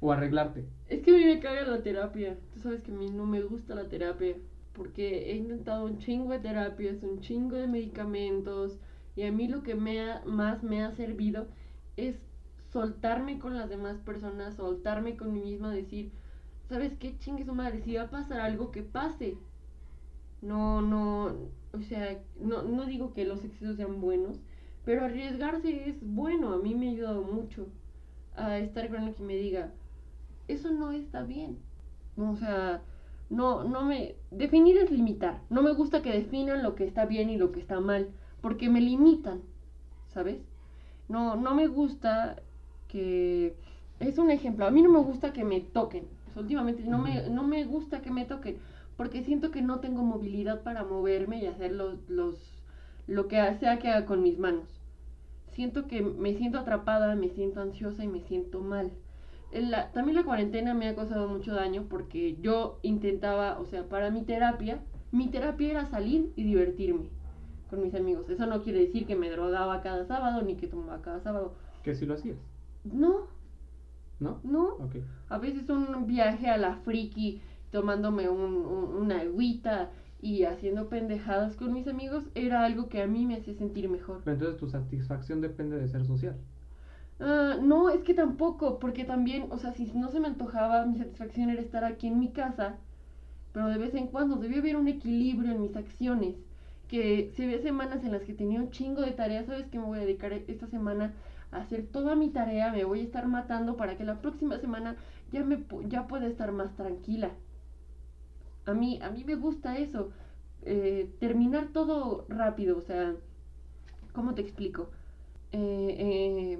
O 0.00 0.12
arreglarte. 0.12 0.64
Es 0.88 1.02
que 1.02 1.10
a 1.10 1.18
mí 1.18 1.24
me 1.24 1.40
caga 1.40 1.66
la 1.66 1.82
terapia. 1.82 2.38
Tú 2.52 2.60
sabes 2.60 2.82
que 2.82 2.92
a 2.92 2.94
mí 2.94 3.10
no 3.10 3.26
me 3.26 3.42
gusta 3.42 3.74
la 3.74 3.88
terapia 3.88 4.36
porque 4.74 5.30
he 5.30 5.36
intentado 5.36 5.86
un 5.86 5.98
chingo 5.98 6.32
de 6.32 6.40
terapias, 6.40 7.02
un 7.02 7.20
chingo 7.20 7.56
de 7.56 7.68
medicamentos 7.68 8.78
y 9.16 9.22
a 9.22 9.32
mí 9.32 9.48
lo 9.48 9.62
que 9.62 9.74
me 9.74 10.20
más 10.26 10.62
me 10.62 10.82
ha 10.82 10.90
servido 10.92 11.46
es 11.96 12.16
soltarme 12.72 13.38
con 13.38 13.56
las 13.56 13.68
demás 13.68 13.98
personas, 13.98 14.56
soltarme 14.56 15.16
con 15.16 15.32
mí 15.32 15.40
misma, 15.40 15.72
decir, 15.72 16.10
¿sabes 16.68 16.92
qué 16.98 17.16
chingue 17.18 17.44
su 17.44 17.54
madre? 17.54 17.80
Si 17.82 17.94
va 17.94 18.02
a 18.02 18.10
pasar 18.10 18.40
algo 18.40 18.72
que 18.72 18.82
pase. 18.82 19.38
No, 20.42 20.82
no, 20.82 21.36
o 21.72 21.80
sea, 21.82 22.20
no, 22.38 22.62
no 22.62 22.84
digo 22.84 23.14
que 23.14 23.24
los 23.24 23.44
excesos 23.44 23.76
sean 23.76 24.00
buenos, 24.00 24.40
pero 24.84 25.04
arriesgarse 25.04 25.88
es 25.88 25.96
bueno, 26.02 26.52
a 26.52 26.58
mí 26.58 26.74
me 26.74 26.88
ha 26.88 26.92
ayudado 26.92 27.22
mucho 27.22 27.66
a 28.36 28.58
estar 28.58 28.88
con 28.88 28.96
alguien 28.98 29.14
que 29.14 29.22
me 29.22 29.36
diga, 29.36 29.70
eso 30.48 30.70
no 30.70 30.92
está 30.92 31.22
bien. 31.22 31.58
O 32.16 32.36
sea, 32.36 32.82
no, 33.30 33.64
no 33.64 33.84
me... 33.84 34.16
Definir 34.30 34.78
es 34.78 34.90
limitar. 34.90 35.40
No 35.50 35.62
me 35.62 35.72
gusta 35.72 36.02
que 36.02 36.12
definan 36.12 36.62
lo 36.62 36.74
que 36.74 36.84
está 36.84 37.06
bien 37.06 37.30
y 37.30 37.36
lo 37.36 37.52
que 37.52 37.60
está 37.60 37.80
mal, 37.80 38.08
porque 38.40 38.68
me 38.68 38.80
limitan, 38.80 39.42
¿sabes? 40.08 40.38
No, 41.08 41.36
no 41.36 41.54
me 41.54 41.66
gusta 41.66 42.36
que... 42.88 43.56
Es 44.00 44.18
un 44.18 44.30
ejemplo, 44.30 44.66
a 44.66 44.70
mí 44.70 44.82
no 44.82 44.90
me 44.90 44.98
gusta 44.98 45.32
que 45.32 45.44
me 45.44 45.60
toquen. 45.60 46.06
Pues, 46.34 46.36
últimamente 46.36 46.82
no 46.82 46.98
me, 46.98 47.28
no 47.30 47.44
me 47.44 47.64
gusta 47.64 48.02
que 48.02 48.10
me 48.10 48.24
toquen, 48.24 48.58
porque 48.96 49.22
siento 49.22 49.50
que 49.50 49.62
no 49.62 49.80
tengo 49.80 50.02
movilidad 50.02 50.62
para 50.62 50.84
moverme 50.84 51.42
y 51.42 51.46
hacer 51.46 51.72
los, 51.72 52.08
los, 52.08 52.53
lo 53.06 53.28
que 53.28 53.36
sea 53.60 53.78
que 53.78 53.88
haga 53.88 54.06
con 54.06 54.22
mis 54.22 54.38
manos. 54.38 54.80
Siento 55.52 55.86
que 55.86 56.02
me 56.02 56.34
siento 56.34 56.58
atrapada, 56.58 57.14
me 57.14 57.28
siento 57.28 57.60
ansiosa 57.60 58.02
y 58.04 58.08
me 58.08 58.20
siento 58.20 58.60
mal 58.60 58.90
también 59.92 60.16
la 60.16 60.24
cuarentena 60.24 60.74
me 60.74 60.88
ha 60.88 60.96
causado 60.96 61.28
mucho 61.28 61.54
daño 61.54 61.86
porque 61.88 62.36
yo 62.40 62.78
intentaba, 62.82 63.58
o 63.60 63.66
sea, 63.66 63.88
para 63.88 64.10
mi 64.10 64.22
terapia, 64.22 64.80
mi 65.12 65.28
terapia 65.28 65.70
era 65.70 65.86
salir 65.86 66.32
y 66.34 66.42
divertirme 66.42 67.08
con 67.70 67.82
mis 67.82 67.94
amigos. 67.94 68.28
Eso 68.28 68.46
no 68.46 68.62
quiere 68.62 68.80
decir 68.80 69.06
que 69.06 69.14
me 69.14 69.30
drogaba 69.30 69.80
cada 69.80 70.04
sábado 70.06 70.42
ni 70.42 70.56
que 70.56 70.66
tomaba 70.66 71.00
cada 71.02 71.20
sábado. 71.20 71.54
¿Que 71.84 71.94
si 71.94 72.04
lo 72.04 72.14
hacías? 72.14 72.36
No. 72.82 73.28
¿No? 74.18 74.40
No. 74.42 74.76
A 75.28 75.38
veces 75.38 75.68
un 75.68 76.06
viaje 76.06 76.48
a 76.48 76.56
la 76.56 76.76
friki 76.76 77.40
tomándome 77.70 78.28
un, 78.28 78.54
una 78.54 79.20
agüita 79.20 79.90
y 80.24 80.44
haciendo 80.44 80.88
pendejadas 80.88 81.54
con 81.54 81.74
mis 81.74 81.86
amigos 81.86 82.24
era 82.34 82.64
algo 82.64 82.88
que 82.88 83.02
a 83.02 83.06
mí 83.06 83.26
me 83.26 83.36
hacía 83.36 83.52
sentir 83.52 83.90
mejor. 83.90 84.22
Pero 84.24 84.36
entonces 84.36 84.58
tu 84.58 84.66
satisfacción 84.70 85.42
depende 85.42 85.76
de 85.76 85.86
ser 85.86 86.06
social. 86.06 86.34
Ah, 87.20 87.58
no, 87.60 87.90
es 87.90 88.02
que 88.04 88.14
tampoco, 88.14 88.78
porque 88.78 89.04
también, 89.04 89.48
o 89.50 89.58
sea, 89.58 89.72
si 89.74 89.84
no 89.94 90.10
se 90.10 90.20
me 90.20 90.28
antojaba, 90.28 90.86
mi 90.86 90.96
satisfacción 90.96 91.50
era 91.50 91.60
estar 91.60 91.84
aquí 91.84 92.06
en 92.06 92.18
mi 92.18 92.30
casa, 92.30 92.76
pero 93.52 93.68
de 93.68 93.76
vez 93.76 93.94
en 93.94 94.06
cuando 94.06 94.36
debía 94.36 94.60
haber 94.60 94.76
un 94.76 94.88
equilibrio 94.88 95.52
en 95.52 95.60
mis 95.60 95.76
acciones, 95.76 96.36
que 96.88 97.30
si 97.36 97.44
había 97.44 97.60
semanas 97.60 98.02
en 98.02 98.12
las 98.12 98.22
que 98.22 98.32
tenía 98.32 98.60
un 98.60 98.70
chingo 98.70 99.02
de 99.02 99.10
tareas, 99.10 99.44
¿sabes 99.44 99.66
que 99.66 99.78
me 99.78 99.84
voy 99.84 99.98
a 99.98 100.02
dedicar 100.02 100.32
esta 100.32 100.66
semana 100.68 101.12
a 101.52 101.58
hacer 101.58 101.86
toda 101.86 102.16
mi 102.16 102.30
tarea? 102.30 102.72
Me 102.72 102.84
voy 102.84 103.00
a 103.00 103.04
estar 103.04 103.26
matando 103.28 103.76
para 103.76 103.98
que 103.98 104.04
la 104.04 104.22
próxima 104.22 104.58
semana 104.58 104.96
ya, 105.32 105.44
me, 105.44 105.64
ya 105.86 106.06
pueda 106.06 106.26
estar 106.26 106.50
más 106.50 106.74
tranquila. 106.76 107.30
A 108.66 108.72
mí, 108.72 108.98
a 109.02 109.10
mí 109.10 109.24
me 109.24 109.34
gusta 109.34 109.76
eso, 109.78 110.10
eh, 110.64 111.10
terminar 111.20 111.68
todo 111.72 112.26
rápido, 112.28 112.78
o 112.78 112.82
sea, 112.82 113.14
¿cómo 114.12 114.34
te 114.34 114.42
explico? 114.42 114.90
eh, 115.52 115.96
eh 115.98 116.58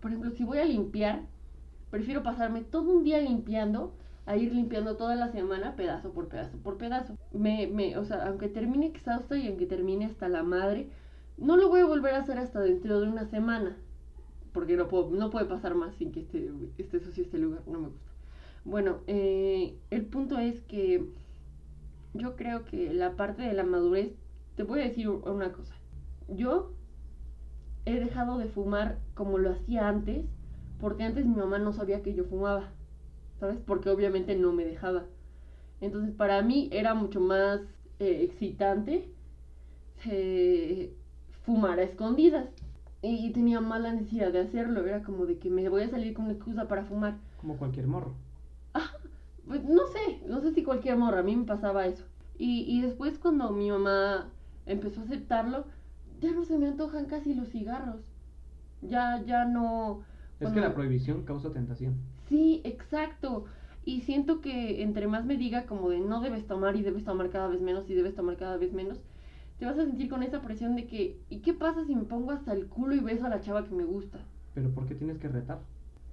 por 0.00 0.10
ejemplo, 0.12 0.30
si 0.30 0.44
voy 0.44 0.58
a 0.58 0.64
limpiar, 0.64 1.22
prefiero 1.90 2.22
pasarme 2.22 2.62
todo 2.62 2.92
un 2.92 3.02
día 3.02 3.20
limpiando 3.20 3.92
a 4.26 4.36
ir 4.36 4.52
limpiando 4.54 4.96
toda 4.96 5.16
la 5.16 5.32
semana 5.32 5.74
pedazo 5.74 6.12
por 6.12 6.28
pedazo 6.28 6.58
por 6.58 6.76
pedazo. 6.76 7.16
Me, 7.32 7.66
me, 7.66 7.96
o 7.96 8.04
sea, 8.04 8.26
aunque 8.26 8.48
termine 8.48 8.86
exhausta 8.86 9.36
y 9.36 9.48
aunque 9.48 9.66
termine 9.66 10.04
hasta 10.04 10.28
la 10.28 10.42
madre, 10.42 10.88
no 11.38 11.56
lo 11.56 11.68
voy 11.68 11.80
a 11.80 11.86
volver 11.86 12.14
a 12.14 12.18
hacer 12.18 12.38
hasta 12.38 12.60
dentro 12.60 13.00
de 13.00 13.08
una 13.08 13.24
semana. 13.26 13.76
Porque 14.52 14.76
no, 14.76 14.88
puedo, 14.88 15.10
no 15.10 15.30
puede 15.30 15.46
pasar 15.46 15.74
más 15.74 15.94
sin 15.96 16.12
que 16.12 16.20
esté, 16.20 17.00
sucio 17.00 17.24
este 17.24 17.38
lugar, 17.38 17.62
no 17.66 17.80
me 17.80 17.88
gusta. 17.88 18.12
Bueno, 18.64 19.00
el 19.06 20.06
punto 20.06 20.38
es 20.38 20.60
que 20.62 21.04
yo 22.16 22.36
creo 22.36 22.64
que 22.64 22.92
la 22.92 23.16
parte 23.16 23.42
de 23.42 23.52
la 23.52 23.64
madurez, 23.64 24.12
te 24.56 24.62
voy 24.62 24.80
a 24.80 24.84
decir 24.84 25.08
una 25.08 25.52
cosa. 25.52 25.74
Yo 26.28 26.72
he 27.84 28.00
dejado 28.00 28.38
de 28.38 28.48
fumar 28.48 28.98
como 29.14 29.38
lo 29.38 29.50
hacía 29.50 29.88
antes, 29.88 30.26
porque 30.80 31.04
antes 31.04 31.24
mi 31.24 31.36
mamá 31.36 31.58
no 31.58 31.72
sabía 31.72 32.02
que 32.02 32.14
yo 32.14 32.24
fumaba, 32.24 32.72
¿sabes? 33.38 33.58
Porque 33.64 33.90
obviamente 33.90 34.36
no 34.36 34.52
me 34.52 34.64
dejaba. 34.64 35.04
Entonces 35.80 36.14
para 36.14 36.42
mí 36.42 36.68
era 36.72 36.94
mucho 36.94 37.20
más 37.20 37.60
eh, 37.98 38.22
excitante 38.22 39.10
eh, 40.04 40.94
fumar 41.44 41.78
a 41.78 41.84
escondidas. 41.84 42.48
Y, 43.02 43.30
tenía 43.30 43.60
mala 43.60 43.92
necesidad 43.92 44.32
de 44.32 44.40
hacerlo. 44.40 44.84
Era 44.84 45.02
como 45.02 45.26
de 45.26 45.38
que 45.38 45.48
me 45.48 45.68
voy 45.68 45.82
a 45.82 45.90
salir 45.90 46.12
con 46.12 46.24
una 46.24 46.34
excusa 46.34 46.66
para 46.66 46.84
fumar. 46.84 47.18
Como 47.40 47.56
cualquier 47.56 47.86
morro. 47.86 48.14
Pues 49.46 49.64
no 49.64 49.86
sé, 49.86 50.20
no 50.26 50.40
sé 50.40 50.52
si 50.52 50.62
cualquier 50.62 50.96
morro, 50.96 51.18
a 51.18 51.22
mí 51.22 51.36
me 51.36 51.44
pasaba 51.44 51.86
eso. 51.86 52.04
Y, 52.38 52.64
y 52.68 52.82
después 52.82 53.18
cuando 53.18 53.50
mi 53.50 53.70
mamá 53.70 54.28
empezó 54.66 55.00
a 55.00 55.04
aceptarlo, 55.04 55.64
ya 56.20 56.32
no 56.32 56.44
se 56.44 56.58
me 56.58 56.66
antojan 56.66 57.06
casi 57.06 57.34
los 57.34 57.48
cigarros. 57.48 58.00
Ya, 58.82 59.22
ya 59.24 59.44
no. 59.44 60.02
Es 60.40 60.50
que 60.50 60.60
la 60.60 60.74
prohibición 60.74 61.22
causa 61.22 61.50
tentación. 61.50 61.94
Sí, 62.28 62.60
exacto. 62.64 63.44
Y 63.84 64.00
siento 64.00 64.40
que 64.40 64.82
entre 64.82 65.06
más 65.06 65.24
me 65.24 65.36
diga 65.36 65.64
como 65.66 65.90
de 65.90 66.00
no 66.00 66.20
debes 66.20 66.46
tomar 66.46 66.76
y 66.76 66.82
debes 66.82 67.04
tomar 67.04 67.30
cada 67.30 67.48
vez 67.48 67.62
menos 67.62 67.88
y 67.88 67.94
debes 67.94 68.14
tomar 68.14 68.36
cada 68.36 68.56
vez 68.56 68.72
menos, 68.72 69.00
te 69.58 69.64
vas 69.64 69.78
a 69.78 69.86
sentir 69.86 70.10
con 70.10 70.22
esa 70.22 70.42
presión 70.42 70.74
de 70.74 70.86
que, 70.86 71.18
¿y 71.30 71.38
qué 71.38 71.54
pasa 71.54 71.84
si 71.84 71.94
me 71.94 72.02
pongo 72.02 72.32
hasta 72.32 72.52
el 72.52 72.66
culo 72.66 72.94
y 72.94 73.00
beso 73.00 73.24
a 73.26 73.28
la 73.28 73.40
chava 73.40 73.64
que 73.64 73.74
me 73.74 73.84
gusta? 73.84 74.18
Pero 74.54 74.70
¿por 74.70 74.86
qué 74.86 74.94
tienes 74.94 75.18
que 75.18 75.28
retar? 75.28 75.60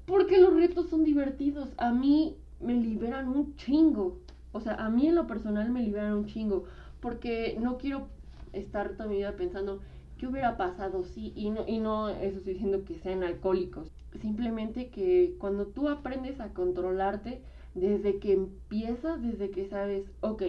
Porque 0.05 0.39
los 0.39 0.53
retos 0.53 0.89
son 0.89 1.03
divertidos. 1.03 1.69
A 1.77 1.91
mí 1.91 2.37
me 2.63 2.73
liberan 2.73 3.27
un 3.27 3.55
chingo. 3.55 4.19
O 4.51 4.61
sea, 4.61 4.75
a 4.75 4.89
mí 4.89 5.07
en 5.07 5.15
lo 5.15 5.27
personal 5.27 5.69
me 5.71 5.81
liberan 5.81 6.13
un 6.13 6.25
chingo. 6.25 6.65
Porque 6.99 7.57
no 7.59 7.77
quiero 7.77 8.07
estar 8.53 8.93
toda 8.93 9.09
mi 9.09 9.17
vida 9.17 9.35
pensando, 9.35 9.81
¿qué 10.17 10.27
hubiera 10.27 10.57
pasado 10.57 11.03
sí? 11.03 11.33
Y 11.35 11.49
no, 11.49 11.67
y 11.67 11.79
no 11.79 12.09
eso 12.09 12.37
estoy 12.37 12.53
diciendo 12.53 12.85
que 12.85 12.95
sean 12.95 13.23
alcohólicos. 13.23 13.91
Simplemente 14.21 14.89
que 14.89 15.35
cuando 15.39 15.67
tú 15.67 15.89
aprendes 15.89 16.39
a 16.39 16.53
controlarte, 16.53 17.41
desde 17.75 18.19
que 18.19 18.33
empiezas, 18.33 19.21
desde 19.21 19.49
que 19.49 19.67
sabes, 19.67 20.05
ok, 20.21 20.43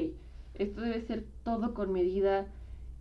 esto 0.54 0.80
debe 0.82 1.00
ser 1.02 1.24
todo 1.42 1.74
con 1.74 1.92
medida. 1.92 2.46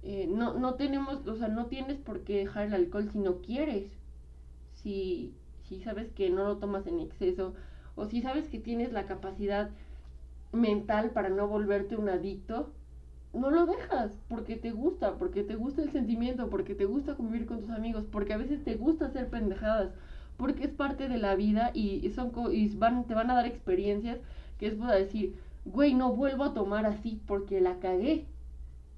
Eh, 0.01 0.28
no, 0.30 0.53
no 0.53 0.76
tenemos, 0.76 1.28
o 1.28 1.36
sea, 1.36 1.47
no 1.47 1.68
tienes 1.68 1.97
por 1.97 2.22
qué 2.22 2.38
dejar 2.38 2.68
el 2.68 2.74
alcohol 2.74 3.09
si 3.11 3.20
no 3.20 3.38
quieres. 3.41 3.91
Si, 4.74 5.34
si 5.68 5.80
sabes 5.82 6.11
que 6.11 6.30
no 6.30 6.45
lo 6.45 6.57
tomas 6.57 6.88
en 6.88 6.99
exceso, 6.99 7.53
o 7.95 8.05
si 8.05 8.21
sabes 8.21 8.47
que 8.47 8.59
tienes 8.59 8.91
la 8.91 9.05
capacidad 9.05 9.69
mental 10.51 11.11
para 11.11 11.29
no 11.29 11.47
volverte 11.47 11.95
un 11.95 12.09
adicto, 12.09 12.71
no 13.33 13.49
lo 13.49 13.65
dejas 13.65 14.19
porque 14.27 14.55
te 14.55 14.71
gusta, 14.71 15.15
porque 15.17 15.43
te 15.43 15.55
gusta 15.55 15.81
el 15.81 15.91
sentimiento, 15.91 16.49
porque 16.49 16.75
te 16.75 16.85
gusta 16.85 17.15
convivir 17.15 17.47
con 17.47 17.61
tus 17.61 17.71
amigos, 17.71 18.05
porque 18.11 18.33
a 18.33 18.37
veces 18.37 18.63
te 18.63 18.75
gusta 18.75 19.07
hacer 19.07 19.29
pendejadas, 19.29 19.91
porque 20.37 20.65
es 20.65 20.71
parte 20.71 21.09
de 21.09 21.17
la 21.17 21.35
vida 21.35 21.71
y, 21.73 22.07
son 22.11 22.31
y 22.51 22.75
van, 22.75 23.05
te 23.05 23.15
van 23.15 23.31
a 23.31 23.35
dar 23.35 23.45
experiencias 23.45 24.19
que 24.59 24.67
es 24.67 24.75
para 24.75 24.95
decir, 24.95 25.35
güey, 25.65 25.93
no 25.93 26.13
vuelvo 26.15 26.43
a 26.43 26.53
tomar 26.53 26.85
así 26.85 27.21
porque 27.25 27.61
la 27.61 27.79
cagué. 27.79 28.25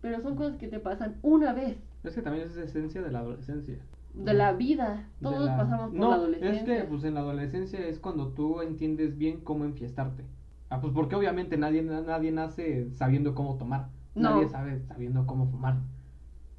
Pero 0.01 0.21
son 0.21 0.35
cosas 0.35 0.57
que 0.57 0.67
te 0.67 0.79
pasan 0.79 1.15
una 1.23 1.53
vez. 1.53 1.77
Es 2.03 2.13
que 2.13 2.21
también 2.21 2.45
es 2.45 2.55
esencia 2.57 3.01
de 3.01 3.11
la 3.11 3.19
adolescencia. 3.19 3.79
De 4.15 4.33
la 4.33 4.53
vida. 4.53 5.07
Todos 5.21 5.49
pasamos 5.49 5.91
por 5.91 5.99
la 5.99 6.15
adolescencia. 6.15 6.59
Es 6.59 6.63
que 6.63 6.87
pues 6.87 7.03
en 7.03 7.13
la 7.15 7.19
adolescencia 7.19 7.79
es 7.79 7.99
cuando 7.99 8.29
tú 8.29 8.61
entiendes 8.61 9.17
bien 9.17 9.41
cómo 9.41 9.65
enfiestarte. 9.65 10.23
Ah, 10.69 10.81
pues 10.81 10.93
porque 10.93 11.15
obviamente 11.15 11.57
nadie, 11.57 11.81
nadie 11.83 12.31
nace 12.31 12.89
sabiendo 12.91 13.35
cómo 13.35 13.57
tomar. 13.57 13.89
Nadie 14.15 14.47
sabe 14.47 14.79
sabiendo 14.79 15.25
cómo 15.25 15.47
fumar. 15.47 15.77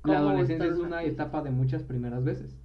La 0.05 0.19
adolescencia 0.19 0.71
es 0.71 0.79
una 0.79 1.03
etapa 1.03 1.43
de 1.43 1.51
muchas 1.51 1.83
primeras 1.83 2.23
veces. 2.23 2.57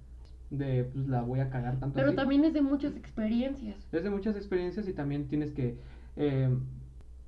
De, 0.50 0.84
pues 0.84 1.08
la 1.08 1.22
voy 1.22 1.40
a 1.40 1.48
cagar 1.48 1.78
tanto. 1.78 1.94
Pero 1.94 2.14
también 2.14 2.44
es 2.44 2.52
de 2.52 2.60
muchas 2.60 2.94
experiencias. 2.96 3.76
Es 3.90 4.04
de 4.04 4.10
muchas 4.10 4.36
experiencias 4.36 4.86
y 4.86 4.92
también 4.92 5.26
tienes 5.26 5.50
que 5.52 5.78
eh, 6.16 6.54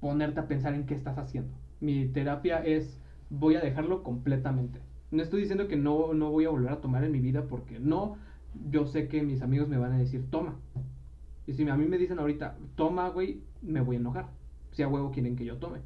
ponerte 0.00 0.40
a 0.40 0.46
pensar 0.46 0.74
en 0.74 0.84
qué 0.84 0.94
estás 0.94 1.16
haciendo. 1.16 1.50
Mi 1.80 2.06
terapia 2.06 2.58
es, 2.58 2.98
voy 3.30 3.56
a 3.56 3.60
dejarlo 3.60 4.02
completamente. 4.02 4.80
No 5.14 5.22
estoy 5.22 5.42
diciendo 5.42 5.68
que 5.68 5.76
no, 5.76 6.12
no 6.12 6.30
voy 6.30 6.44
a 6.44 6.50
volver 6.50 6.72
a 6.72 6.80
tomar 6.80 7.04
en 7.04 7.12
mi 7.12 7.20
vida 7.20 7.46
porque 7.46 7.78
no, 7.78 8.16
yo 8.68 8.86
sé 8.86 9.06
que 9.08 9.22
mis 9.22 9.42
amigos 9.42 9.68
me 9.68 9.78
van 9.78 9.92
a 9.92 9.98
decir, 9.98 10.28
toma. 10.28 10.56
Y 11.46 11.52
si 11.52 11.68
a 11.68 11.76
mí 11.76 11.86
me 11.86 11.98
dicen 11.98 12.18
ahorita, 12.18 12.56
toma, 12.74 13.08
güey, 13.10 13.40
me 13.62 13.80
voy 13.80 13.96
a 13.96 14.00
enojar. 14.00 14.26
Si 14.72 14.82
a 14.82 14.88
huevo 14.88 15.12
quieren 15.12 15.36
que 15.36 15.44
yo 15.44 15.58
tome. 15.58 15.80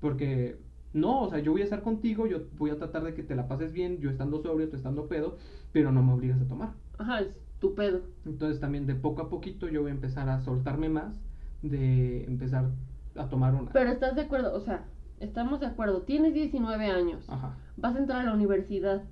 Porque 0.00 0.56
no, 0.94 1.22
o 1.22 1.28
sea, 1.28 1.40
yo 1.40 1.52
voy 1.52 1.60
a 1.60 1.64
estar 1.64 1.82
contigo, 1.82 2.26
yo 2.26 2.44
voy 2.58 2.70
a 2.70 2.78
tratar 2.78 3.04
de 3.04 3.14
que 3.14 3.22
te 3.22 3.34
la 3.34 3.46
pases 3.46 3.72
bien, 3.72 3.98
yo 3.98 4.08
estando 4.08 4.42
sobrio, 4.42 4.70
tú 4.70 4.76
estando 4.76 5.06
pedo, 5.06 5.36
pero 5.72 5.92
no 5.92 6.02
me 6.02 6.12
obligas 6.14 6.40
a 6.40 6.48
tomar. 6.48 6.72
Ajá, 6.98 7.20
es 7.20 7.36
tu 7.58 7.74
pedo. 7.74 8.02
Entonces 8.24 8.58
también 8.58 8.86
de 8.86 8.94
poco 8.94 9.20
a 9.20 9.28
poquito 9.28 9.68
yo 9.68 9.82
voy 9.82 9.90
a 9.90 9.94
empezar 9.94 10.28
a 10.30 10.40
soltarme 10.40 10.88
más, 10.88 11.20
de 11.60 12.24
empezar 12.24 12.70
a 13.16 13.28
tomar 13.28 13.54
una. 13.54 13.70
Pero 13.72 13.90
estás 13.90 14.16
de 14.16 14.22
acuerdo, 14.22 14.54
o 14.54 14.60
sea, 14.60 14.84
estamos 15.22 15.60
de 15.60 15.66
acuerdo, 15.66 16.02
tienes 16.02 16.34
19 16.34 16.86
años, 16.86 17.24
Ajá. 17.28 17.56
vas 17.76 17.94
a 17.96 17.98
entrar 17.98 18.20
a 18.20 18.24
la 18.24 18.34
universidad. 18.34 19.04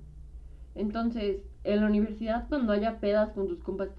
Entonces, 0.75 1.41
en 1.63 1.81
la 1.81 1.87
universidad 1.87 2.47
cuando 2.49 2.73
haya 2.73 2.99
pedas 2.99 3.31
con 3.31 3.47
tus 3.47 3.59
compas, 3.59 3.89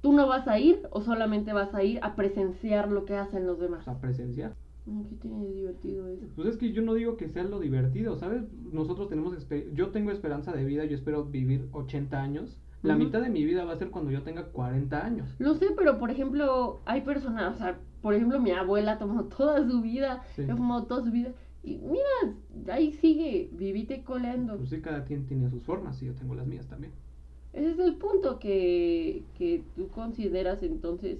¿tú 0.00 0.12
no 0.12 0.26
vas 0.26 0.48
a 0.48 0.58
ir 0.58 0.82
o 0.90 1.02
solamente 1.02 1.52
vas 1.52 1.74
a 1.74 1.82
ir 1.82 1.98
a 2.02 2.14
presenciar 2.16 2.90
lo 2.90 3.04
que 3.04 3.16
hacen 3.16 3.46
los 3.46 3.58
demás? 3.58 3.86
A 3.88 4.00
presenciar. 4.00 4.54
¿Qué 4.84 5.16
tiene 5.16 5.44
divertido 5.46 6.08
eso? 6.08 6.26
Pues 6.36 6.48
es 6.48 6.56
que 6.56 6.72
yo 6.72 6.80
no 6.80 6.94
digo 6.94 7.16
que 7.16 7.28
sea 7.28 7.42
lo 7.42 7.58
divertido, 7.58 8.16
¿sabes? 8.16 8.44
Nosotros 8.72 9.08
tenemos, 9.08 9.36
yo 9.74 9.88
tengo 9.88 10.12
esperanza 10.12 10.52
de 10.52 10.64
vida, 10.64 10.84
yo 10.84 10.94
espero 10.94 11.24
vivir 11.24 11.68
80 11.72 12.22
años. 12.22 12.56
La 12.82 12.94
mitad 12.94 13.20
de 13.20 13.30
mi 13.30 13.44
vida 13.44 13.64
va 13.64 13.72
a 13.72 13.76
ser 13.78 13.90
cuando 13.90 14.12
yo 14.12 14.22
tenga 14.22 14.44
40 14.44 15.04
años. 15.04 15.34
Lo 15.40 15.54
sé, 15.54 15.66
pero 15.76 15.98
por 15.98 16.12
ejemplo, 16.12 16.78
hay 16.84 17.00
personas, 17.00 17.56
o 17.56 17.58
sea, 17.58 17.80
por 18.00 18.14
ejemplo, 18.14 18.38
mi 18.38 18.52
abuela 18.52 18.96
tomó 18.98 19.24
toda 19.36 19.66
su 19.66 19.82
vida, 19.82 20.22
sí. 20.36 20.46
tomó 20.46 20.84
toda 20.84 21.02
su 21.02 21.10
vida. 21.10 21.32
Y 21.66 21.78
mira, 21.78 22.72
ahí 22.72 22.92
sigue, 22.92 23.50
vivite 23.52 24.04
coleando. 24.04 24.56
Pues 24.56 24.70
sí, 24.70 24.80
cada 24.80 25.04
quien 25.04 25.26
tiene 25.26 25.50
sus 25.50 25.64
formas 25.64 26.00
y 26.00 26.06
yo 26.06 26.14
tengo 26.14 26.36
las 26.36 26.46
mías 26.46 26.68
también. 26.68 26.92
Ese 27.52 27.72
es 27.72 27.78
el 27.80 27.96
punto 27.96 28.38
que, 28.38 29.24
que 29.36 29.64
tú 29.74 29.88
consideras 29.88 30.62
entonces 30.62 31.18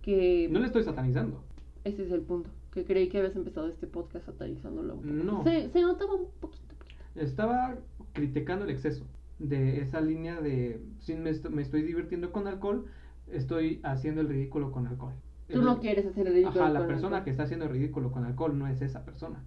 que... 0.00 0.48
No 0.50 0.60
le 0.60 0.66
estoy 0.66 0.84
satanizando. 0.84 1.44
Ese 1.84 2.02
es 2.04 2.12
el 2.12 2.22
punto 2.22 2.48
que 2.72 2.86
creí 2.86 3.10
que 3.10 3.18
habías 3.18 3.36
empezado 3.36 3.68
este 3.68 3.86
podcast 3.86 4.24
satanizándolo. 4.24 5.00
No. 5.02 5.44
Se, 5.44 5.68
se 5.68 5.82
notaba 5.82 6.14
un 6.14 6.28
poquito. 6.40 6.74
Estaba 7.14 7.76
criticando 8.14 8.64
el 8.64 8.70
exceso 8.70 9.04
de 9.38 9.82
esa 9.82 10.00
línea 10.00 10.40
de 10.40 10.80
si 11.00 11.14
me, 11.14 11.30
me, 11.50 11.60
estoy 11.60 11.82
divirtiendo 11.82 12.32
con 12.32 12.46
alcohol, 12.46 12.86
estoy 13.30 13.80
haciendo 13.82 14.22
el 14.22 14.28
ridículo 14.28 14.72
con 14.72 14.86
alcohol. 14.86 15.12
Tú 15.52 15.60
no 15.60 15.78
quieres 15.78 16.06
hacer 16.06 16.26
el 16.26 16.32
ridículo. 16.32 16.62
Ajá, 16.62 16.72
la 16.72 16.86
persona 16.86 17.22
que 17.22 17.28
está 17.28 17.42
haciendo 17.42 17.66
el 17.66 17.72
ridículo 17.72 18.10
con 18.10 18.24
alcohol 18.24 18.58
no 18.58 18.66
es 18.66 18.80
esa 18.80 19.04
persona. 19.04 19.44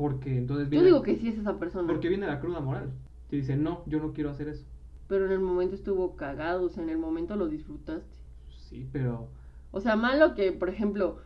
Porque 0.00 0.38
entonces 0.38 0.70
viene. 0.70 0.88
Yo 0.88 0.94
digo 0.94 1.02
que 1.02 1.16
sí 1.16 1.28
es 1.28 1.36
esa 1.36 1.58
persona. 1.58 1.86
Porque 1.86 2.08
viene 2.08 2.26
la 2.26 2.40
cruda 2.40 2.60
moral. 2.60 2.90
Te 3.28 3.36
dice, 3.36 3.54
no, 3.54 3.82
yo 3.84 4.00
no 4.00 4.14
quiero 4.14 4.30
hacer 4.30 4.48
eso. 4.48 4.64
Pero 5.08 5.26
en 5.26 5.32
el 5.32 5.40
momento 5.40 5.74
estuvo 5.74 6.16
cagado, 6.16 6.64
o 6.64 6.68
sea, 6.70 6.82
en 6.82 6.88
el 6.88 6.96
momento 6.96 7.36
lo 7.36 7.48
disfrutaste. 7.48 8.16
Sí, 8.48 8.88
pero. 8.90 9.28
O 9.72 9.80
sea, 9.82 9.96
malo 9.96 10.34
que, 10.34 10.52
por 10.52 10.70
ejemplo, 10.70 11.18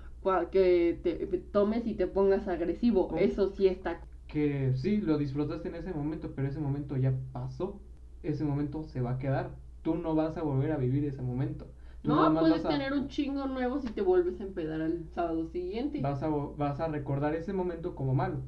que 0.51 0.99
te 1.05 1.15
tomes 1.53 1.87
y 1.87 1.95
te 1.95 2.09
pongas 2.09 2.49
agresivo. 2.49 3.15
Eso 3.17 3.49
sí 3.51 3.69
está. 3.69 4.01
Que 4.27 4.73
sí, 4.75 4.97
lo 4.97 5.19
disfrutaste 5.19 5.69
en 5.69 5.77
ese 5.77 5.93
momento, 5.93 6.33
pero 6.35 6.49
ese 6.49 6.59
momento 6.59 6.97
ya 6.97 7.15
pasó. 7.33 7.79
Ese 8.25 8.45
momento 8.45 8.83
se 8.83 9.01
va 9.01 9.13
a 9.13 9.19
quedar. 9.19 9.55
Tú 9.83 9.95
no 9.95 10.17
vas 10.17 10.37
a 10.37 10.43
volver 10.43 10.73
a 10.73 10.79
vivir 10.79 11.05
ese 11.05 11.23
momento. 11.23 11.69
no, 12.03 12.35
puedes 12.41 12.65
tener 12.65 12.93
un 12.93 13.07
chingo 13.07 13.47
nuevo 13.47 13.79
si 13.79 13.93
te 13.93 14.03
vuelves 14.03 14.41
a 14.41 14.43
empedar 14.43 14.81
al 14.81 15.05
sábado 15.15 15.47
siguiente. 15.47 16.01
Vas 16.01 16.25
a, 16.25 16.29
vas 16.29 16.81
a 16.81 16.89
recordar 16.89 17.37
ese 17.37 17.53
momento 17.53 17.95
como 17.95 18.17
malo. 18.17 18.41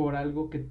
Por 0.00 0.16
algo 0.16 0.48
que... 0.48 0.66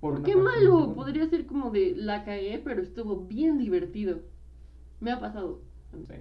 Por, 0.00 0.22
qué 0.22 0.36
malo? 0.36 0.92
Podría 0.94 1.26
ser 1.30 1.46
como 1.46 1.70
de 1.70 1.94
la 1.96 2.24
cagué, 2.24 2.60
pero 2.62 2.82
estuvo 2.82 3.22
bien 3.24 3.56
divertido. 3.56 4.20
Me 5.00 5.10
ha 5.10 5.18
pasado. 5.18 5.62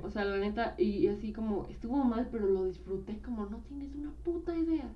O 0.01 0.09
sea, 0.09 0.23
la 0.23 0.37
neta, 0.37 0.73
y 0.77 1.05
así 1.07 1.33
como 1.33 1.67
estuvo 1.67 2.01
mal, 2.05 2.29
pero 2.31 2.47
lo 2.47 2.63
disfruté 2.63 3.19
como 3.21 3.45
no 3.47 3.57
tienes 3.67 3.93
una 3.93 4.11
puta 4.23 4.55
idea. 4.55 4.89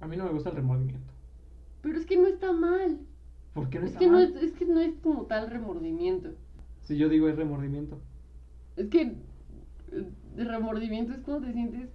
A 0.00 0.06
mí 0.06 0.16
no 0.16 0.24
me 0.24 0.30
gusta 0.30 0.48
el 0.48 0.56
remordimiento. 0.56 1.12
Pero 1.82 1.98
es 1.98 2.06
que 2.06 2.16
no 2.16 2.26
está 2.28 2.50
mal. 2.50 3.00
¿Por 3.52 3.68
qué 3.68 3.78
no 3.78 3.84
es 3.84 3.92
está 3.92 4.00
que 4.00 4.08
mal? 4.08 4.32
No 4.32 4.38
es, 4.38 4.42
es 4.42 4.52
que 4.54 4.64
no 4.64 4.80
es 4.80 4.94
como 5.02 5.26
tal 5.26 5.50
remordimiento. 5.50 6.30
Si 6.80 6.96
yo 6.96 7.10
digo 7.10 7.28
es 7.28 7.36
remordimiento. 7.36 8.00
Es 8.76 8.88
que 8.88 9.16
el 9.92 10.48
remordimiento 10.48 11.12
es 11.12 11.20
cuando 11.20 11.46
te 11.46 11.52
sientes 11.52 11.90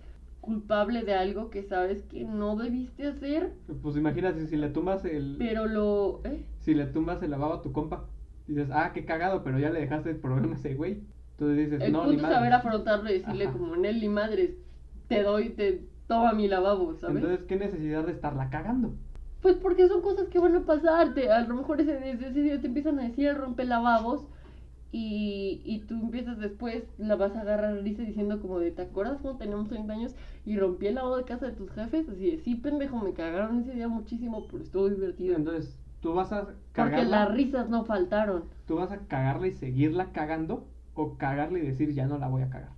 culpable 0.45 1.03
de 1.03 1.13
algo 1.13 1.49
que 1.49 1.63
sabes 1.63 2.03
que 2.03 2.23
no 2.23 2.55
debiste 2.55 3.07
hacer. 3.07 3.53
Pues 3.81 3.97
imagínate 3.97 4.47
si 4.47 4.55
le 4.55 4.69
tumbas 4.69 5.03
el... 5.03 5.35
Pero 5.37 5.65
lo... 5.65 6.21
¿eh? 6.23 6.45
Si 6.59 6.73
le 6.73 6.85
tumbas 6.85 7.21
el 7.23 7.31
lavabo 7.31 7.55
a 7.55 7.61
tu 7.61 7.71
compa. 7.71 8.05
Dices, 8.47 8.69
ah, 8.71 8.91
qué 8.93 9.05
cagado, 9.05 9.43
pero 9.43 9.57
ya 9.59 9.71
le 9.71 9.81
dejaste 9.81 10.11
el 10.11 10.17
problema 10.17 10.53
a 10.53 10.57
ese 10.57 10.75
güey. 10.75 11.01
Entonces 11.31 11.57
dices, 11.57 11.81
el 11.81 11.91
no, 11.91 12.03
punto 12.03 12.25
es 12.25 12.33
saber 12.33 12.53
afrontarlo 12.53 13.09
y 13.09 13.19
decirle 13.19 13.51
como 13.51 13.75
Nelly 13.75 14.07
madres, 14.07 14.51
te 15.07 15.23
doy, 15.23 15.49
te 15.49 15.85
toma 16.07 16.33
mi 16.33 16.47
lavabo, 16.47 16.93
¿sabes? 16.95 17.17
Entonces, 17.17 17.45
¿qué 17.45 17.55
necesidad 17.57 18.05
de 18.05 18.13
estarla 18.13 18.49
cagando? 18.49 18.93
Pues 19.41 19.57
porque 19.57 19.87
son 19.87 20.01
cosas 20.01 20.29
que 20.29 20.39
van 20.39 20.55
a 20.55 20.65
pasarte. 20.65 21.31
A 21.31 21.41
lo 21.41 21.55
mejor 21.55 21.81
ese, 21.81 21.93
desde 21.93 22.29
ese 22.29 22.41
día 22.41 22.61
te 22.61 22.67
empiezan 22.67 22.99
a 22.99 23.03
decir 23.03 23.33
rompe 23.35 23.65
lavabos 23.65 24.27
y, 24.97 25.61
y 25.65 25.79
tú 25.79 25.95
empiezas 25.95 26.39
después, 26.39 26.85
la 26.97 27.17
vas 27.17 27.35
a 27.35 27.41
agarrar 27.41 27.83
risa 27.83 28.03
diciendo 28.03 28.39
como 28.39 28.59
de, 28.59 28.71
¿te 28.71 28.83
acuerdas 28.83 29.19
cuando 29.21 29.39
teníamos 29.39 29.67
30 29.67 29.91
años 29.91 30.15
y 30.45 30.57
rompí 30.57 30.87
el 30.87 30.95
lavado 30.95 31.17
de 31.17 31.25
casa 31.25 31.47
de 31.47 31.51
tus 31.51 31.69
jefes? 31.71 32.07
Así 32.07 32.31
de, 32.31 32.37
sí, 32.37 32.55
pendejo, 32.55 33.01
me 33.01 33.11
cagaron 33.11 33.59
ese 33.59 33.73
día 33.73 33.89
muchísimo, 33.89 34.47
pero 34.49 34.63
estuvo 34.63 34.87
divertido. 34.87 35.35
Entonces, 35.35 35.77
tú 35.99 36.13
vas 36.13 36.31
a 36.31 36.53
cagarla. 36.71 36.97
Porque 36.97 37.03
las 37.09 37.33
risas 37.33 37.69
no 37.69 37.83
faltaron. 37.83 38.45
¿Tú 38.67 38.75
vas 38.75 38.89
a 38.93 38.99
cagarla 38.99 39.47
y 39.47 39.51
seguirla 39.51 40.13
cagando 40.13 40.65
o 40.93 41.17
cagarla 41.17 41.59
y 41.59 41.63
decir, 41.63 41.93
ya 41.93 42.07
no 42.07 42.17
la 42.17 42.29
voy 42.29 42.43
a 42.43 42.49
cagar? 42.49 42.69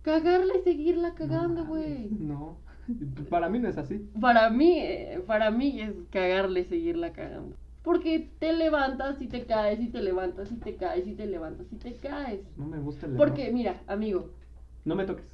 Cagarla 0.00 0.54
y 0.58 0.62
seguirla 0.62 1.12
cagando, 1.12 1.66
güey. 1.66 2.08
No, 2.18 2.56
para 3.28 3.50
mí 3.50 3.58
no 3.58 3.68
es 3.68 3.76
así. 3.76 4.08
Para 4.18 4.48
mí, 4.48 4.78
eh, 4.78 5.22
para 5.26 5.50
mí 5.50 5.82
es 5.82 5.92
cagarle 6.10 6.60
y 6.60 6.64
seguirla 6.64 7.12
cagando. 7.12 7.56
Porque 7.82 8.30
te 8.38 8.52
levantas 8.52 9.20
y 9.22 9.28
te 9.28 9.44
caes 9.46 9.80
y 9.80 9.88
te 9.88 10.02
levantas 10.02 10.50
y 10.52 10.56
te 10.56 10.76
caes 10.76 11.06
y 11.06 11.14
te 11.14 11.26
levantas 11.26 11.66
y 11.72 11.76
te 11.76 11.94
caes. 11.94 12.40
No 12.56 12.66
me 12.66 12.78
gusta 12.78 13.06
el 13.06 13.12
Porque, 13.14 13.50
mira, 13.52 13.80
amigo. 13.86 14.30
No 14.84 14.94
me 14.94 15.04
toques. 15.04 15.26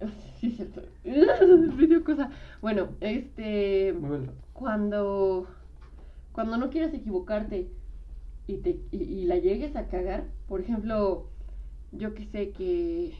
sí, 0.40 0.50
cierto. 0.50 0.82
cosa. 2.04 2.30
Bueno, 2.60 2.88
este. 3.00 3.94
Cuando. 4.52 5.46
Cuando 6.32 6.56
no 6.56 6.70
quieres 6.70 6.94
equivocarte 6.94 7.68
y, 8.46 8.56
te, 8.58 8.80
y, 8.92 9.24
la 9.24 9.36
llegues 9.36 9.74
a 9.76 9.88
cagar, 9.88 10.24
por 10.46 10.60
ejemplo, 10.60 11.28
yo 11.92 12.14
que 12.14 12.24
sé 12.26 12.50
que. 12.50 13.14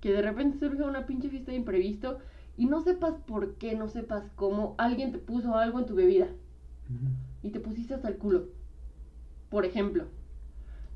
Que 0.00 0.12
de 0.12 0.22
repente 0.22 0.58
surge 0.58 0.82
una 0.82 1.06
pinche 1.06 1.28
fiesta 1.28 1.52
de 1.52 1.58
imprevisto 1.58 2.18
y 2.56 2.66
no 2.66 2.80
sepas 2.80 3.14
por 3.26 3.54
qué, 3.54 3.76
no 3.76 3.88
sepas 3.88 4.24
cómo, 4.34 4.74
alguien 4.76 5.12
te 5.12 5.18
puso 5.18 5.54
algo 5.54 5.78
en 5.78 5.86
tu 5.86 5.94
bebida 5.94 6.26
y 7.42 7.50
te 7.50 7.60
pusiste 7.60 7.94
hasta 7.94 8.08
el 8.08 8.16
culo. 8.16 8.48
Por 9.50 9.64
ejemplo, 9.64 10.04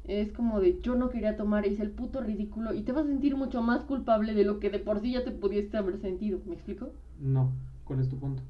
es 0.05 0.33
como 0.33 0.61
de 0.61 0.81
yo 0.81 0.95
no 0.95 1.11
quería 1.11 1.37
tomar, 1.37 1.67
hice 1.67 1.83
el 1.83 1.91
puto 1.91 2.21
ridículo 2.21 2.75
y 2.75 2.83
te 2.83 2.93
vas 2.93 3.05
a 3.05 3.09
sentir 3.09 3.37
mucho 3.37 3.63
más 3.63 3.83
culpable 3.85 4.35
de 4.35 4.45
lo 4.45 4.61
que 4.61 4.71
de 4.71 4.79
por 4.79 5.01
sí 5.01 5.13
ya 5.13 5.25
te 5.25 5.33
pudiste 5.33 5.77
haber 5.77 5.99
sentido. 5.99 6.41
¿Me 6.47 6.55
explico? 6.55 6.91
No. 7.21 7.53
¿Cuál 7.85 8.01
es 8.01 8.09
tu 8.09 8.19
punto? 8.19 8.43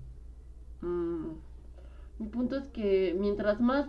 Mm, 0.83 1.33
mi 2.19 2.27
punto 2.29 2.57
es 2.57 2.67
que 2.69 3.17
mientras 3.19 3.61
más 3.61 3.89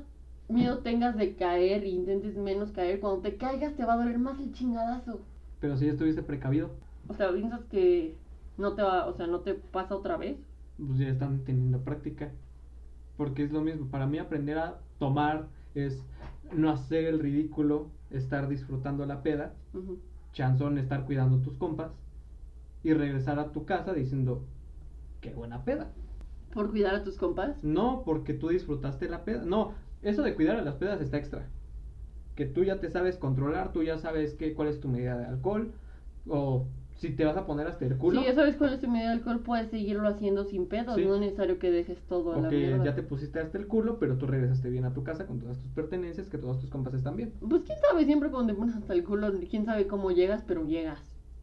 miedo 0.49 0.79
tengas 0.79 1.17
de 1.17 1.35
caer 1.35 1.83
e 1.83 1.89
intentes 1.89 2.37
menos 2.37 2.71
caer, 2.71 2.99
cuando 2.99 3.21
te 3.21 3.35
caigas 3.35 3.75
te 3.75 3.85
va 3.85 3.93
a 3.93 3.97
doler 3.97 4.17
más 4.17 4.39
el 4.39 4.53
chingadazo. 4.53 5.19
Pero 5.59 5.77
si 5.77 5.85
ya 5.85 5.91
estuviste 5.91 6.23
precavido. 6.23 6.71
O 7.07 7.13
sea, 7.13 7.33
piensas 7.33 7.63
que 7.65 8.15
no 8.57 8.73
te 8.73 8.81
va, 8.81 9.07
o 9.07 9.13
sea, 9.13 9.27
no 9.27 9.41
te 9.41 9.53
pasa 9.53 9.95
otra 9.95 10.17
vez. 10.17 10.37
Pues 10.77 10.99
ya 10.99 11.07
están 11.07 11.43
teniendo 11.43 11.79
práctica 11.79 12.31
porque 13.17 13.43
es 13.43 13.51
lo 13.51 13.61
mismo. 13.61 13.87
Para 13.87 14.05
mí 14.05 14.19
aprender 14.19 14.57
a 14.57 14.79
tomar 14.99 15.47
es 15.75 16.05
no 16.53 16.69
hacer 16.69 17.05
el 17.05 17.19
ridículo, 17.19 17.89
estar 18.09 18.47
disfrutando 18.47 19.05
la 19.05 19.21
peda, 19.21 19.53
chanzón 20.33 20.77
estar 20.77 21.05
cuidando 21.05 21.39
tus 21.39 21.57
compas 21.57 21.91
y 22.83 22.93
regresar 22.93 23.39
a 23.39 23.51
tu 23.51 23.65
casa 23.65 23.93
diciendo, 23.93 24.43
qué 25.19 25.33
buena 25.33 25.63
peda. 25.63 25.91
¿Por 26.53 26.71
cuidar 26.71 26.95
a 26.95 27.03
tus 27.03 27.17
compas? 27.17 27.61
No, 27.63 28.03
porque 28.05 28.33
tú 28.33 28.49
disfrutaste 28.49 29.09
la 29.09 29.25
peda. 29.25 29.43
No, 29.43 29.73
eso 30.01 30.21
de 30.21 30.35
cuidar 30.35 30.57
a 30.57 30.61
las 30.61 30.75
pedas 30.75 31.01
está 31.01 31.17
extra. 31.17 31.49
Que 32.35 32.45
tú 32.45 32.63
ya 32.63 32.79
te 32.79 32.89
sabes 32.89 33.17
controlar, 33.17 33.73
tú 33.73 33.83
ya 33.83 33.97
sabes 33.97 34.35
qué, 34.35 34.53
cuál 34.53 34.69
es 34.69 34.79
tu 34.79 34.87
medida 34.87 35.17
de 35.17 35.25
alcohol, 35.25 35.73
o 36.27 36.67
si 36.97 37.11
te 37.11 37.25
vas 37.25 37.37
a 37.37 37.45
poner 37.45 37.67
hasta 37.67 37.85
el 37.85 37.97
culo. 37.97 38.19
Si 38.19 38.25
ya 38.25 38.33
sabes 38.33 38.55
cuál 38.55 38.73
es 38.73 38.81
tu 38.81 38.87
medida 38.87 39.09
de 39.09 39.13
alcohol, 39.13 39.39
puedes 39.39 39.69
seguirlo 39.69 40.07
haciendo 40.07 40.45
sin 40.45 40.67
pedos. 40.67 40.97
No 40.97 41.15
es 41.15 41.21
necesario 41.21 41.59
que 41.59 41.71
dejes 41.71 42.01
todo 42.07 42.33
a 42.33 42.41
la 42.41 42.49
mierda. 42.49 42.83
ya 42.83 42.95
te 42.95 43.03
pusiste 43.03 43.39
hasta 43.39 43.57
el 43.57 43.67
culo, 43.67 43.99
pero 43.99 44.17
tú 44.17 44.25
regresaste 44.25 44.69
bien 44.69 44.85
a 44.85 44.93
tu 44.93 45.03
casa 45.03 45.27
con 45.27 45.39
todas 45.39 45.59
tus 45.59 45.71
pertenencias, 45.71 46.27
que 46.27 46.39
todos 46.39 46.59
tus 46.59 46.69
compas 46.69 46.95
están 46.95 47.15
bien. 47.15 47.33
Pues 47.47 47.61
quién 47.63 47.77
sabe, 47.79 48.05
siempre 48.05 48.29
cuando 48.29 48.53
te 48.53 48.59
pones 48.59 48.75
hasta 48.75 48.93
el 48.93 49.03
culo, 49.03 49.31
quién 49.49 49.65
sabe 49.65 49.85
cómo 49.87 50.11
llegas, 50.11 50.43
pero 50.47 50.65
llegas. 50.65 50.99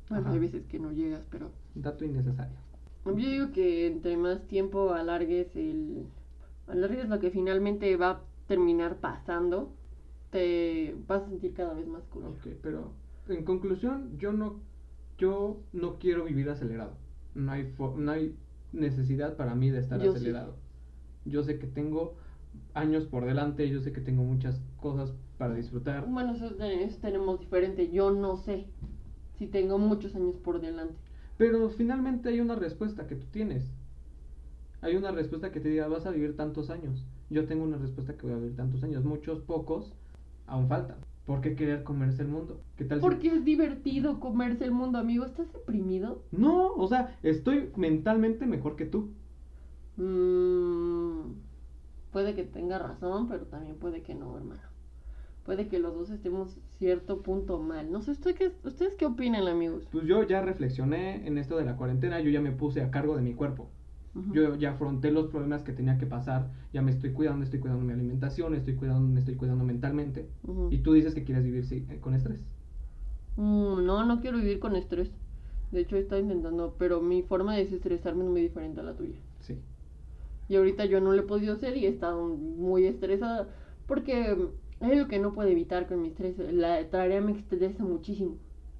Bueno, 0.08 0.30
hay 0.30 0.38
veces 0.38 0.66
que 0.66 0.78
no 0.78 0.92
llegas, 0.92 1.22
pero... 1.30 1.50
Dato 1.74 2.04
innecesario. 2.04 2.56
Yo 3.06 3.14
digo 3.14 3.52
que 3.52 3.86
entre 3.86 4.16
más 4.16 4.42
tiempo 4.48 4.92
alargues 4.92 5.54
el... 5.54 6.06
Alargues 6.66 7.08
lo 7.08 7.20
que 7.20 7.30
finalmente 7.30 7.94
va 7.96 8.10
a 8.10 8.20
terminar 8.48 8.96
pasando, 8.96 9.72
te 10.30 10.96
vas 11.06 11.22
a 11.22 11.28
sentir 11.28 11.54
cada 11.54 11.74
vez 11.74 11.86
más 11.86 12.02
culo. 12.04 12.30
Ok, 12.30 12.54
pero 12.62 12.90
en 13.28 13.44
conclusión, 13.44 14.18
yo 14.18 14.32
no 14.32 14.56
yo 15.18 15.60
no 15.72 15.98
quiero 15.98 16.24
vivir 16.24 16.48
acelerado. 16.48 16.96
No 17.34 17.52
hay, 17.52 17.72
no 17.96 18.10
hay 18.10 18.36
necesidad 18.72 19.36
para 19.36 19.54
mí 19.54 19.70
de 19.70 19.80
estar 19.80 20.00
acelerado. 20.00 20.56
Yo 21.24 21.42
sé 21.42 21.58
que 21.58 21.66
tengo 21.66 22.14
años 22.74 23.04
por 23.06 23.24
delante, 23.24 23.68
yo 23.68 23.80
sé 23.80 23.92
que 23.92 24.00
tengo 24.00 24.22
muchas 24.22 24.60
cosas 24.80 25.12
para 25.38 25.54
disfrutar. 25.54 26.06
Bueno, 26.06 26.34
eso, 26.34 26.54
tenemos 27.00 27.40
diferente. 27.40 27.90
Yo 27.90 28.10
no 28.10 28.36
sé 28.36 28.66
si 29.38 29.46
tengo 29.46 29.78
muchos 29.78 30.14
años 30.14 30.36
por 30.36 30.60
delante. 30.60 30.96
Pero 31.36 31.68
finalmente 31.70 32.28
hay 32.28 32.40
una 32.40 32.54
respuesta 32.54 33.06
que 33.06 33.16
tú 33.16 33.26
tienes. 33.30 33.72
Hay 34.80 34.96
una 34.96 35.10
respuesta 35.10 35.50
que 35.50 35.60
te 35.60 35.70
diga, 35.70 35.88
vas 35.88 36.06
a 36.06 36.10
vivir 36.10 36.36
tantos 36.36 36.70
años. 36.70 37.04
Yo 37.30 37.46
tengo 37.46 37.64
una 37.64 37.78
respuesta 37.78 38.16
que 38.16 38.26
voy 38.26 38.32
a 38.32 38.38
vivir 38.38 38.56
tantos 38.56 38.84
años. 38.84 39.04
Muchos, 39.04 39.40
pocos, 39.40 39.92
aún 40.46 40.68
faltan. 40.68 40.98
¿Por 41.26 41.40
qué 41.40 41.54
querer 41.54 41.84
comerse 41.84 42.22
el 42.22 42.28
mundo? 42.28 42.60
¿Qué 42.76 42.84
tal 42.84 43.00
Porque 43.00 43.28
es 43.28 43.44
divertido 43.44 44.20
comerse 44.20 44.64
el 44.64 44.72
mundo, 44.72 44.98
amigo. 44.98 45.24
¿Estás 45.24 45.50
deprimido? 45.52 46.22
No, 46.30 46.72
o 46.74 46.86
sea, 46.86 47.18
estoy 47.22 47.70
mentalmente 47.76 48.46
mejor 48.46 48.76
que 48.76 48.84
tú. 48.84 49.08
Mm, 49.96 51.32
puede 52.12 52.34
que 52.34 52.44
tenga 52.44 52.78
razón, 52.78 53.28
pero 53.28 53.44
también 53.46 53.76
puede 53.76 54.02
que 54.02 54.14
no, 54.14 54.36
hermano. 54.36 54.60
Puede 55.46 55.68
que 55.68 55.78
los 55.78 55.94
dos 55.94 56.10
estemos 56.10 56.58
cierto 56.78 57.22
punto 57.22 57.58
mal. 57.58 57.90
No 57.90 58.02
sé, 58.02 58.12
¿usted 58.12 58.34
qué, 58.34 58.52
¿ustedes 58.64 58.94
qué 58.96 59.06
opinan, 59.06 59.46
amigos? 59.48 59.88
Pues 59.92 60.06
yo 60.06 60.22
ya 60.24 60.42
reflexioné 60.42 61.26
en 61.26 61.38
esto 61.38 61.56
de 61.56 61.64
la 61.64 61.76
cuarentena, 61.76 62.20
yo 62.20 62.30
ya 62.30 62.40
me 62.40 62.52
puse 62.52 62.82
a 62.82 62.90
cargo 62.90 63.16
de 63.16 63.22
mi 63.22 63.34
cuerpo. 63.34 63.68
Yo 64.32 64.54
ya 64.54 64.70
afronté 64.70 65.10
los 65.10 65.26
problemas 65.26 65.62
que 65.64 65.72
tenía 65.72 65.98
que 65.98 66.06
pasar, 66.06 66.48
ya 66.72 66.82
me 66.82 66.92
estoy 66.92 67.10
cuidando, 67.10 67.44
estoy 67.44 67.58
cuidando 67.58 67.84
mi 67.84 67.92
alimentación, 67.92 68.54
estoy 68.54 68.76
cuidando, 68.76 69.08
me 69.08 69.18
estoy 69.18 69.34
cuidando 69.34 69.64
mentalmente. 69.64 70.28
Y 70.70 70.78
tú 70.78 70.92
dices 70.92 71.14
que 71.14 71.24
quieres 71.24 71.42
vivir 71.42 71.64
sí, 71.64 71.84
con 72.00 72.14
estrés. 72.14 72.38
Mm, 73.36 73.84
no, 73.84 74.04
no 74.04 74.20
quiero 74.20 74.38
vivir 74.38 74.60
con 74.60 74.76
estrés. 74.76 75.10
De 75.72 75.80
hecho, 75.80 75.96
he 75.96 76.00
estado 76.00 76.20
intentando, 76.20 76.76
pero 76.78 77.00
mi 77.00 77.22
forma 77.22 77.56
de 77.56 77.64
desestresarme 77.64 78.22
es 78.22 78.30
muy 78.30 78.42
diferente 78.42 78.80
a 78.80 78.84
la 78.84 78.94
tuya. 78.94 79.16
Sí. 79.40 79.58
Y 80.48 80.56
ahorita 80.56 80.84
yo 80.84 81.00
no 81.00 81.12
lo 81.12 81.22
he 81.22 81.26
podido 81.26 81.54
hacer 81.54 81.76
y 81.76 81.86
he 81.86 81.88
estado 81.88 82.28
muy 82.28 82.84
estresada 82.86 83.48
porque 83.86 84.30
es 84.30 84.38
algo 84.80 85.08
que 85.08 85.18
no 85.18 85.32
puedo 85.32 85.48
evitar 85.48 85.88
con 85.88 86.02
mi 86.02 86.08
estrés. 86.08 86.38
La 86.38 86.88
tarea 86.88 87.20
me 87.20 87.32
estresa 87.32 87.82
muchísimo. 87.82 88.36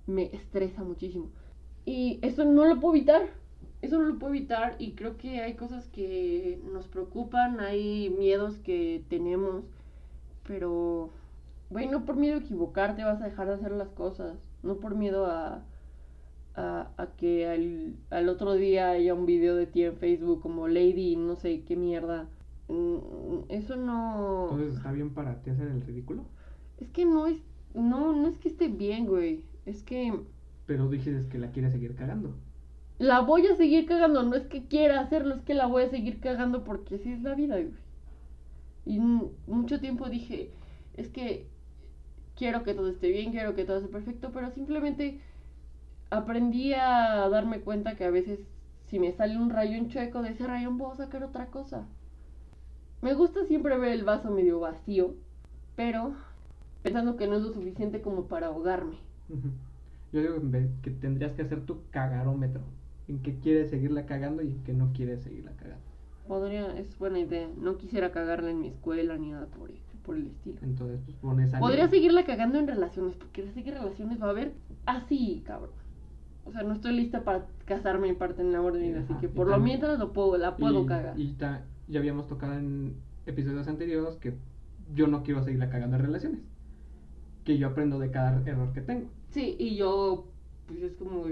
Me 0.07 0.31
estresa 0.33 0.85
muchísimo. 0.85 1.31
Y 1.85 2.21
eso 2.23 2.45
no 2.45 2.67
lo 2.67 2.79
puedo 2.79 2.95
evitar 2.95 3.23
eso 3.85 3.99
no 3.99 4.05
lo 4.05 4.19
puedo 4.19 4.33
evitar 4.33 4.77
y 4.79 4.93
creo 4.93 5.19
que 5.19 5.41
hay 5.41 5.55
cosas 5.55 5.87
que 5.89 6.59
nos 6.73 6.89
preocupan, 6.89 7.61
hay 7.61 8.09
miedos 8.19 8.57
que 8.59 9.05
tenemos, 9.11 9.65
pero, 10.47 11.11
güey, 11.69 11.89
no 11.89 12.07
por 12.07 12.17
miedo 12.17 12.37
a 12.37 12.41
equivocarte 12.41 13.05
vas 13.05 13.21
a 13.21 13.27
dejar 13.27 13.49
de 13.49 13.55
hacer 13.55 13.73
las 13.73 13.91
cosas, 13.91 14.39
no 14.63 14.77
por 14.77 14.95
miedo 14.95 15.27
a, 15.27 15.63
a, 16.57 17.09
que 17.19 17.47
al, 17.47 17.97
al, 18.09 18.29
otro 18.31 18.55
día 18.55 18.91
haya 18.91 19.13
un 19.13 19.27
video 19.27 19.55
de 19.55 19.67
ti 19.67 19.85
en 19.85 19.97
Facebook 19.97 20.41
como 20.41 20.67
Lady, 20.67 21.17
no 21.17 21.37
sé 21.37 21.63
qué 21.65 21.77
mierda. 21.77 22.27
Mm, 22.69 23.51
eso 23.51 23.77
no... 23.77 24.49
Entonces, 24.51 24.77
¿está 24.79 24.93
bien 24.93 25.11
para 25.11 25.43
ti 25.43 25.51
hacer 25.51 25.69
el 25.69 25.83
ridículo? 25.83 26.25
Es 26.79 26.89
que 26.89 27.05
no 27.05 27.27
es, 27.27 27.43
no, 27.75 28.15
no 28.15 28.29
es 28.29 28.39
que 28.39 28.49
esté 28.49 28.69
bien, 28.69 29.07
güey, 29.07 29.45
es 29.67 29.83
que... 29.83 30.21
Pero 30.65 30.89
dices 30.89 31.27
que 31.27 31.39
la 31.39 31.51
quieres 31.51 31.73
seguir 31.73 31.95
cagando 31.95 32.35
la 32.99 33.21
voy 33.21 33.47
a 33.47 33.57
seguir 33.57 33.87
cagando. 33.87 34.23
No 34.23 34.37
es 34.37 34.47
que 34.47 34.67
quiera 34.67 35.01
hacerlo, 35.01 35.35
es 35.35 35.43
que 35.43 35.55
la 35.55 35.67
voy 35.67 35.85
a 35.85 35.91
seguir 35.91 36.21
cagando 36.21 36.65
porque 36.65 36.97
así 36.97 37.13
es 37.13 37.23
la 37.23 37.35
vida. 37.35 37.57
Y 38.87 38.99
mucho 38.99 39.81
tiempo 39.81 40.09
dije, 40.09 40.51
es 40.97 41.09
que 41.09 41.47
quiero 42.37 42.63
que 42.63 42.75
todo 42.75 42.89
esté 42.89 43.09
bien, 43.09 43.33
quiero 43.33 43.55
que 43.55 43.65
todo 43.65 43.79
esté 43.79 43.89
perfecto, 43.89 44.31
pero 44.33 44.51
simplemente 44.51 45.21
aprendí 46.11 46.75
a 46.75 47.29
darme 47.29 47.61
cuenta 47.61 47.97
que 47.97 48.05
a 48.05 48.11
veces 48.11 48.41
si 48.89 48.99
me 48.99 49.13
sale 49.13 49.39
un 49.39 49.51
rayón 49.51 49.89
chueco 49.89 50.23
de 50.23 50.31
ese 50.31 50.47
rayón 50.47 50.79
puedo 50.79 50.95
sacar 50.95 51.25
otra 51.25 51.47
cosa. 51.47 51.87
Me 53.03 53.15
gusta 53.15 53.45
siempre 53.47 53.77
ver 53.79 53.93
el 53.93 54.05
vaso 54.05 54.31
medio 54.31 54.61
vacío, 54.61 55.15
pero 55.77 56.15
pensando 56.83 57.17
que 57.17 57.27
no 57.27 57.37
es 57.37 57.43
lo 57.43 57.53
suficiente 57.53 58.03
como 58.03 58.27
para 58.27 58.49
ahogarme. 58.49 58.97
Yo 60.13 60.21
digo 60.21 60.37
que 60.83 60.91
tendrías 60.91 61.33
que 61.33 61.43
hacer 61.43 61.65
tu 61.67 61.81
cagarómetro 61.91 62.63
en 63.09 63.21
que 63.21 63.39
quieres 63.39 63.71
seguirla 63.71 64.07
cagando 64.07 64.43
y 64.43 64.49
en 64.49 64.65
que 64.65 64.73
no 64.73 64.93
quieres 64.93 65.23
seguirla 65.23 65.53
cagando. 65.57 65.85
Podría, 66.27 66.79
es 66.79 66.99
buena 66.99 67.19
idea. 67.19 67.49
No 67.59 67.77
quisiera 67.77 68.11
cagarla 68.13 68.51
en 68.51 68.61
mi 68.61 68.69
escuela 68.69 69.17
ni 69.19 69.31
nada 69.31 69.47
por, 69.47 69.71
por 70.05 70.17
el 70.17 70.27
estilo. 70.29 70.59
Entonces, 70.63 71.01
pues 71.05 71.17
pones 71.19 71.53
a. 71.53 71.59
Podría 71.61 71.89
seguirla 71.89 72.25
cagando 72.25 72.59
en 72.59 72.67
relaciones, 72.67 73.15
porque 73.17 73.47
seguir 73.53 73.75
relaciones 73.75 74.21
va 74.23 74.27
a 74.29 74.31
haber 74.31 74.53
así, 74.87 75.43
cabrón. 75.45 75.73
O 76.47 76.53
sea, 76.53 76.63
no 76.63 76.73
estoy 76.73 76.95
lista 76.95 77.25
para 77.25 77.47
casarme 77.67 78.09
en 78.09 78.17
parte 78.17 78.43
en 78.43 78.53
la 78.53 78.61
orden, 78.63 78.97
así 78.99 79.15
que 79.21 79.29
por 79.29 79.49
lo 79.49 79.59
mientras 79.59 79.99
lo 79.99 80.13
puedo, 80.13 80.37
la 80.37 80.57
puedo 80.57 80.85
cagar. 80.87 81.19
Y 81.19 81.37
ya 81.37 81.65
habíamos 81.95 82.27
tocado 82.27 82.55
en 82.55 82.97
episodios 83.27 83.67
anteriores 83.69 84.17
que 84.17 84.35
yo 84.95 85.07
no 85.07 85.23
quiero 85.23 85.43
seguirla 85.43 85.71
cagando 85.71 85.97
en 85.97 86.03
relaciones. 86.03 86.41
que 87.45 87.59
yo 87.59 87.69
aprendo 87.69 87.99
de 87.99 88.11
cada 88.11 88.43
error 88.47 88.73
que 88.73 88.81
tengo. 88.81 89.11
Sí, 89.31 89.57
y 89.59 89.77
yo, 89.77 90.27
pues 90.67 90.83
es 90.83 90.95
como, 90.95 91.27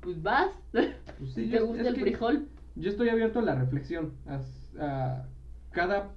pues 0.00 0.22
vas, 0.22 0.50
pues 0.72 0.94
sí, 1.34 1.48
¿te 1.48 1.60
gusta 1.60 1.88
el 1.88 1.96
frijol? 1.96 2.48
Yo 2.76 2.90
estoy 2.90 3.08
abierto 3.08 3.40
a 3.40 3.42
la 3.42 3.54
reflexión, 3.54 4.12
a, 4.26 5.24
cada... 5.72 6.10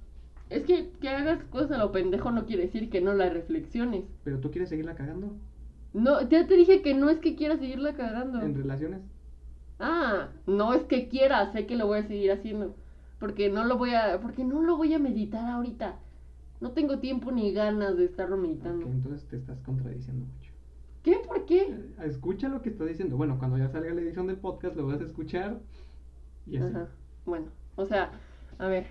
Es 0.50 0.64
que 0.64 0.90
que 1.00 1.08
hagas 1.08 1.42
cosas 1.44 1.72
a 1.72 1.78
lo 1.78 1.90
pendejo 1.90 2.30
no 2.30 2.46
quiere 2.46 2.64
decir 2.64 2.90
que 2.90 3.00
no 3.00 3.14
la 3.14 3.30
reflexiones. 3.30 4.04
Pero 4.24 4.40
tú 4.40 4.50
quieres 4.50 4.68
seguirla 4.68 4.94
cagando. 4.94 5.34
No, 5.94 6.20
ya 6.28 6.46
te 6.46 6.56
dije 6.56 6.82
que 6.82 6.94
no 6.94 7.08
es 7.08 7.18
que 7.18 7.34
quiera 7.34 7.56
seguirla 7.56 7.94
cagando. 7.94 8.40
¿En 8.42 8.54
relaciones? 8.54 9.00
Ah, 9.78 10.28
no 10.46 10.74
es 10.74 10.82
que 10.84 11.08
quiera, 11.08 11.52
sé 11.52 11.66
que 11.66 11.76
lo 11.76 11.86
voy 11.86 12.00
a 12.00 12.06
seguir 12.06 12.30
haciendo. 12.32 12.74
Porque 13.18 13.48
no 13.48 13.64
lo 13.64 13.78
voy 13.78 13.94
a, 13.94 14.20
porque 14.20 14.44
no 14.44 14.62
lo 14.62 14.76
voy 14.76 14.92
a 14.94 14.98
meditar 14.98 15.48
ahorita. 15.48 15.96
No 16.60 16.72
tengo 16.72 16.98
tiempo 16.98 17.32
ni 17.32 17.52
ganas 17.52 17.96
de 17.96 18.04
estarlo 18.04 18.36
meditando. 18.36 18.86
entonces 18.86 19.26
te 19.28 19.36
estás 19.36 19.60
contradiciendo 19.60 20.26
mucho. 20.26 20.43
¿Qué? 21.04 21.20
¿Por 21.28 21.44
qué? 21.44 21.92
Escucha 22.02 22.48
lo 22.48 22.62
que 22.62 22.70
está 22.70 22.84
diciendo. 22.86 23.18
Bueno, 23.18 23.38
cuando 23.38 23.58
ya 23.58 23.68
salga 23.68 23.92
la 23.92 24.00
edición 24.00 24.26
del 24.26 24.38
podcast 24.38 24.74
lo 24.74 24.86
vas 24.86 25.02
a 25.02 25.04
escuchar. 25.04 25.60
Y 26.46 26.56
así. 26.56 26.74
Ajá. 26.74 26.88
Bueno, 27.26 27.48
o 27.76 27.84
sea, 27.84 28.10
a 28.58 28.66
ver. 28.66 28.86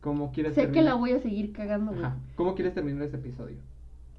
¿Cómo 0.00 0.32
quieres 0.32 0.54
Sé 0.54 0.72
que 0.72 0.80
la 0.80 0.94
voy 0.94 1.12
a 1.12 1.20
seguir 1.20 1.52
cagando, 1.52 1.92
Ajá. 1.92 2.16
¿Cómo 2.36 2.54
quieres 2.54 2.72
terminar 2.72 3.02
este 3.02 3.18
episodio? 3.18 3.58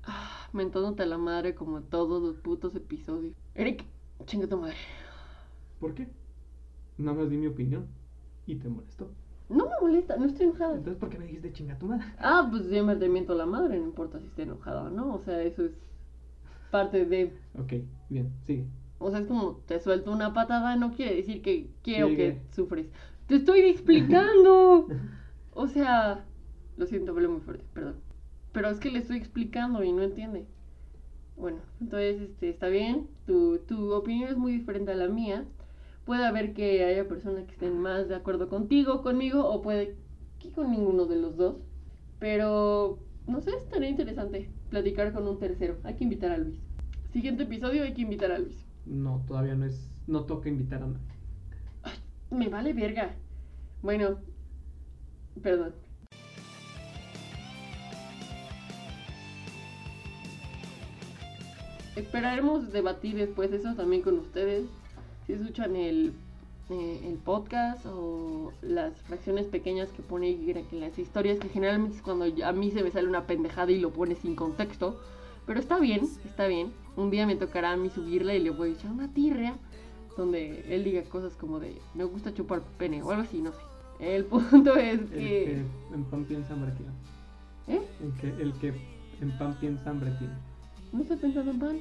Ah, 0.03 0.47
mentándote 0.53 1.01
a 1.01 1.05
la 1.07 1.17
madre 1.17 1.55
como 1.55 1.81
todos 1.81 2.21
los 2.21 2.37
putos 2.37 2.75
episodios. 2.75 3.35
Eric, 3.55 3.83
chinga 4.25 4.47
tu 4.47 4.57
madre. 4.57 4.77
¿Por 5.79 5.95
qué? 5.95 6.07
No 6.99 7.15
me 7.15 7.25
di 7.25 7.37
mi 7.37 7.47
opinión. 7.47 7.87
Y 8.45 8.55
te 8.55 8.69
molestó. 8.69 9.09
No 9.49 9.65
me 9.65 9.71
molesta, 9.81 10.17
no 10.17 10.25
estoy 10.25 10.45
enojada. 10.45 10.75
Entonces, 10.75 10.99
¿por 10.99 11.09
qué 11.09 11.17
me 11.17 11.25
dijiste 11.25 11.51
chinga 11.51 11.79
tu 11.79 11.87
madre? 11.87 12.05
Ah, 12.19 12.47
pues 12.49 12.69
yo 12.69 12.85
me 12.85 12.95
te 12.95 13.09
miento 13.09 13.33
la 13.33 13.47
madre, 13.47 13.79
no 13.79 13.85
importa 13.85 14.19
si 14.19 14.27
estoy 14.27 14.43
enojada 14.43 14.83
o 14.83 14.89
no. 14.91 15.15
O 15.15 15.19
sea, 15.19 15.41
eso 15.41 15.65
es 15.65 15.71
parte 16.73 17.05
de. 17.05 17.31
Ok, 17.55 17.73
bien, 18.09 18.33
sigue. 18.47 18.65
O 18.97 19.11
sea, 19.11 19.19
es 19.19 19.27
como 19.27 19.57
te 19.67 19.79
suelto 19.79 20.11
una 20.11 20.33
patada, 20.33 20.75
no 20.75 20.91
quiere 20.91 21.15
decir 21.15 21.43
que 21.43 21.69
quiero 21.83 22.07
que 22.07 22.41
sufres. 22.51 22.87
Te 23.27 23.35
estoy 23.35 23.59
explicando. 23.59 24.87
o 25.53 25.67
sea, 25.67 26.25
lo 26.75 26.87
siento, 26.87 27.11
hablé 27.11 27.27
muy 27.27 27.41
fuerte, 27.41 27.63
perdón. 27.73 27.97
Pero 28.53 28.69
es 28.69 28.79
que 28.79 28.89
le 28.89 28.99
estoy 28.99 29.17
explicando 29.17 29.83
y 29.83 29.91
no 29.91 30.01
entiende. 30.01 30.47
Bueno, 31.37 31.59
entonces 31.79 32.21
este, 32.21 32.49
está 32.49 32.69
bien, 32.69 33.07
tu, 33.27 33.59
tu 33.59 33.93
opinión 33.93 34.29
es 34.29 34.37
muy 34.37 34.53
diferente 34.53 34.93
a 34.93 34.95
la 34.95 35.07
mía. 35.07 35.45
Puede 36.05 36.25
haber 36.25 36.53
que 36.53 36.83
haya 36.85 37.07
personas 37.07 37.45
que 37.45 37.51
estén 37.51 37.77
más 37.77 38.09
de 38.09 38.15
acuerdo 38.15 38.49
contigo, 38.49 39.03
conmigo, 39.03 39.47
o 39.47 39.61
puede 39.61 39.95
que 40.39 40.51
con 40.51 40.71
ninguno 40.71 41.05
de 41.05 41.17
los 41.17 41.37
dos. 41.37 41.57
Pero, 42.17 42.97
no 43.27 43.41
sé, 43.41 43.51
estaría 43.51 43.89
interesante 43.89 44.49
platicar 44.73 45.13
con 45.13 45.27
un 45.27 45.37
tercero. 45.37 45.77
Hay 45.83 45.93
que 45.93 46.03
invitar 46.03 46.31
a 46.31 46.37
Luis. 46.39 46.59
Siguiente 47.11 47.43
episodio 47.43 47.83
hay 47.83 47.93
que 47.93 48.01
invitar 48.01 48.31
a 48.31 48.39
Luis. 48.39 48.65
No, 48.87 49.23
todavía 49.27 49.53
no 49.53 49.67
es, 49.67 49.87
no 50.07 50.23
toca 50.25 50.49
invitar 50.49 50.81
a 50.81 50.87
nadie. 50.87 51.05
Ay, 51.83 51.93
me 52.31 52.49
vale 52.49 52.73
verga. 52.73 53.13
Bueno, 53.83 54.17
perdón. 55.43 55.75
Esperaremos 61.95 62.71
debatir 62.71 63.15
después 63.15 63.53
eso 63.53 63.75
también 63.75 64.01
con 64.01 64.17
ustedes 64.17 64.65
si 65.27 65.33
escuchan 65.33 65.75
el, 65.75 66.13
eh, 66.69 67.01
el 67.05 67.15
podcast 67.15 67.85
o 67.85 68.53
las 68.61 68.93
fracciones 69.01 69.45
pequeñas 69.47 69.89
que 69.89 70.01
pone 70.01 70.37
que 70.37 70.79
las 70.79 70.97
historias, 70.97 71.39
que 71.39 71.49
generalmente 71.49 71.97
es 71.97 72.01
cuando 72.01 72.25
a 72.45 72.51
mí 72.53 72.71
se 72.71 72.83
me 72.83 72.91
sale 72.91 73.07
una 73.07 73.27
pendejada 73.27 73.71
y 73.71 73.79
lo 73.79 73.91
pone 73.91 74.15
sin 74.15 74.35
contexto. 74.35 74.99
Pero 75.45 75.59
está 75.59 75.77
bien, 75.79 76.07
está 76.25 76.47
bien. 76.47 76.71
Un 76.95 77.09
día 77.09 77.27
me 77.27 77.35
tocará 77.35 77.73
a 77.73 77.77
mí 77.77 77.89
subirla 77.89 78.33
y 78.33 78.39
le 78.39 78.49
voy 78.49 78.69
a 78.69 78.73
echar 78.73 78.91
una 78.91 79.13
tirria 79.13 79.55
donde 80.15 80.63
él 80.73 80.83
diga 80.83 81.03
cosas 81.03 81.35
como 81.35 81.59
de 81.59 81.81
me 81.95 82.03
gusta 82.03 82.33
chupar 82.33 82.61
pene 82.77 83.01
o 83.03 83.11
algo 83.11 83.23
así, 83.23 83.41
no 83.41 83.51
sé. 83.51 83.59
El 83.99 84.25
punto 84.25 84.75
es 84.77 85.01
que... 85.09 85.43
El 85.43 85.45
que 85.45 85.65
en 85.93 86.03
pan 86.05 86.23
piensa 86.25 86.53
hambre 86.53 86.71
tiene. 86.71 86.91
¿Eh? 87.67 87.87
El 88.01 88.13
que, 88.13 88.41
el 88.41 88.53
que 88.53 88.73
en 89.21 89.37
pan 89.37 89.57
piensa 89.59 89.89
hambre 89.89 90.11
tiene. 90.17 90.33
No 90.91 91.01
estoy 91.01 91.17
pensando 91.17 91.51
en 91.51 91.59
pan. 91.59 91.79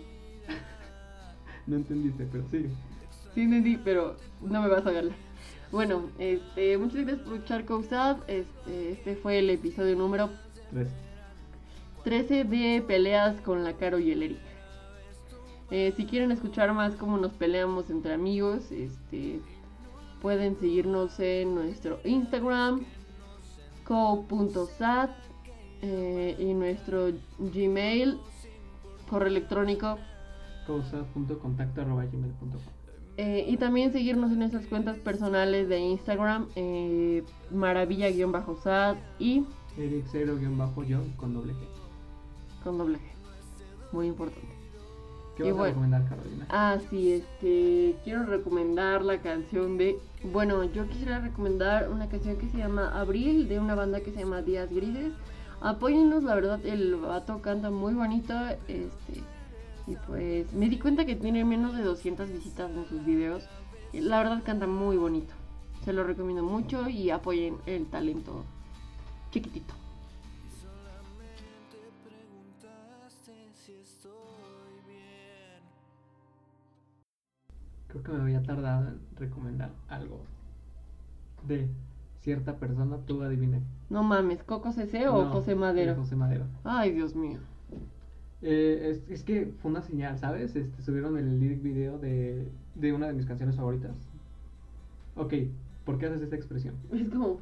no 1.66 1.76
entendiste, 1.76 2.26
pero 2.30 2.45
sí. 2.51 2.66
Sí 3.35 3.43
entendí, 3.43 3.78
pero 3.83 4.16
no 4.41 4.62
me 4.62 4.68
vas 4.68 4.87
a 4.87 4.91
verla. 4.91 5.14
Bueno, 5.70 6.11
este, 6.18 6.76
muchas 6.76 6.97
gracias 6.97 7.20
por 7.20 7.35
escuchar 7.35 7.64
Cousad. 7.64 8.16
Este, 8.28 8.93
este 8.93 9.16
fue 9.16 9.39
el 9.39 9.49
episodio 9.49 9.97
número 9.97 10.28
13 12.05 12.45
de 12.45 12.85
peleas 12.87 13.41
con 13.41 13.64
la 13.64 13.72
Caro 13.74 13.99
y 13.99 14.12
el 14.12 14.22
Eric. 14.22 14.39
Eh, 15.70 15.95
si 15.97 16.05
quieren 16.05 16.30
escuchar 16.30 16.74
más 16.74 16.95
cómo 16.97 17.16
nos 17.16 17.33
peleamos 17.33 17.89
entre 17.89 18.12
amigos, 18.12 18.70
este, 18.70 19.41
pueden 20.20 20.59
seguirnos 20.59 21.18
en 21.18 21.55
nuestro 21.55 22.01
Instagram, 22.05 22.85
co.sat, 23.85 25.11
eh, 25.80 26.37
y 26.39 26.53
nuestro 26.53 27.12
Gmail, 27.39 28.18
correo 29.09 29.28
electrónico, 29.28 29.99
co.sat.contacto.gmail.com 30.66 32.82
eh, 33.16 33.44
y 33.46 33.56
también 33.58 33.92
seguirnos 33.92 34.32
en 34.32 34.38
nuestras 34.38 34.66
cuentas 34.66 34.98
personales 34.98 35.68
de 35.68 35.78
Instagram, 35.78 36.48
eh, 36.56 37.22
maravilla-sad 37.50 38.96
y... 39.18 39.44
Eric 39.76 40.04
yo 40.86 41.00
con 41.16 41.34
doble 41.34 41.52
G. 41.52 41.58
Con 42.64 42.78
doble 42.78 42.98
G. 42.98 43.92
Muy 43.92 44.06
importante. 44.06 44.48
¿Qué 45.36 45.50
vas 45.50 45.62
a 45.62 45.68
recomendar, 45.68 46.08
Carolina? 46.08 46.46
Ah, 46.50 46.78
sí, 46.90 47.12
este, 47.12 47.96
quiero 48.04 48.24
recomendar 48.24 49.02
la 49.02 49.18
canción 49.20 49.78
de... 49.78 49.98
Bueno, 50.30 50.64
yo 50.64 50.86
quisiera 50.88 51.20
recomendar 51.20 51.90
una 51.90 52.08
canción 52.08 52.36
que 52.36 52.48
se 52.48 52.58
llama 52.58 52.98
Abril, 52.98 53.48
de 53.48 53.58
una 53.58 53.74
banda 53.74 54.00
que 54.00 54.12
se 54.12 54.20
llama 54.20 54.42
Días 54.42 54.70
Grises. 54.70 55.12
Apóyennos, 55.60 56.22
la 56.22 56.34
verdad, 56.34 56.64
el 56.64 56.96
vato 56.96 57.40
canta 57.40 57.70
muy 57.70 57.94
bonito, 57.94 58.34
este 58.68 59.22
y 59.87 59.97
pues 60.07 60.53
me 60.53 60.68
di 60.68 60.78
cuenta 60.78 61.05
que 61.05 61.16
tiene 61.16 61.45
menos 61.45 61.76
de 61.76 61.83
200 61.83 62.30
visitas 62.30 62.70
en 62.70 62.87
sus 62.87 63.05
videos. 63.05 63.49
La 63.93 64.18
verdad 64.18 64.43
canta 64.45 64.66
muy 64.66 64.97
bonito. 64.97 65.35
Se 65.85 65.93
lo 65.93 66.05
recomiendo 66.05 66.43
mucho 66.43 66.89
y 66.89 67.11
apoyen 67.11 67.57
el 67.66 67.87
talento 67.87 68.45
chiquitito. 69.30 69.74
Creo 77.89 78.03
que 78.05 78.12
me 78.12 78.22
había 78.22 78.43
tardado 78.43 78.89
en 78.89 79.01
recomendar 79.16 79.70
algo 79.89 80.22
de 81.47 81.68
cierta 82.22 82.57
persona, 82.57 82.99
tú 83.07 83.22
adiviné. 83.22 83.62
No 83.91 84.03
mames, 84.03 84.43
¿Coco 84.45 84.72
CC 84.72 85.09
o 85.09 85.26
José 85.26 85.55
Madero? 85.55 85.97
José 85.97 86.16
Madero. 86.16 86.47
Ay, 86.64 86.93
Dios 86.93 87.14
mío. 87.14 87.41
Eh, 88.43 89.01
es, 89.09 89.22
que 89.22 89.53
fue 89.61 89.70
una 89.70 89.82
señal, 89.82 90.18
¿sabes? 90.18 90.57
Este, 90.57 90.82
subieron 90.82 91.16
el 91.16 91.38
lyric 91.38 91.62
video 91.62 91.99
de, 91.99 92.49
de 92.74 92.93
una 92.93 93.07
de 93.07 93.12
mis 93.12 93.24
canciones 93.26 93.57
favoritas. 93.57 93.93
Ok, 95.14 95.34
¿por 95.84 95.99
qué 95.99 96.07
haces 96.07 96.22
esta 96.22 96.36
expresión? 96.36 96.74
Es 96.93 97.09
como... 97.09 97.38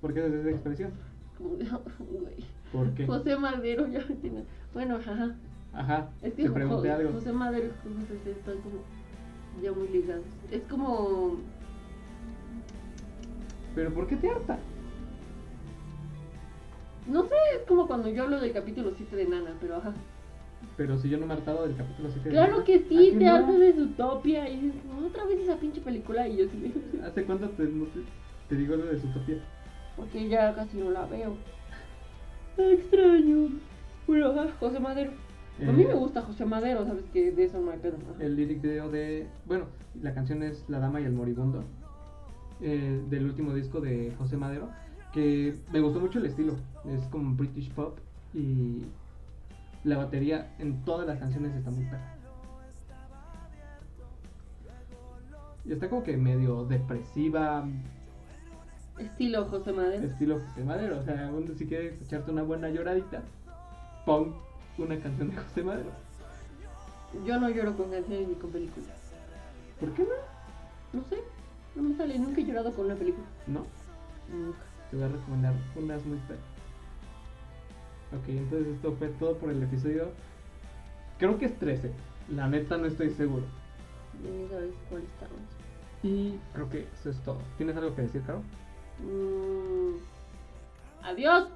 ¿Por 0.00 0.14
qué 0.14 0.20
haces 0.20 0.34
esta 0.34 0.50
expresión? 0.50 0.92
¿Por 2.72 2.94
qué? 2.94 3.06
José 3.06 3.36
Madero 3.36 3.86
ya 3.86 4.04
me 4.08 4.14
tiene... 4.16 4.44
Bueno, 4.72 4.96
ajá. 4.96 5.36
Ajá, 5.74 6.10
es 6.22 6.34
que 6.34 6.44
te 6.44 6.50
pregunté 6.50 6.90
algo. 6.90 7.12
José 7.12 7.32
Madero 7.32 7.66
y 7.66 7.70
José 7.70 8.30
están 8.30 8.56
como 8.58 8.76
ya 9.62 9.72
muy 9.72 9.88
ligados. 9.88 10.24
Es 10.50 10.62
como... 10.64 11.36
¿Pero 13.74 13.92
por 13.94 14.06
qué 14.06 14.16
te 14.16 14.30
harta? 14.30 14.58
No 17.06 17.24
sé, 17.24 17.34
es 17.56 17.66
como 17.66 17.86
cuando 17.86 18.08
yo 18.08 18.24
hablo 18.24 18.40
del 18.40 18.52
capítulo 18.52 18.92
7 18.96 19.16
de 19.16 19.26
Nana, 19.26 19.54
pero 19.60 19.76
ajá. 19.76 19.92
Pero 20.76 20.96
si 20.98 21.08
yo 21.08 21.18
no 21.18 21.26
me 21.26 21.34
he 21.34 21.36
hartado 21.36 21.66
del 21.66 21.76
capítulo 21.76 22.08
7 22.10 22.28
de 22.28 22.34
Claro 22.34 22.64
que 22.64 22.78
sí, 22.80 23.14
te 23.18 23.26
hartas 23.26 23.58
de 23.58 23.72
Zootopia 23.72 24.48
y 24.48 24.60
dices, 24.60 24.80
otra 25.04 25.24
vez 25.24 25.40
esa 25.40 25.56
pinche 25.56 25.80
película 25.80 26.28
y 26.28 26.38
yo 26.38 26.44
sí. 26.48 26.72
¿Hace 27.04 27.24
cuánto 27.24 27.48
te, 27.50 27.66
te, 28.48 28.54
digo 28.54 28.76
lo 28.76 28.86
de 28.86 28.98
Zootopia? 28.98 29.38
Porque 29.96 30.28
ya 30.28 30.54
casi 30.54 30.78
no 30.78 30.90
la 30.90 31.06
veo. 31.06 31.36
Extraño. 32.56 33.48
Bueno, 34.06 34.30
ajá, 34.30 34.48
José 34.60 34.78
Madero. 34.78 35.12
a 35.60 35.72
mí 35.72 35.84
me 35.84 35.90
eh, 35.90 35.94
gusta 35.94 36.22
José 36.22 36.44
Madero, 36.44 36.84
sabes 36.86 37.04
que 37.12 37.32
de 37.32 37.44
eso 37.44 37.60
no 37.60 37.70
hay 37.72 37.78
pedo. 37.78 37.96
El 38.20 38.36
lyric 38.36 38.62
video 38.62 38.90
de. 38.90 39.26
Bueno, 39.46 39.66
la 40.00 40.14
canción 40.14 40.42
es 40.42 40.64
La 40.68 40.78
Dama 40.78 41.00
y 41.00 41.04
el 41.04 41.12
Moribundo. 41.12 41.64
Eh, 42.60 43.02
del 43.10 43.24
último 43.24 43.54
disco 43.54 43.80
de 43.80 44.12
José 44.18 44.36
Madero 44.36 44.68
que 45.12 45.56
me 45.72 45.80
gustó 45.80 46.00
mucho 46.00 46.18
el 46.18 46.26
estilo. 46.26 46.56
Es 46.86 47.02
como 47.06 47.34
British 47.36 47.70
pop 47.72 47.98
y 48.34 48.82
la 49.84 49.98
batería 49.98 50.54
en 50.58 50.84
todas 50.84 51.06
las 51.06 51.18
canciones 51.18 51.54
está 51.54 51.70
muy 51.70 51.84
perra. 51.84 52.16
Y 55.64 55.72
está 55.72 55.88
como 55.88 56.02
que 56.02 56.16
medio 56.16 56.64
depresiva. 56.64 57.64
Estilo 58.98 59.46
José 59.46 59.72
Madero. 59.72 60.06
Estilo 60.06 60.40
José 60.40 60.64
Madero. 60.64 60.98
O 60.98 61.02
sea, 61.02 61.30
si 61.56 61.66
quieres 61.66 62.00
echarte 62.02 62.30
una 62.30 62.42
buena 62.42 62.68
lloradita, 62.70 63.22
pon 64.04 64.34
una 64.78 64.98
canción 64.98 65.30
de 65.30 65.36
José 65.36 65.62
Madero. 65.62 65.90
Yo 67.26 67.38
no 67.38 67.48
lloro 67.50 67.76
con 67.76 67.90
canciones 67.90 68.28
ni 68.28 68.34
con 68.34 68.50
películas. 68.50 68.90
¿Por 69.78 69.92
qué 69.92 70.02
no? 70.02 70.98
No 70.98 71.04
sé, 71.08 71.18
no 71.74 71.82
me 71.82 71.96
sale, 71.96 72.18
nunca 72.18 72.40
he 72.40 72.44
llorado 72.44 72.72
con 72.72 72.86
una 72.86 72.94
película. 72.94 73.26
¿No? 73.46 73.66
Nunca. 74.32 74.71
Te 74.92 74.98
voy 74.98 75.06
a 75.06 75.08
recomendar 75.08 75.54
unas 75.74 76.04
muy 76.04 76.18
feas. 76.28 76.38
Ok, 78.12 78.28
entonces 78.28 78.74
esto 78.74 78.94
fue 78.98 79.08
todo 79.08 79.38
por 79.38 79.48
el 79.48 79.62
episodio. 79.62 80.10
Creo 81.18 81.38
que 81.38 81.46
es 81.46 81.58
13. 81.58 81.90
La 82.28 82.46
neta 82.46 82.76
no 82.76 82.84
estoy 82.84 83.08
seguro. 83.10 83.44
Ni 84.22 84.46
sabes 84.48 84.74
cuál 84.90 85.02
estamos. 85.02 85.40
Y 86.02 86.38
creo 86.52 86.68
que 86.68 86.86
eso 87.00 87.08
es 87.08 87.18
todo. 87.22 87.38
¿Tienes 87.56 87.74
algo 87.74 87.96
que 87.96 88.02
decir, 88.02 88.22
Caro? 88.26 88.42
Mm, 89.00 89.96
Adiós. 91.04 91.48